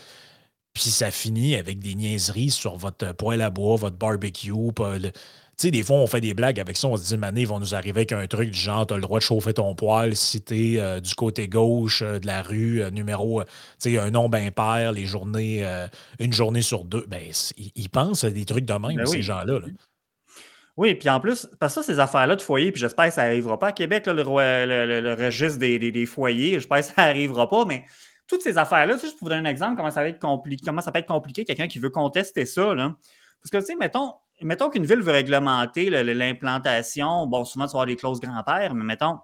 Puis 0.74 0.90
ça 0.90 1.10
finit 1.10 1.56
avec 1.56 1.80
des 1.80 1.96
niaiseries 1.96 2.52
sur 2.52 2.76
votre 2.76 3.14
poêle 3.14 3.42
à 3.42 3.50
bois, 3.50 3.78
votre 3.78 3.96
barbecue, 3.96 4.52
tu 4.52 5.12
sais, 5.58 5.72
des 5.72 5.84
fois, 5.84 5.98
on 5.98 6.08
fait 6.08 6.22
des 6.22 6.34
blagues 6.34 6.60
avec 6.60 6.78
ça. 6.78 6.88
On 6.88 6.98
se 6.98 7.08
dit, 7.08 7.18
mané, 7.18 7.42
ils 7.42 7.48
vont 7.48 7.60
nous 7.60 7.76
arriver 7.76 8.02
avec 8.02 8.12
un 8.12 8.28
truc 8.28 8.52
du 8.52 8.60
genre, 8.60 8.86
tu 8.86 8.94
as 8.94 8.98
le 8.98 9.02
droit 9.02 9.20
de 9.20 9.24
chauffer 9.24 9.54
ton 9.54 9.76
poêle 9.76 10.16
si 10.16 10.42
tu 10.42 10.76
es 10.76 11.02
du 11.02 11.16
côté 11.16 11.48
gauche 11.48 12.02
euh, 12.02 12.20
de 12.20 12.28
la 12.28 12.42
rue, 12.42 12.82
euh, 12.82 12.90
numéro, 12.90 13.42
euh, 13.42 13.46
tu 13.82 13.92
sais, 13.92 14.00
un 14.00 14.12
nombre 14.12 14.38
impair, 14.38 14.92
les 14.92 15.06
journées, 15.06 15.66
une 16.20 16.34
journée 16.34 16.62
sur 16.62 16.84
deux. 16.84 17.06
Ben, 17.08 17.22
ils, 17.76 17.90
pensent 17.90 18.24
à 18.24 18.30
des 18.30 18.46
trucs 18.46 18.66
de 18.66 18.74
même, 18.74 18.96
ben 18.96 19.06
ces 19.06 19.22
gens-là. 19.22 19.60
Oui, 20.78 20.96
puis 20.96 21.10
en 21.10 21.20
plus, 21.20 21.48
parce 21.60 21.76
que 21.76 21.82
ça, 21.82 21.88
ces 21.88 22.00
affaires-là 22.00 22.36
de 22.36 22.42
foyer, 22.42 22.72
puis 22.72 22.82
j'espère 22.82 23.08
que 23.08 23.14
ça 23.14 23.24
n'arrivera 23.24 23.58
pas 23.58 23.68
à 23.68 23.72
Québec, 23.72 24.06
le, 24.08 24.24
le, 24.24 25.14
registre 25.14 25.60
des, 25.60 26.06
foyers, 26.06 26.54
j'espère 26.54 26.80
que 26.80 26.86
ça 26.86 26.94
n'arrivera 26.98 27.50
pas, 27.50 27.66
mais 27.66 27.86
toutes 28.28 28.42
ces 28.42 28.58
affaires-là, 28.58 28.98
juste 28.98 29.18
pour 29.18 29.28
vous 29.28 29.34
donner 29.34 29.48
un 29.48 29.52
exemple, 29.52 29.78
comment 29.78 29.92
ça 29.92 30.02
va 30.02 30.10
être 30.10 30.20
compliqué, 30.20 30.64
comment 30.66 30.82
ça 30.82 30.92
peut 30.92 31.00
être 31.00 31.08
compliqué, 31.08 31.46
quelqu'un 31.46 31.68
qui 31.68 31.80
veut 31.80 31.92
contester 31.92 32.46
ça, 32.46 32.74
là. 32.74 32.96
Parce 33.42 33.52
que, 33.52 33.58
tu 33.58 33.74
sais, 33.74 33.76
mettons, 33.76 34.14
mettons 34.42 34.70
qu'une 34.70 34.86
ville 34.86 35.02
veut 35.02 35.12
réglementer 35.12 35.90
l'implantation, 35.90 37.28
bon, 37.28 37.46
souvent, 37.46 37.66
tu 37.66 37.72
vas 37.72 37.80
avoir 37.80 37.86
des 37.86 37.96
clauses 37.96 38.20
grand-père, 38.20 38.74
mais 38.74 38.84
mettons 38.84 39.20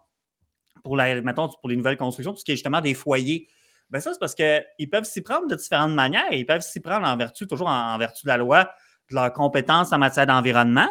pour, 0.84 0.96
mettons, 0.96 1.50
pour 1.50 1.70
les 1.70 1.76
nouvelles 1.76 1.98
constructions, 1.98 2.34
tout 2.34 2.40
ce 2.40 2.46
qui 2.46 2.52
est 2.52 2.56
justement 2.56 2.82
des 2.82 2.94
foyers. 2.94 3.48
Bien, 3.90 4.00
ça, 4.00 4.14
c'est 4.14 4.20
parce 4.20 4.36
qu'ils 4.36 4.90
peuvent 4.90 5.04
s'y 5.04 5.22
prendre 5.22 5.48
de 5.48 5.56
différentes 5.56 5.94
manières. 5.94 6.32
Ils 6.32 6.46
peuvent 6.46 6.62
s'y 6.62 6.80
prendre 6.80 7.06
en 7.06 7.18
vertu, 7.18 7.46
toujours 7.46 7.68
en, 7.68 7.98
vertu 7.98 8.26
de 8.26 8.30
la 8.30 8.38
loi, 8.38 8.64
de 9.10 9.16
leurs 9.16 9.34
compétences 9.34 9.92
en 9.92 9.98
matière 9.98 10.26
d'environnement, 10.26 10.90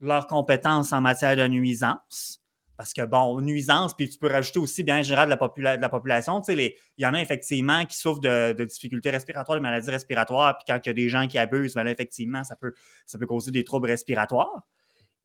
leurs 0.00 0.26
compétences 0.26 0.92
en 0.92 1.00
matière 1.00 1.36
de 1.36 1.46
nuisance, 1.48 2.39
parce 2.80 2.94
que, 2.94 3.04
bon, 3.04 3.42
nuisance, 3.42 3.92
puis 3.92 4.08
tu 4.08 4.18
peux 4.18 4.28
rajouter 4.28 4.58
aussi, 4.58 4.82
bien 4.82 5.02
général, 5.02 5.28
de 5.28 5.62
la, 5.62 5.76
de 5.76 5.82
la 5.82 5.88
population. 5.90 6.40
Tu 6.40 6.54
sais, 6.54 6.76
il 6.96 7.02
y 7.02 7.06
en 7.06 7.12
a 7.12 7.20
effectivement 7.20 7.84
qui 7.84 7.94
souffrent 7.94 8.22
de, 8.22 8.64
difficultés 8.64 9.10
respiratoires, 9.10 9.58
de 9.58 9.62
maladies 9.62 9.90
respiratoires, 9.90 10.56
puis 10.56 10.64
quand 10.66 10.80
il 10.82 10.88
y 10.88 10.90
a 10.90 10.94
des 10.94 11.10
gens 11.10 11.28
qui 11.28 11.36
abusent, 11.36 11.74
bien 11.74 11.84
effectivement, 11.84 12.42
ça 12.42 12.56
peut, 12.56 12.72
ça 13.04 13.18
peut 13.18 13.26
causer 13.26 13.50
des 13.50 13.64
troubles 13.64 13.88
respiratoires. 13.88 14.62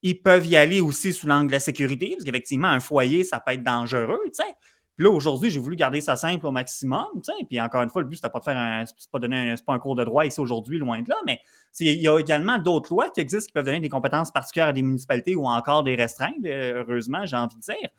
Ils 0.01 0.21
peuvent 0.21 0.45
y 0.45 0.57
aller 0.57 0.81
aussi 0.81 1.13
sous 1.13 1.27
l'angle 1.27 1.47
de 1.47 1.53
la 1.53 1.61
sécurité, 1.61 2.09
parce 2.09 2.25
qu'effectivement, 2.25 2.67
un 2.67 2.81
foyer, 2.81 3.23
ça 3.23 3.39
peut 3.39 3.53
être 3.53 3.63
dangereux, 3.63 4.19
tu 4.25 4.31
sais. 4.33 4.53
Puis 4.95 5.05
là, 5.05 5.11
aujourd'hui, 5.11 5.49
j'ai 5.49 5.59
voulu 5.59 5.75
garder 5.75 5.99
ça 5.99 6.15
simple 6.15 6.45
au 6.45 6.51
maximum. 6.51 7.05
Puis 7.49 7.59
encore 7.59 7.81
une 7.81 7.89
fois, 7.89 8.01
le 8.01 8.07
but, 8.07 8.15
c'était 8.15 8.29
pas 8.29 8.39
de 8.39 8.43
faire 8.45 8.57
un. 8.57 8.85
Pas, 9.11 9.19
donner 9.19 9.51
un, 9.51 9.55
pas 9.57 9.73
un 9.73 9.79
cours 9.79 9.95
de 9.95 10.05
droit 10.05 10.25
ici 10.25 10.39
aujourd'hui, 10.39 10.77
loin 10.77 11.01
de 11.01 11.09
là, 11.09 11.17
mais 11.25 11.39
il 11.79 12.01
y 12.01 12.07
a 12.07 12.17
également 12.17 12.57
d'autres 12.57 12.93
lois 12.93 13.09
qui 13.09 13.19
existent 13.19 13.47
qui 13.47 13.53
peuvent 13.53 13.65
donner 13.65 13.81
des 13.81 13.89
compétences 13.89 14.31
particulières 14.31 14.69
à 14.69 14.73
des 14.73 14.81
municipalités 14.81 15.35
ou 15.35 15.47
encore 15.47 15.83
des 15.83 15.95
restreintes, 15.95 16.35
euh, 16.45 16.83
heureusement, 16.87 17.25
j'ai 17.25 17.35
envie 17.35 17.57
de 17.57 17.61
dire. 17.61 17.89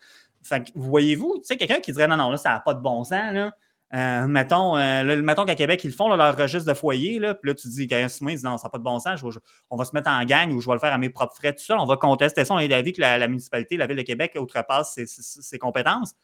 Fait 0.43 0.73
voyez-vous, 0.75 1.39
tu 1.39 1.45
sais, 1.45 1.57
quelqu'un 1.57 1.81
qui 1.81 1.93
dirait 1.93 2.09
non, 2.09 2.17
non, 2.17 2.31
là, 2.31 2.39
ça 2.39 2.51
n'a 2.51 2.61
pas 2.61 2.73
de 2.73 2.81
bon 2.81 3.05
sens, 3.05 3.33
là. 3.33 3.53
Euh, 3.95 4.27
mettons, 4.27 4.77
euh, 4.77 5.23
mettons 5.23 5.45
qu'à 5.45 5.55
Québec, 5.55 5.83
ils 5.85 5.93
font, 5.93 6.15
leur 6.15 6.37
registre 6.37 6.69
de 6.69 6.77
foyer, 6.77 7.21
là, 7.21 7.35
puis 7.35 7.51
là, 7.51 7.55
tu 7.55 7.69
dis, 7.69 7.87
qu'un 7.87 8.09
ils 8.09 8.27
disent 8.27 8.43
non, 8.43 8.59
ça 8.59 8.67
n'a 8.67 8.71
pas 8.71 8.79
de 8.79 8.83
bon 8.83 8.99
sens, 8.99 9.23
on 9.71 9.77
va 9.77 9.85
se 9.85 9.95
mettre 9.95 10.11
en 10.11 10.25
gang 10.25 10.51
ou 10.53 10.61
je 10.61 10.67
vais 10.67 10.75
le 10.75 10.81
faire 10.81 10.93
à 10.93 10.99
mes 10.99 11.11
propres 11.11 11.37
frais, 11.37 11.53
tout 11.53 11.63
ça. 11.63 11.77
On 11.79 11.87
va 11.87 11.97
contester 11.97 12.45
ça. 12.45 12.55
On 12.55 12.59
est 12.59 12.69
d'avis 12.69 12.93
que 12.93 13.01
la, 13.01 13.29
municipalité, 13.29 13.77
la 13.77 13.87
Ville 13.87 13.97
de 13.97 14.03
Québec 14.03 14.37
outrepasse 14.41 14.99
ses 15.05 15.59
compétences. 15.59 16.15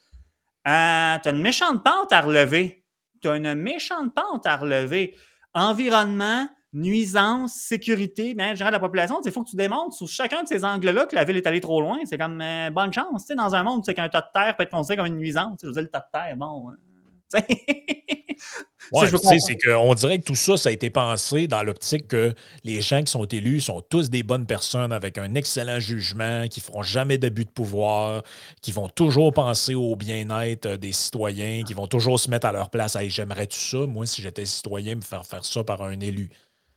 Euh, 0.67 1.19
tu 1.19 1.29
as 1.29 1.31
une 1.31 1.43
méchante 1.43 1.83
pente 1.85 2.13
à 2.13 2.21
relever. 2.21 2.85
Tu 3.21 3.29
as 3.29 3.37
une 3.37 3.55
méchante 3.55 4.15
pente 4.15 4.47
à 4.47 4.57
relever. 4.57 5.17
Environnement, 5.55 6.49
nuisance, 6.73 7.55
sécurité, 7.55 8.35
bien, 8.35 8.55
gérer 8.55 8.71
la 8.71 8.81
population, 8.81 9.21
il 9.25 9.31
faut 9.31 9.45
que 9.45 9.51
tu 9.51 9.57
démontres 9.57 9.95
sur 9.95 10.09
chacun 10.09 10.43
de 10.43 10.49
ces 10.49 10.65
angles-là 10.65 11.07
que 11.07 11.15
la 11.15 11.25
ville 11.25 11.37
est 11.37 11.47
allée 11.47 11.61
trop 11.61 11.81
loin. 11.81 11.99
C'est 12.05 12.19
comme 12.19 12.41
euh, 12.41 12.71
bonne 12.71 12.93
chance. 12.93 13.27
Dans 13.29 13.55
un 13.55 13.63
monde, 13.63 13.85
c'est 13.85 13.95
qu'un 13.95 14.09
tas 14.09 14.23
de 14.23 14.33
terre 14.33 14.57
peut 14.57 14.63
être 14.63 14.71
considéré 14.71 14.97
comme 14.97 15.15
une 15.15 15.19
nuisance. 15.19 15.59
Je 15.63 15.69
veux 15.69 15.83
le 15.83 15.89
tas 15.89 16.01
de 16.01 16.19
terre, 16.19 16.37
bon. 16.37 16.71
Hein. 16.71 16.77
Ouais, 18.93 19.09
c'est 19.41 19.57
qu'on 19.57 19.95
dirait 19.95 20.19
que 20.19 20.25
tout 20.25 20.35
ça, 20.35 20.59
ça 20.59 20.69
a 20.69 20.73
été 20.73 20.91
pensé 20.91 21.47
dans 21.47 21.63
l'optique 21.63 22.09
que 22.09 22.35
les 22.63 22.83
gens 22.83 23.03
qui 23.03 23.11
sont 23.11 23.25
élus 23.25 23.63
sont 23.63 23.81
tous 23.81 24.11
des 24.11 24.23
bonnes 24.23 24.45
personnes 24.45 24.93
avec 24.93 25.17
un 25.17 25.35
excellent 25.35 25.81
jugement, 25.81 26.47
qui 26.49 26.61
ne 26.61 26.65
feront 26.65 26.83
jamais 26.83 27.17
d'abus 27.17 27.47
de 27.47 27.51
pouvoir, 27.51 28.23
qui 28.61 28.71
vont 28.71 28.91
toujours 28.91 29.33
penser 29.33 29.75
au 29.75 29.97
bien-être 29.97 30.77
des 30.77 30.93
citoyens, 30.93 31.63
qui 31.63 31.73
vont 31.73 31.87
toujours 31.87 32.21
se 32.21 32.29
mettre 32.29 32.47
à 32.47 32.53
leur 32.53 32.69
place. 32.69 32.95
Hey, 32.95 33.09
j'aimerais 33.09 33.47
tout 33.47 33.57
ça, 33.57 33.79
moi, 33.87 34.05
si 34.05 34.21
j'étais 34.21 34.45
citoyen, 34.45 34.97
me 34.97 35.01
faire 35.01 35.25
faire 35.25 35.45
ça 35.45 35.65
par 35.65 35.81
un 35.83 35.99
élu. 36.01 36.29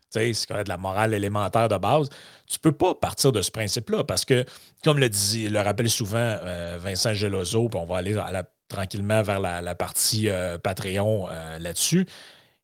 C'est 0.09 0.31
de 0.31 0.69
la 0.69 0.77
morale 0.77 1.13
élémentaire 1.13 1.67
de 1.67 1.77
base. 1.77 2.07
Tu 2.47 2.57
ne 2.57 2.61
peux 2.61 2.71
pas 2.71 2.95
partir 2.95 3.33
de 3.33 3.41
ce 3.41 3.51
principe-là 3.51 4.05
parce 4.05 4.23
que, 4.23 4.45
comme 4.85 4.99
le, 4.99 5.09
dit, 5.09 5.49
le 5.49 5.59
rappelle 5.59 5.89
souvent 5.89 6.17
euh, 6.19 6.77
Vincent 6.79 7.13
Gelozo, 7.13 7.67
puis 7.67 7.77
on 7.77 7.85
va 7.85 7.97
aller 7.97 8.15
à 8.17 8.31
la 8.31 8.43
tranquillement 8.67 9.21
vers 9.21 9.39
la, 9.39 9.75
partie 9.75 10.29
euh, 10.29 10.57
Patreon 10.57 11.27
euh, 11.29 11.59
là-dessus. 11.59 12.05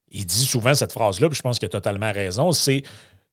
Il 0.10 0.26
dit 0.26 0.46
souvent 0.46 0.74
cette 0.74 0.92
phrase-là, 0.92 1.30
puis 1.30 1.38
je 1.38 1.42
pense 1.42 1.60
qu'il 1.60 1.68
a 1.68 1.70
totalement 1.70 2.12
raison, 2.12 2.52
c'est 2.52 2.84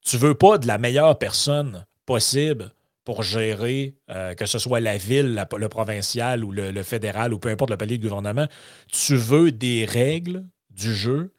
tu 0.02 0.16
veux 0.16 0.34
pas 0.34 0.58
de 0.58 0.66
la 0.66 0.78
meilleure 0.78 1.18
personne 1.18 1.84
possible 2.06 2.72
pour 3.04 3.22
gérer, 3.22 3.94
euh, 4.10 4.34
que 4.34 4.46
ce 4.46 4.58
soit 4.58 4.80
la 4.80 4.96
ville, 4.96 5.42
le 5.56 5.68
provincial 5.68 6.44
ou 6.44 6.52
le, 6.52 6.82
fédéral 6.82 7.32
ou 7.32 7.38
peu 7.38 7.48
importe 7.48 7.70
le 7.70 7.76
palier 7.76 7.98
de 7.98 8.02
gouvernement. 8.02 8.46
Tu 8.92 9.16
veux 9.16 9.50
des 9.50 9.86
règles 9.86 10.44
du 10.70 10.94
jeu 10.94 11.34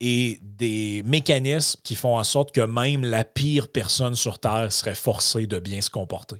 et 0.00 0.38
des 0.40 1.02
mécanismes 1.04 1.80
qui 1.82 1.96
font 1.96 2.16
en 2.16 2.24
sorte 2.24 2.52
que 2.52 2.60
même 2.60 3.04
la 3.04 3.24
pire 3.24 3.68
personne 3.68 4.14
sur 4.14 4.38
Terre 4.38 4.72
serait 4.72 4.94
forcée 4.94 5.46
de 5.48 5.58
bien 5.58 5.80
se 5.80 5.90
comporter. 5.90 6.36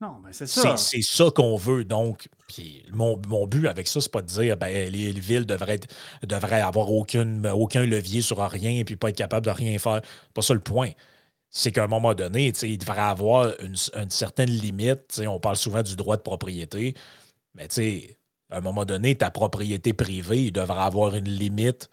Non, 0.00 0.18
mais 0.22 0.32
c'est 0.32 0.46
ça. 0.46 0.76
C'est 0.76 1.00
ça 1.02 1.30
qu'on 1.34 1.56
veut. 1.56 1.84
Donc, 1.84 2.28
puis 2.48 2.84
mon, 2.92 3.16
but 3.46 3.66
avec 3.66 3.88
ça, 3.88 4.00
c'est 4.00 4.12
pas 4.12 4.20
de 4.20 4.26
dire 4.26 4.56
ben, 4.56 4.90
les, 4.90 5.12
villes 5.12 5.46
devraient, 5.46 5.80
devraient 6.22 6.60
avoir 6.60 6.92
aucune, 6.92 7.46
aucun 7.46 7.84
levier 7.86 8.20
sur 8.20 8.38
rien 8.38 8.72
et 8.72 8.84
puis 8.84 8.96
pas 8.96 9.08
être 9.08 9.16
capable 9.16 9.46
de 9.46 9.50
rien 9.50 9.78
faire. 9.78 10.02
pas 10.34 10.42
ça 10.42 10.52
le 10.52 10.60
point. 10.60 10.90
C'est 11.48 11.72
qu'à 11.72 11.84
un 11.84 11.86
moment 11.86 12.14
donné, 12.14 12.52
il 12.62 12.78
devrait 12.78 13.00
avoir 13.00 13.54
une, 13.60 13.76
certaine 14.10 14.50
limite. 14.50 15.22
On 15.26 15.40
parle 15.40 15.56
souvent 15.56 15.82
du 15.82 15.96
droit 15.96 16.16
de 16.16 16.22
propriété, 16.22 16.94
mais 17.54 17.68
à 18.50 18.58
un 18.58 18.60
moment 18.60 18.84
donné, 18.84 19.14
ta 19.14 19.30
propriété 19.30 19.94
privée, 19.94 20.44
il 20.44 20.52
devrait 20.52 20.82
avoir 20.82 21.14
une 21.14 21.28
limite 21.28 21.88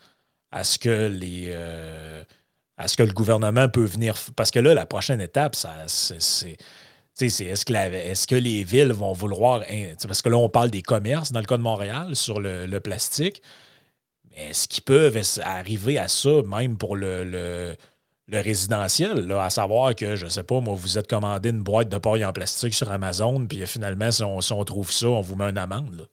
à 0.51 0.63
ce 0.63 0.77
que 0.79 1.07
les. 1.07 1.45
Euh, 1.49 2.23
à 2.77 2.87
ce 2.87 2.97
que 2.97 3.03
le 3.03 3.13
gouvernement 3.13 3.69
peut 3.69 3.85
venir. 3.85 4.15
Parce 4.35 4.51
que 4.51 4.59
là, 4.59 4.73
la 4.73 4.85
prochaine 4.85 5.21
étape, 5.21 5.55
c'est 5.87 6.57
est-ce 7.21 8.25
que, 8.25 8.35
les 8.35 8.63
villes 8.63 8.91
vont 8.91 9.13
vouloir. 9.13 9.63
Parce 10.07 10.21
que 10.21 10.29
là, 10.29 10.37
on 10.37 10.49
parle 10.49 10.71
des 10.71 10.81
commerces 10.81 11.31
dans 11.31 11.39
le 11.39 11.45
cas 11.45 11.57
de 11.57 11.61
Montréal 11.61 12.15
sur 12.15 12.39
le, 12.39 12.79
plastique. 12.79 13.41
Est-ce 14.35 14.67
qu'ils 14.67 14.83
peuvent 14.83 15.21
arriver 15.43 15.99
à 15.99 16.07
ça, 16.07 16.41
même 16.47 16.77
pour 16.77 16.95
le, 16.95 17.75
résidentiel, 18.31 19.31
à 19.31 19.49
savoir 19.49 19.93
que, 19.93 20.15
je 20.15 20.25
ne 20.25 20.29
sais 20.29 20.43
pas, 20.43 20.59
moi, 20.59 20.75
vous 20.75 20.97
êtes 20.97 21.07
commandé 21.07 21.49
une 21.49 21.61
boîte 21.61 21.89
de 21.89 21.97
paille 21.97 22.25
en 22.25 22.33
plastique 22.33 22.73
sur 22.73 22.91
Amazon, 22.91 23.45
puis 23.45 23.65
finalement, 23.67 24.09
si 24.11 24.23
on, 24.23 24.63
trouve 24.63 24.91
ça, 24.91 25.07
on 25.07 25.21
vous 25.21 25.35
met 25.35 25.49
une 25.49 25.57
amende. 25.57 26.07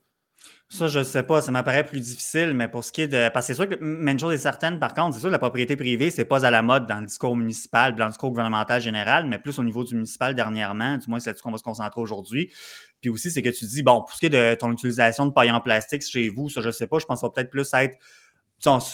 Ça, 0.73 0.87
je 0.87 1.01
ne 1.01 1.05
sais 1.05 1.25
pas, 1.25 1.43
ça 1.43 1.51
m'apparaît 1.51 1.85
plus 1.85 1.99
difficile, 1.99 2.55
mais 2.55 2.69
pour 2.69 2.85
ce 2.85 2.93
qui 2.93 3.03
est 3.03 3.09
de. 3.09 3.29
Parce 3.31 3.49
que 3.49 3.55
c'est 3.55 3.61
sûr 3.61 3.69
que, 3.69 3.83
une 3.83 4.21
chose 4.21 4.33
est 4.33 4.39
certaine, 4.39 4.79
par 4.79 4.95
contre, 4.95 5.15
c'est 5.15 5.21
sûr 5.21 5.29
que 5.29 5.33
la 5.33 5.41
propriété 5.41 5.75
privée, 5.75 6.13
c'est 6.13 6.25
pas 6.25 6.47
à 6.47 6.51
la 6.53 6.63
mode 6.63 6.87
dans 6.87 7.01
le 7.01 7.07
discours 7.07 7.37
municipal, 7.37 7.97
dans 7.97 8.05
le 8.05 8.11
discours 8.13 8.31
gouvernemental 8.31 8.81
général, 8.81 9.27
mais 9.27 9.41
plus 9.41 9.59
au 9.59 9.65
niveau 9.65 9.83
du 9.83 9.97
municipal 9.97 10.33
dernièrement, 10.33 10.97
du 10.97 11.11
moins 11.11 11.19
c'est 11.19 11.31
là-dessus 11.31 11.43
qu'on 11.43 11.51
va 11.51 11.59
se 11.59 11.65
concentrer 11.65 12.01
aujourd'hui. 12.01 12.53
Puis 13.01 13.11
aussi, 13.11 13.33
c'est 13.33 13.43
que 13.43 13.49
tu 13.49 13.65
dis, 13.65 13.83
bon, 13.83 14.03
pour 14.03 14.13
ce 14.13 14.21
qui 14.21 14.27
est 14.27 14.31
de 14.31 14.55
ton 14.55 14.71
utilisation 14.71 15.27
de 15.27 15.33
paille 15.33 15.51
en 15.51 15.61
plastique 15.61 16.03
chez 16.09 16.29
vous, 16.29 16.49
ça, 16.49 16.61
je 16.61 16.69
ne 16.69 16.73
sais 16.73 16.87
pas, 16.87 17.01
je 17.01 17.05
pense 17.05 17.17
que 17.17 17.23
ça 17.23 17.27
va 17.27 17.33
peut-être 17.33 17.51
plus 17.51 17.69
être. 17.75 17.97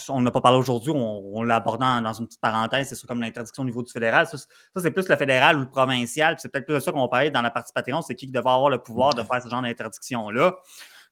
On 0.09 0.23
n'a 0.23 0.31
pas 0.31 0.41
parlé 0.41 0.57
aujourd'hui, 0.57 0.93
on, 0.95 1.43
l'a 1.43 1.57
abordé 1.57 1.85
dans, 1.85 2.13
une 2.15 2.27
petite 2.27 2.41
parenthèse, 2.41 2.89
c'est 2.89 3.07
comme 3.07 3.21
l'interdiction 3.21 3.65
au 3.65 3.67
niveau 3.67 3.83
du 3.83 3.93
fédéral. 3.93 4.27
Ça, 4.27 4.39
c'est 4.77 4.91
plus 4.93 5.07
le 5.11 5.17
fédéral 5.17 5.57
ou 5.57 5.61
le 5.61 5.69
provincial. 5.69 6.37
C'est 6.39 6.51
peut-être 6.51 6.65
plus 6.65 6.75
de 6.77 6.81
ça 6.81 6.91
qu'on 6.91 7.03
va 7.03 7.09
parler 7.09 7.31
dans 7.31 7.43
la 7.43 7.51
partie 7.51 7.75
Patreon, 7.75 8.01
c'est 8.01 8.15
qui 8.15 8.29
devrait 8.29 8.55
avoir 8.55 8.71
le 8.71 8.79
pouvoir 8.79 9.13
de 9.13 9.23
faire 9.23 9.43
ce 9.43 9.51
genre 9.51 9.61
d'interdiction-là. 9.61 10.57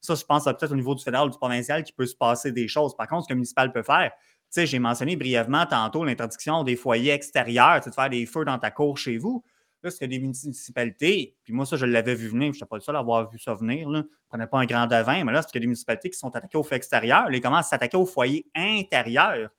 Ça, 0.05 0.15
je 0.15 0.23
pense 0.23 0.45
peut-être 0.45 0.71
au 0.71 0.75
niveau 0.75 0.95
du 0.95 1.03
fédéral 1.03 1.27
ou 1.27 1.31
du 1.31 1.37
provincial 1.37 1.83
qui 1.83 1.93
peut 1.93 2.05
se 2.05 2.15
passer 2.15 2.51
des 2.51 2.67
choses. 2.67 2.95
Par 2.95 3.07
contre, 3.07 3.23
ce 3.23 3.27
que 3.27 3.33
le 3.33 3.37
municipal 3.37 3.71
peut 3.71 3.83
faire, 3.83 4.11
tu 4.11 4.61
sais, 4.61 4.65
j'ai 4.67 4.79
mentionné 4.79 5.15
brièvement 5.15 5.65
tantôt 5.65 6.03
l'interdiction 6.03 6.63
des 6.63 6.75
foyers 6.75 7.11
extérieurs, 7.11 7.81
de 7.85 7.91
faire 7.91 8.09
des 8.09 8.25
feux 8.25 8.45
dans 8.45 8.59
ta 8.59 8.71
cour 8.71 8.97
chez 8.97 9.17
vous. 9.17 9.43
Là, 9.83 9.91
c'est 9.91 10.07
des 10.07 10.19
municipalités, 10.19 11.35
puis 11.43 11.53
moi, 11.53 11.65
ça, 11.65 11.77
je 11.77 11.85
l'avais 11.85 12.15
vu 12.15 12.27
venir, 12.27 12.53
je 12.53 12.57
n'étais 12.57 12.65
pas 12.65 12.77
le 12.77 12.81
seul 12.81 12.95
à 12.95 12.99
avoir 12.99 13.29
vu 13.29 13.37
ça 13.37 13.53
venir. 13.53 13.87
Là. 13.89 13.99
Je 13.99 14.03
ne 14.03 14.27
prenais 14.29 14.47
pas 14.47 14.59
un 14.59 14.65
grand 14.65 14.87
devin, 14.87 15.23
mais 15.23 15.31
là, 15.31 15.41
c'est 15.43 15.59
des 15.59 15.67
municipalités 15.67 16.09
qui 16.09 16.17
sont 16.17 16.35
attaquées 16.35 16.57
au 16.57 16.63
feu 16.63 16.75
extérieur. 16.75 17.27
Ils 17.31 17.41
commencent 17.41 17.67
à 17.67 17.69
s'attaquer 17.69 17.97
au 17.97 18.05
foyer 18.05 18.47
intérieur. 18.55 19.49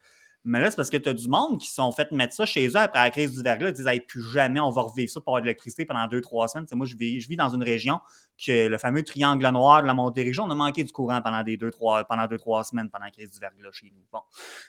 Mais 0.46 0.60
là, 0.60 0.70
c'est 0.70 0.76
parce 0.76 0.90
que 0.90 0.96
tu 0.96 1.08
as 1.08 1.12
du 1.12 1.28
monde 1.28 1.58
qui 1.58 1.68
sont 1.68 1.90
fait 1.90 2.12
mettre 2.12 2.32
ça 2.32 2.46
chez 2.46 2.68
eux 2.68 2.76
après 2.76 3.00
la 3.00 3.10
crise 3.10 3.32
du 3.32 3.42
verglas. 3.42 3.70
Ils 3.70 3.74
disent 3.74 4.00
plus 4.06 4.22
jamais 4.22 4.60
on 4.60 4.70
va 4.70 4.82
revivre 4.82 5.10
ça 5.10 5.20
pour 5.20 5.32
avoir 5.32 5.42
de 5.42 5.46
l'électricité 5.46 5.84
pendant 5.84 6.06
deux, 6.06 6.20
trois 6.20 6.46
semaines. 6.46 6.66
moi, 6.72 6.86
je 6.86 6.96
vis, 6.96 7.20
je 7.20 7.28
vis 7.28 7.36
dans 7.36 7.48
une 7.48 7.64
région 7.64 8.00
que 8.38 8.68
le 8.68 8.78
fameux 8.78 9.02
triangle 9.02 9.44
noir 9.48 9.82
de 9.82 9.88
la 9.88 9.94
Montérégion, 9.94 10.44
on 10.44 10.50
a 10.50 10.54
manqué 10.54 10.84
du 10.84 10.92
courant 10.92 11.20
pendant 11.20 11.42
des 11.42 11.56
deux, 11.56 11.72
trois, 11.72 12.04
pendant 12.04 12.28
deux, 12.28 12.38
trois 12.38 12.62
semaines 12.62 12.88
pendant 12.90 13.06
la 13.06 13.10
crise 13.10 13.30
du 13.30 13.40
verglas 13.40 13.72
chez 13.72 13.90
nous. 13.92 14.02
Bon. 14.12 14.20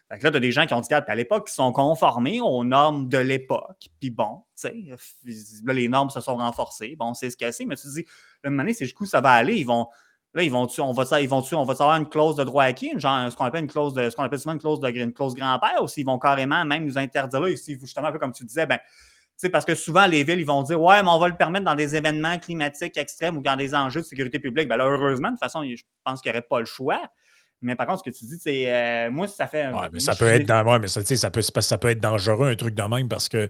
là, 0.10 0.18
tu 0.18 0.26
as 0.26 0.40
des 0.40 0.52
gens 0.52 0.66
qui 0.66 0.74
ont 0.74 0.82
dit 0.82 0.92
à 0.92 1.16
l'époque, 1.16 1.48
qui 1.48 1.54
sont 1.54 1.72
conformés 1.72 2.42
aux 2.42 2.64
normes 2.64 3.08
de 3.08 3.20
l'époque. 3.20 3.90
Puis 4.00 4.10
bon, 4.10 4.44
tu 4.60 4.70
sais, 4.70 5.62
là, 5.64 5.74
les 5.74 5.88
normes 5.88 6.10
se 6.10 6.22
sont 6.22 6.38
renforcées. 6.38 6.96
Bon, 6.98 7.14
c'est 7.14 7.30
ce 7.30 7.38
que 7.38 7.52
c'est, 7.52 7.66
mais 7.66 7.76
tu 7.76 7.84
te 7.84 7.94
dis, 7.94 8.06
le 8.44 8.50
moment 8.50 8.64
donné, 8.64 8.74
c'est 8.74 8.86
jusqu'où 8.86 9.06
ça 9.06 9.22
va 9.22 9.32
aller. 9.32 9.58
Ils 9.58 9.68
vont 9.68 9.88
Là, 10.34 10.44
ils 10.44 10.52
vont 10.52 10.68
on 10.80 10.92
va, 10.92 11.22
ils 11.22 11.30
vont 11.30 11.44
on 11.54 11.64
va 11.64 11.74
avoir 11.74 11.96
une 11.96 12.08
clause 12.08 12.36
de 12.36 12.44
droit 12.44 12.64
acquis, 12.64 12.92
genre 12.98 13.32
ce 13.32 13.36
qu'on 13.36 13.46
appelle 13.46 13.64
une 13.64 13.70
clause 13.70 13.94
de, 13.94 14.10
ce 14.10 14.16
qu'on 14.16 14.24
appelle 14.24 14.40
souvent 14.40 14.54
une 14.54 14.60
clause 14.60 14.80
de 14.80 14.90
une 14.90 15.14
clause 15.14 15.34
grand-père, 15.34 15.82
ou 15.82 15.88
s'ils 15.88 16.06
vont 16.06 16.20
carrément 16.20 16.64
même 16.66 16.86
nous 16.86 16.98
interdire 16.98 17.40
là, 17.40 17.50
ici, 17.50 17.78
justement, 17.80 18.08
un 18.08 18.12
peu 18.12 18.20
comme 18.20 18.34
tu 18.34 18.46
disais, 18.46 18.66
ben, 18.66 18.80
parce 19.52 19.66
que 19.66 19.76
souvent, 19.76 20.08
les 20.08 20.24
villes, 20.24 20.40
ils 20.40 20.46
vont 20.46 20.64
dire 20.64 20.82
Ouais, 20.82 21.02
mais 21.04 21.10
on 21.10 21.20
va 21.20 21.28
le 21.28 21.36
permettre 21.36 21.66
dans 21.66 21.76
des 21.76 21.96
événements 21.96 22.40
climatiques 22.40 22.98
extrêmes 22.98 23.38
ou 23.38 23.42
dans 23.42 23.56
des 23.56 23.76
enjeux 23.76 24.02
de 24.02 24.06
sécurité 24.06 24.40
publique. 24.40 24.68
Ben 24.68 24.78
là, 24.78 24.86
heureusement, 24.86 25.30
de 25.30 25.34
toute 25.34 25.44
façon, 25.44 25.64
je 25.64 25.84
pense 26.04 26.22
qu'il 26.22 26.32
n'y 26.32 26.38
aurait 26.38 26.48
pas 26.48 26.60
le 26.60 26.66
choix. 26.66 27.02
Mais 27.62 27.76
par 27.76 27.88
contre, 27.88 28.04
ce 28.04 28.10
que 28.10 28.16
tu 28.16 28.26
dis, 28.26 28.38
c'est 28.40 28.74
euh, 28.74 29.12
moi, 29.12 29.28
ça 29.28 29.48
fait. 29.48 29.68
Ouais, 29.68 29.90
mais 29.92 30.00
ça 30.00 30.16
peut 30.16 30.28
être 30.28 30.46
dans, 30.46 30.80
mais 30.80 30.88
ça, 30.88 31.04
ça, 31.04 31.32
peut, 31.32 31.42
ça 31.42 31.78
peut 31.78 31.90
être 31.90 32.00
dangereux, 32.00 32.50
un 32.50 32.56
truc 32.56 32.76
de 32.76 32.84
même, 32.84 33.08
parce 33.08 33.30
que 33.30 33.48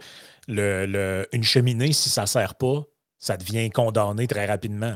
le, 0.48 0.86
le, 0.86 1.28
une 1.34 1.44
cheminée, 1.44 1.92
si 1.92 2.10
ça 2.10 2.22
ne 2.22 2.28
sert 2.28 2.56
pas, 2.56 2.84
ça 3.20 3.36
devient 3.36 3.72
condamné 3.72 4.28
très 4.28 4.46
rapidement. 4.46 4.96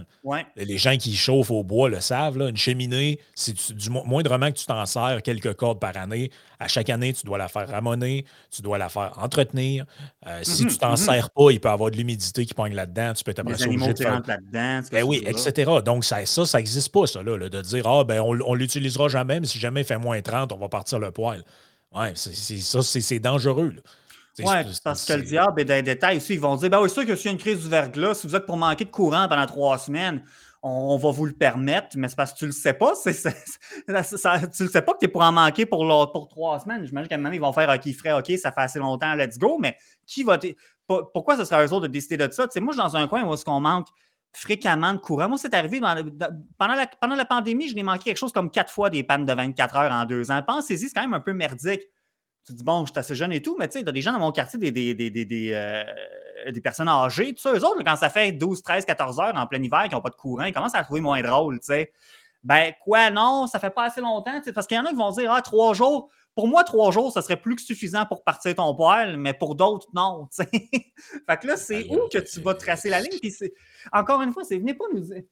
Les 0.56 0.78
gens 0.78 0.96
qui 0.96 1.16
chauffent 1.16 1.50
au 1.50 1.64
bois 1.64 1.90
le 1.90 2.00
savent. 2.02 2.38
Là, 2.38 2.50
une 2.50 2.58
cheminée, 2.58 3.20
c'est 3.34 3.74
du 3.74 3.90
moindrement 3.90 4.52
que 4.52 4.58
tu 4.58 4.66
t'en 4.66 4.86
sers 4.86 5.22
quelques 5.24 5.54
cordes 5.54 5.80
par 5.80 5.98
année. 5.98 6.32
À 6.60 6.68
chaque 6.68 6.92
année, 6.92 7.14
tu 7.14 7.26
dois 7.26 7.40
la 7.40 7.48
faire 7.48 7.68
ramoner, 7.68 8.26
tu 8.52 8.62
dois 8.62 8.78
la 8.78 8.90
faire 8.90 9.14
entretenir. 9.18 9.86
Euh, 10.28 10.42
si 10.44 10.68
tu 10.68 10.78
t'en 10.78 10.94
mm-hmm. 10.94 10.98
sers 10.98 11.30
pas, 11.32 11.50
il 11.50 11.60
peut 11.60 11.70
y 11.70 11.72
avoir 11.72 11.90
de 11.90 11.98
l'humidité 11.98 12.46
qui 12.46 12.54
pogne 12.54 12.76
là-dedans. 12.76 13.14
Tu 13.14 13.24
peux 13.24 13.32
être 13.32 13.40
obligé 13.40 13.66
de 13.66 13.98
faire. 13.98 14.22
là-dedans. 14.26 14.88
Ben 14.92 15.04
oui, 15.04 15.24
etc. 15.26 15.72
Donc, 15.84 16.06
ça, 16.06 16.24
ça, 16.28 16.46
ça 16.46 16.60
n'existe 16.60 16.90
pas, 16.90 17.08
ça, 17.08 17.24
là, 17.24 17.38
de 17.50 17.62
dire 17.62 17.88
Ah, 17.88 18.04
ben, 18.04 18.22
on, 18.22 18.36
ne 18.36 18.56
l'utilisera 18.56 19.08
jamais, 19.08 19.40
mais 19.40 19.48
si 19.48 19.58
jamais 19.58 19.82
il 19.82 19.86
fait 19.86 19.98
moins 19.98 20.22
30, 20.22 20.52
on 20.52 20.58
va 20.58 20.70
partir 20.70 21.00
le 21.00 21.12
poil. 21.12 21.44
C'est, 22.14 22.58
ça, 22.60 22.82
c'est 22.84 23.20
dangereux. 23.20 23.74
Oui, 24.40 24.46
parce 24.84 25.06
que 25.06 25.14
le 25.14 25.24
diable 25.24 25.62
est 25.62 25.66
dans 25.66 25.74
les 25.74 25.84
détails 25.84 26.18
aussi. 26.18 26.34
Ils 26.34 26.40
vont 26.40 26.56
dire 26.56 26.70
ben 26.70 26.82
oui, 26.82 26.90
c'est 26.90 26.96
sûr 26.96 27.06
que 27.06 27.16
s'il 27.16 27.26
y 27.26 27.30
a 27.30 27.32
une 27.34 27.38
crise 27.38 27.62
du 27.64 27.70
verglas, 27.70 28.16
si 28.16 28.28
vous 28.28 28.36
êtes 28.36 28.46
pour 28.46 28.58
manquer 28.58 28.86
de 28.86 28.90
courant 28.90 29.28
pendant 29.28 29.46
trois 29.46 29.78
semaines, 29.78 30.24
on, 30.64 30.98
va 30.98 31.12
vous 31.12 31.26
le 31.26 31.34
permettre, 31.34 31.98
mais 31.98 32.08
c'est 32.08 32.16
parce 32.16 32.34
que 32.34 32.40
tu 32.40 32.46
le 32.46 32.52
sais 32.52 32.74
pas. 32.74 32.94
C'est, 32.96 33.14
tu 33.14 34.64
le 34.64 34.70
sais 34.70 34.82
pas 34.82 34.94
que 34.94 35.00
tu 35.00 35.06
es 35.06 35.08
pour 35.08 35.22
en 35.22 35.32
manquer 35.32 35.66
pour, 35.66 36.12
pour 36.12 36.28
trois 36.28 36.60
semaines. 36.60 36.86
J'imagine 36.86 37.10
qu'à 37.10 37.16
un 37.16 37.18
moment, 37.18 37.34
ils 37.34 37.42
vont 37.42 37.52
faire 37.52 37.70
OK, 37.70 37.92
feraient 37.94 38.14
OK, 38.14 38.32
ça 38.38 38.52
fait 38.52 38.62
assez 38.62 38.80
longtemps, 38.80 39.16
let's 39.16 39.38
go, 39.38 39.58
mais 39.60 39.76
qui 40.06 40.24
va. 40.24 40.38
Pourquoi 40.88 41.38
ce 41.38 41.46
serait 41.46 41.66
eux 41.66 41.74
autres 41.74 41.88
de 41.88 41.92
décider 41.92 42.18
de 42.18 42.32
ça? 42.32 42.48
moi, 42.58 42.74
je 42.74 42.80
suis 42.80 42.90
dans 42.90 42.96
un 42.96 43.08
coin 43.08 43.24
où 43.24 43.34
est-ce 43.34 43.46
qu'on 43.46 43.60
manque 43.60 43.88
fréquemment 44.34 44.94
de 44.94 45.00
courant. 45.00 45.28
Moi, 45.30 45.38
c'est 45.38 45.54
arrivé 45.54 45.80
pendant, 45.80 46.76
la, 46.76 46.88
pendant 46.88 47.16
la 47.16 47.26
pandémie, 47.26 47.68
je 47.68 47.76
n'ai 47.76 47.84
manqué 47.84 48.06
quelque 48.06 48.18
chose 48.18 48.32
comme 48.32 48.50
quatre 48.50 48.72
fois 48.72 48.90
des 48.90 49.04
pannes 49.04 49.26
de 49.26 49.34
24 49.34 49.76
heures 49.76 49.92
en 49.92 50.06
deux 50.06 50.32
ans. 50.32 50.42
Pensez-y, 50.46 50.88
c'est 50.88 50.94
quand 50.94 51.02
même 51.02 51.14
un 51.14 51.20
peu 51.20 51.34
merdique 51.34 51.82
tu 52.46 52.54
dis, 52.54 52.64
bon, 52.64 52.86
je 52.86 52.92
suis 52.92 53.00
assez 53.00 53.16
jeune 53.16 53.32
et 53.32 53.42
tout, 53.42 53.56
mais 53.60 53.68
tu 53.68 53.78
sais, 53.78 53.84
tu 53.84 53.90
as 53.90 53.92
des 53.92 54.02
gens 54.02 54.14
dans 54.14 54.20
mon 54.20 54.32
quartier, 54.32 54.60
des, 54.60 54.72
des, 54.72 54.94
des, 54.94 55.10
des, 55.10 55.52
euh, 55.54 55.84
des 56.52 56.62
personnes 56.62 56.88
âgées, 56.88 57.34
tout 57.34 57.42
ça. 57.42 57.54
Eux 57.54 57.64
autres, 57.64 57.84
quand 57.84 57.96
ça 57.96 58.10
fait 58.10 58.32
12, 58.32 58.64
13, 58.64 58.86
14 58.86 59.20
heures 59.20 59.36
en 59.36 59.48
plein 59.48 59.62
hiver, 59.62 59.84
qui 59.88 59.96
n'ont 59.96 60.02
pas 60.02 60.10
de 60.10 60.16
courant, 60.16 60.44
ils 60.44 60.54
commencent 60.54 60.76
à 60.76 60.84
trouver 60.84 61.02
moins 61.02 61.22
drôle, 61.22 61.60
tu 61.60 61.68
sais. 61.68 61.92
Ben, 62.44 62.74
quoi, 62.84 63.12
non, 63.12 63.46
ça 63.46 63.60
fait 63.60 63.70
pas 63.70 63.86
assez 63.86 64.02
longtemps, 64.02 64.42
parce 64.54 64.66
qu'il 64.66 64.76
y 64.76 64.80
en 64.80 64.86
a 64.86 64.90
qui 64.90 64.96
vont 64.96 65.12
dire, 65.12 65.32
ah, 65.32 65.42
trois 65.42 65.74
jours. 65.74 66.10
Pour 66.34 66.48
moi, 66.48 66.64
trois 66.64 66.92
jours, 66.92 67.12
ça 67.12 67.22
serait 67.22 67.40
plus 67.40 67.56
que 67.56 67.62
suffisant 67.62 68.06
pour 68.06 68.24
partir 68.24 68.56
ton 68.56 68.74
poil, 68.74 69.18
mais 69.18 69.34
pour 69.34 69.54
d'autres, 69.54 69.88
non, 69.94 70.28
tu 70.34 70.44
sais. 70.44 70.50
fait 71.28 71.38
que 71.38 71.48
là, 71.48 71.58
c'est 71.58 71.86
où 71.90 72.08
que 72.12 72.18
tu 72.20 72.40
vas 72.40 72.56
tracer 72.56 72.90
la 72.90 73.02
ligne? 73.02 73.20
Puis 73.20 73.36
encore 73.92 74.22
une 74.22 74.32
fois, 74.32 74.44
c'est 74.44 74.58
venez 74.58 74.74
pas 74.74 74.86
nous 74.94 75.02
dire 75.02 75.24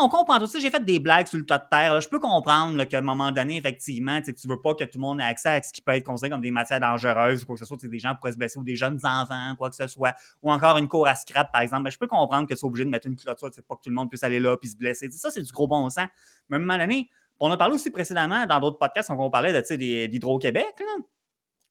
on 0.00 0.08
comprend 0.08 0.38
tout 0.38 0.46
ça. 0.46 0.58
J'ai 0.58 0.70
fait 0.70 0.84
des 0.84 0.98
blagues 0.98 1.26
sur 1.26 1.38
le 1.38 1.46
tas 1.46 1.58
de 1.58 1.64
terre. 1.70 2.00
Je 2.00 2.08
peux 2.08 2.18
comprendre 2.18 2.84
qu'à 2.84 2.98
un 2.98 3.02
moment 3.02 3.30
donné, 3.32 3.56
effectivement, 3.56 4.20
tu 4.20 4.30
ne 4.30 4.52
veux 4.52 4.60
pas 4.60 4.74
que 4.74 4.84
tout 4.84 4.98
le 4.98 5.00
monde 5.00 5.20
ait 5.20 5.24
accès 5.24 5.48
à 5.48 5.62
ce 5.62 5.72
qui 5.72 5.82
peut 5.82 5.92
être 5.92 6.04
considéré 6.04 6.30
comme 6.30 6.40
des 6.40 6.50
matières 6.50 6.80
dangereuses 6.80 7.42
ou 7.42 7.46
quoi 7.46 7.54
que 7.56 7.60
ce 7.60 7.64
soit. 7.64 7.78
Des 7.82 7.98
gens 7.98 8.14
pourraient 8.14 8.32
se 8.32 8.36
blesser 8.36 8.58
ou 8.58 8.64
des 8.64 8.76
jeunes 8.76 8.98
enfants, 9.04 9.54
quoi 9.56 9.70
que 9.70 9.76
ce 9.76 9.86
soit. 9.86 10.14
Ou 10.42 10.52
encore 10.52 10.76
une 10.78 10.88
cour 10.88 11.06
à 11.06 11.14
scrap, 11.14 11.52
par 11.52 11.62
exemple. 11.62 11.84
Ben, 11.84 11.90
je 11.90 11.98
peux 11.98 12.06
comprendre 12.06 12.48
que 12.48 12.54
tu 12.54 12.60
es 12.60 12.64
obligé 12.64 12.84
de 12.84 12.90
mettre 12.90 13.06
une 13.06 13.16
clôture. 13.16 13.50
Pas 13.50 13.76
que 13.76 13.82
tout 13.82 13.90
le 13.90 13.94
monde 13.94 14.08
puisse 14.08 14.22
aller 14.22 14.40
là 14.40 14.56
et 14.60 14.66
se 14.66 14.76
blesser. 14.76 15.10
ça, 15.10 15.30
c'est 15.30 15.42
du 15.42 15.52
gros 15.52 15.68
bon 15.68 15.88
sens. 15.90 16.08
Mais 16.48 16.56
à 16.56 16.58
un 16.58 16.60
moment 16.60 16.78
donné, 16.78 17.08
on 17.38 17.50
a 17.50 17.56
parlé 17.56 17.74
aussi 17.74 17.90
précédemment 17.90 18.46
dans 18.46 18.60
d'autres 18.60 18.78
podcasts 18.78 19.10
on 19.10 19.30
parlait 19.30 19.52
d'Hydro-Québec. 19.52 20.82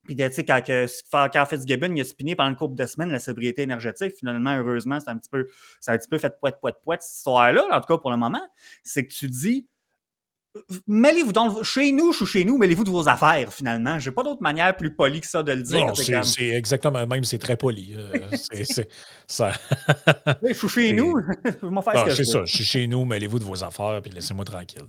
Puis, 0.10 0.16
tu 0.16 0.32
sais, 0.32 0.44
quand, 0.44 0.60
quand 0.66 1.46
Fitzgibbon 1.46 1.94
il 1.96 2.02
a 2.02 2.04
spiné 2.04 2.36
pendant 2.36 2.50
une 2.50 2.56
couple 2.56 2.74
de 2.74 2.88
semaines 2.88 3.12
la 3.12 3.20
sobriété 3.20 3.62
énergétique, 3.62 4.16
finalement, 4.18 4.58
heureusement, 4.58 5.00
c'est 5.00 5.12
un 5.12 5.20
petit 5.20 5.30
peu, 5.30 5.48
un 5.86 5.98
petit 6.00 6.08
peu 6.08 6.18
fait 6.18 6.34
poète, 6.42 6.56
poète, 6.60 6.78
poète, 6.84 7.04
cette 7.04 7.18
histoire-là, 7.18 7.68
en 7.72 7.80
tout 7.80 7.94
cas 7.94 8.00
pour 8.00 8.10
le 8.10 8.18
moment. 8.18 8.42
C'est 8.84 9.06
que 9.06 9.14
tu 9.14 9.28
dis, 9.28 9.68
mêlez-vous 10.88 11.32
donc, 11.32 11.64
chez 11.64 11.92
nous, 11.92 12.12
je 12.12 12.18
suis 12.18 12.40
chez 12.40 12.46
nous, 12.46 12.58
mêlez-vous 12.58 12.84
de 12.84 12.90
vos 12.90 13.08
affaires, 13.08 13.54
finalement? 13.54 14.00
J'ai 14.00 14.12
pas 14.12 14.24
d'autre 14.24 14.42
manière 14.42 14.76
plus 14.76 14.94
polie 14.94 15.22
que 15.22 15.28
ça 15.28 15.44
de 15.44 15.52
le 15.52 15.62
dire. 15.62 15.94
c'est 15.96 16.50
exactement 16.50 17.06
même, 17.06 17.24
c'est 17.24 17.38
très 17.38 17.56
poli. 17.56 17.96
Euh, 17.96 18.18
c'est 18.34 18.88
ça. 19.28 19.52
je 20.44 20.54
suis 20.54 20.70
chez 20.70 20.94
nous, 20.94 21.16
C'est 22.16 22.26
ça, 22.26 22.46
je 22.46 22.56
suis 22.56 22.64
chez 22.64 22.88
nous, 22.88 23.06
mêlez-vous 23.06 23.40
de 23.40 23.44
vos 23.44 23.64
affaires, 23.64 24.00
puis 24.02 24.12
laissez-moi 24.12 24.44
tranquille. 24.44 24.86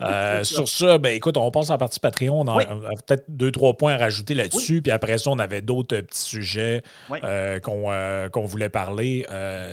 Euh, 0.00 0.44
sur 0.44 0.68
ça, 0.68 0.98
ben 0.98 1.14
écoute, 1.14 1.36
on 1.36 1.50
passe 1.50 1.70
en 1.70 1.78
partie 1.78 2.00
Patreon. 2.00 2.40
On 2.40 2.48
a, 2.48 2.64
peut-être 3.06 3.24
deux, 3.28 3.50
trois 3.50 3.74
points 3.74 3.94
à 3.94 3.98
rajouter 3.98 4.34
là-dessus, 4.34 4.80
puis 4.80 4.92
après 4.92 5.18
ça, 5.18 5.30
on 5.30 5.38
avait 5.38 5.60
d'autres 5.62 6.00
petits 6.00 6.22
sujets 6.22 6.82
euh, 7.22 7.60
qu'on 7.60 8.46
voulait 8.46 8.70
parler, 8.70 9.26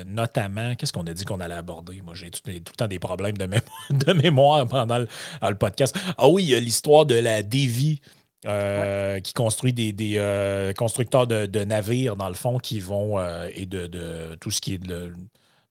notamment, 0.05 0.75
qu'est-ce 0.75 0.91
qu'on 0.91 1.07
a 1.07 1.13
dit 1.13 1.23
qu'on 1.23 1.39
allait 1.39 1.55
aborder? 1.55 2.01
Moi, 2.03 2.13
j'ai 2.13 2.29
tout, 2.29 2.41
tout, 2.43 2.51
le 2.51 2.59
temps 2.59 2.87
des 2.87 2.99
problèmes 2.99 3.37
de, 3.37 3.47
de 3.89 4.13
mémoire 4.13 4.67
pendant 4.67 4.97
le 4.97 5.07
le 5.41 5.55
podcast. 5.55 5.95
Ah 6.17 6.27
oui, 6.27 6.43
il 6.43 6.49
y 6.49 6.55
a 6.55 6.59
l'histoire 6.59 7.05
de 7.05 7.15
la 7.15 7.43
Davy. 7.43 8.01
Euh, 8.45 9.19
qui 9.19 9.33
construit 9.33 9.73
des, 9.73 10.13
euh, 10.15 10.71
constructeurs 10.71 11.27
de, 11.27 11.63
navires, 11.65 12.15
dans 12.15 12.29
le 12.29 12.35
fond, 12.35 12.57
qui 12.57 12.79
vont, 12.79 13.19
euh, 13.19 13.49
et 13.53 13.65
de, 13.65 14.37
tout 14.39 14.49
ce 14.49 14.61
qui 14.61 14.75
est 14.75 14.81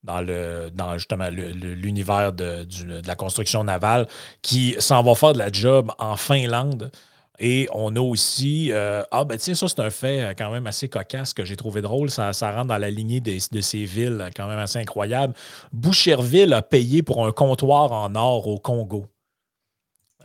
dans, 0.03 0.21
le, 0.21 0.69
dans 0.71 0.93
justement 0.93 1.29
l'univers 1.29 2.31
de, 2.31 2.67
la 3.07 3.15
construction 3.15 3.63
navale, 3.63 4.07
qui 4.43 4.75
s'en 4.77 5.01
va 5.01 5.15
faire 5.15 5.33
de 5.33 5.39
la 5.39 5.51
job 5.51 5.91
en 5.97 6.15
Finlande. 6.15 6.91
Et 7.39 7.67
on 7.73 7.95
a 7.95 8.01
aussi, 8.01 8.71
ah 8.73 9.25
ben 9.25 9.37
tiens, 9.37 9.55
ça 9.55 9.67
c'est 9.67 9.79
un 9.79 9.89
fait 9.89 10.35
quand 10.37 10.51
même 10.51 10.67
assez 10.67 10.89
cocasse 10.89 11.33
que 11.33 11.45
j'ai 11.45 11.55
trouvé 11.55 11.81
drôle, 11.81 12.11
ça, 12.11 12.33
ça 12.33 12.51
rentre 12.51 12.67
dans 12.67 12.77
la 12.77 12.91
lignée 12.91 13.21
de 13.21 13.61
ces 13.61 13.85
villes 13.85 14.29
quand 14.35 14.47
même 14.47 14.59
assez 14.59 14.77
incroyable. 14.77 15.33
Boucherville 15.71 16.53
a 16.53 16.61
payé 16.61 17.01
pour 17.01 17.25
un 17.25 17.31
comptoir 17.31 17.93
en 17.93 18.13
or 18.13 18.47
au 18.47 18.59
Congo. 18.59 19.07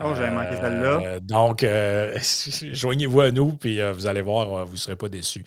Oh, 0.02 0.12
j'avais 0.16 0.30
manqué 0.32 0.56
celle-là. 0.60 1.00
Euh, 1.04 1.20
donc, 1.20 1.62
euh, 1.62 2.18
joignez-vous 2.72 3.20
à 3.20 3.30
nous, 3.30 3.52
puis 3.52 3.80
euh, 3.80 3.92
vous 3.92 4.06
allez 4.06 4.22
voir, 4.22 4.66
vous 4.66 4.72
ne 4.72 4.76
serez 4.76 4.96
pas 4.96 5.08
déçus. 5.08 5.44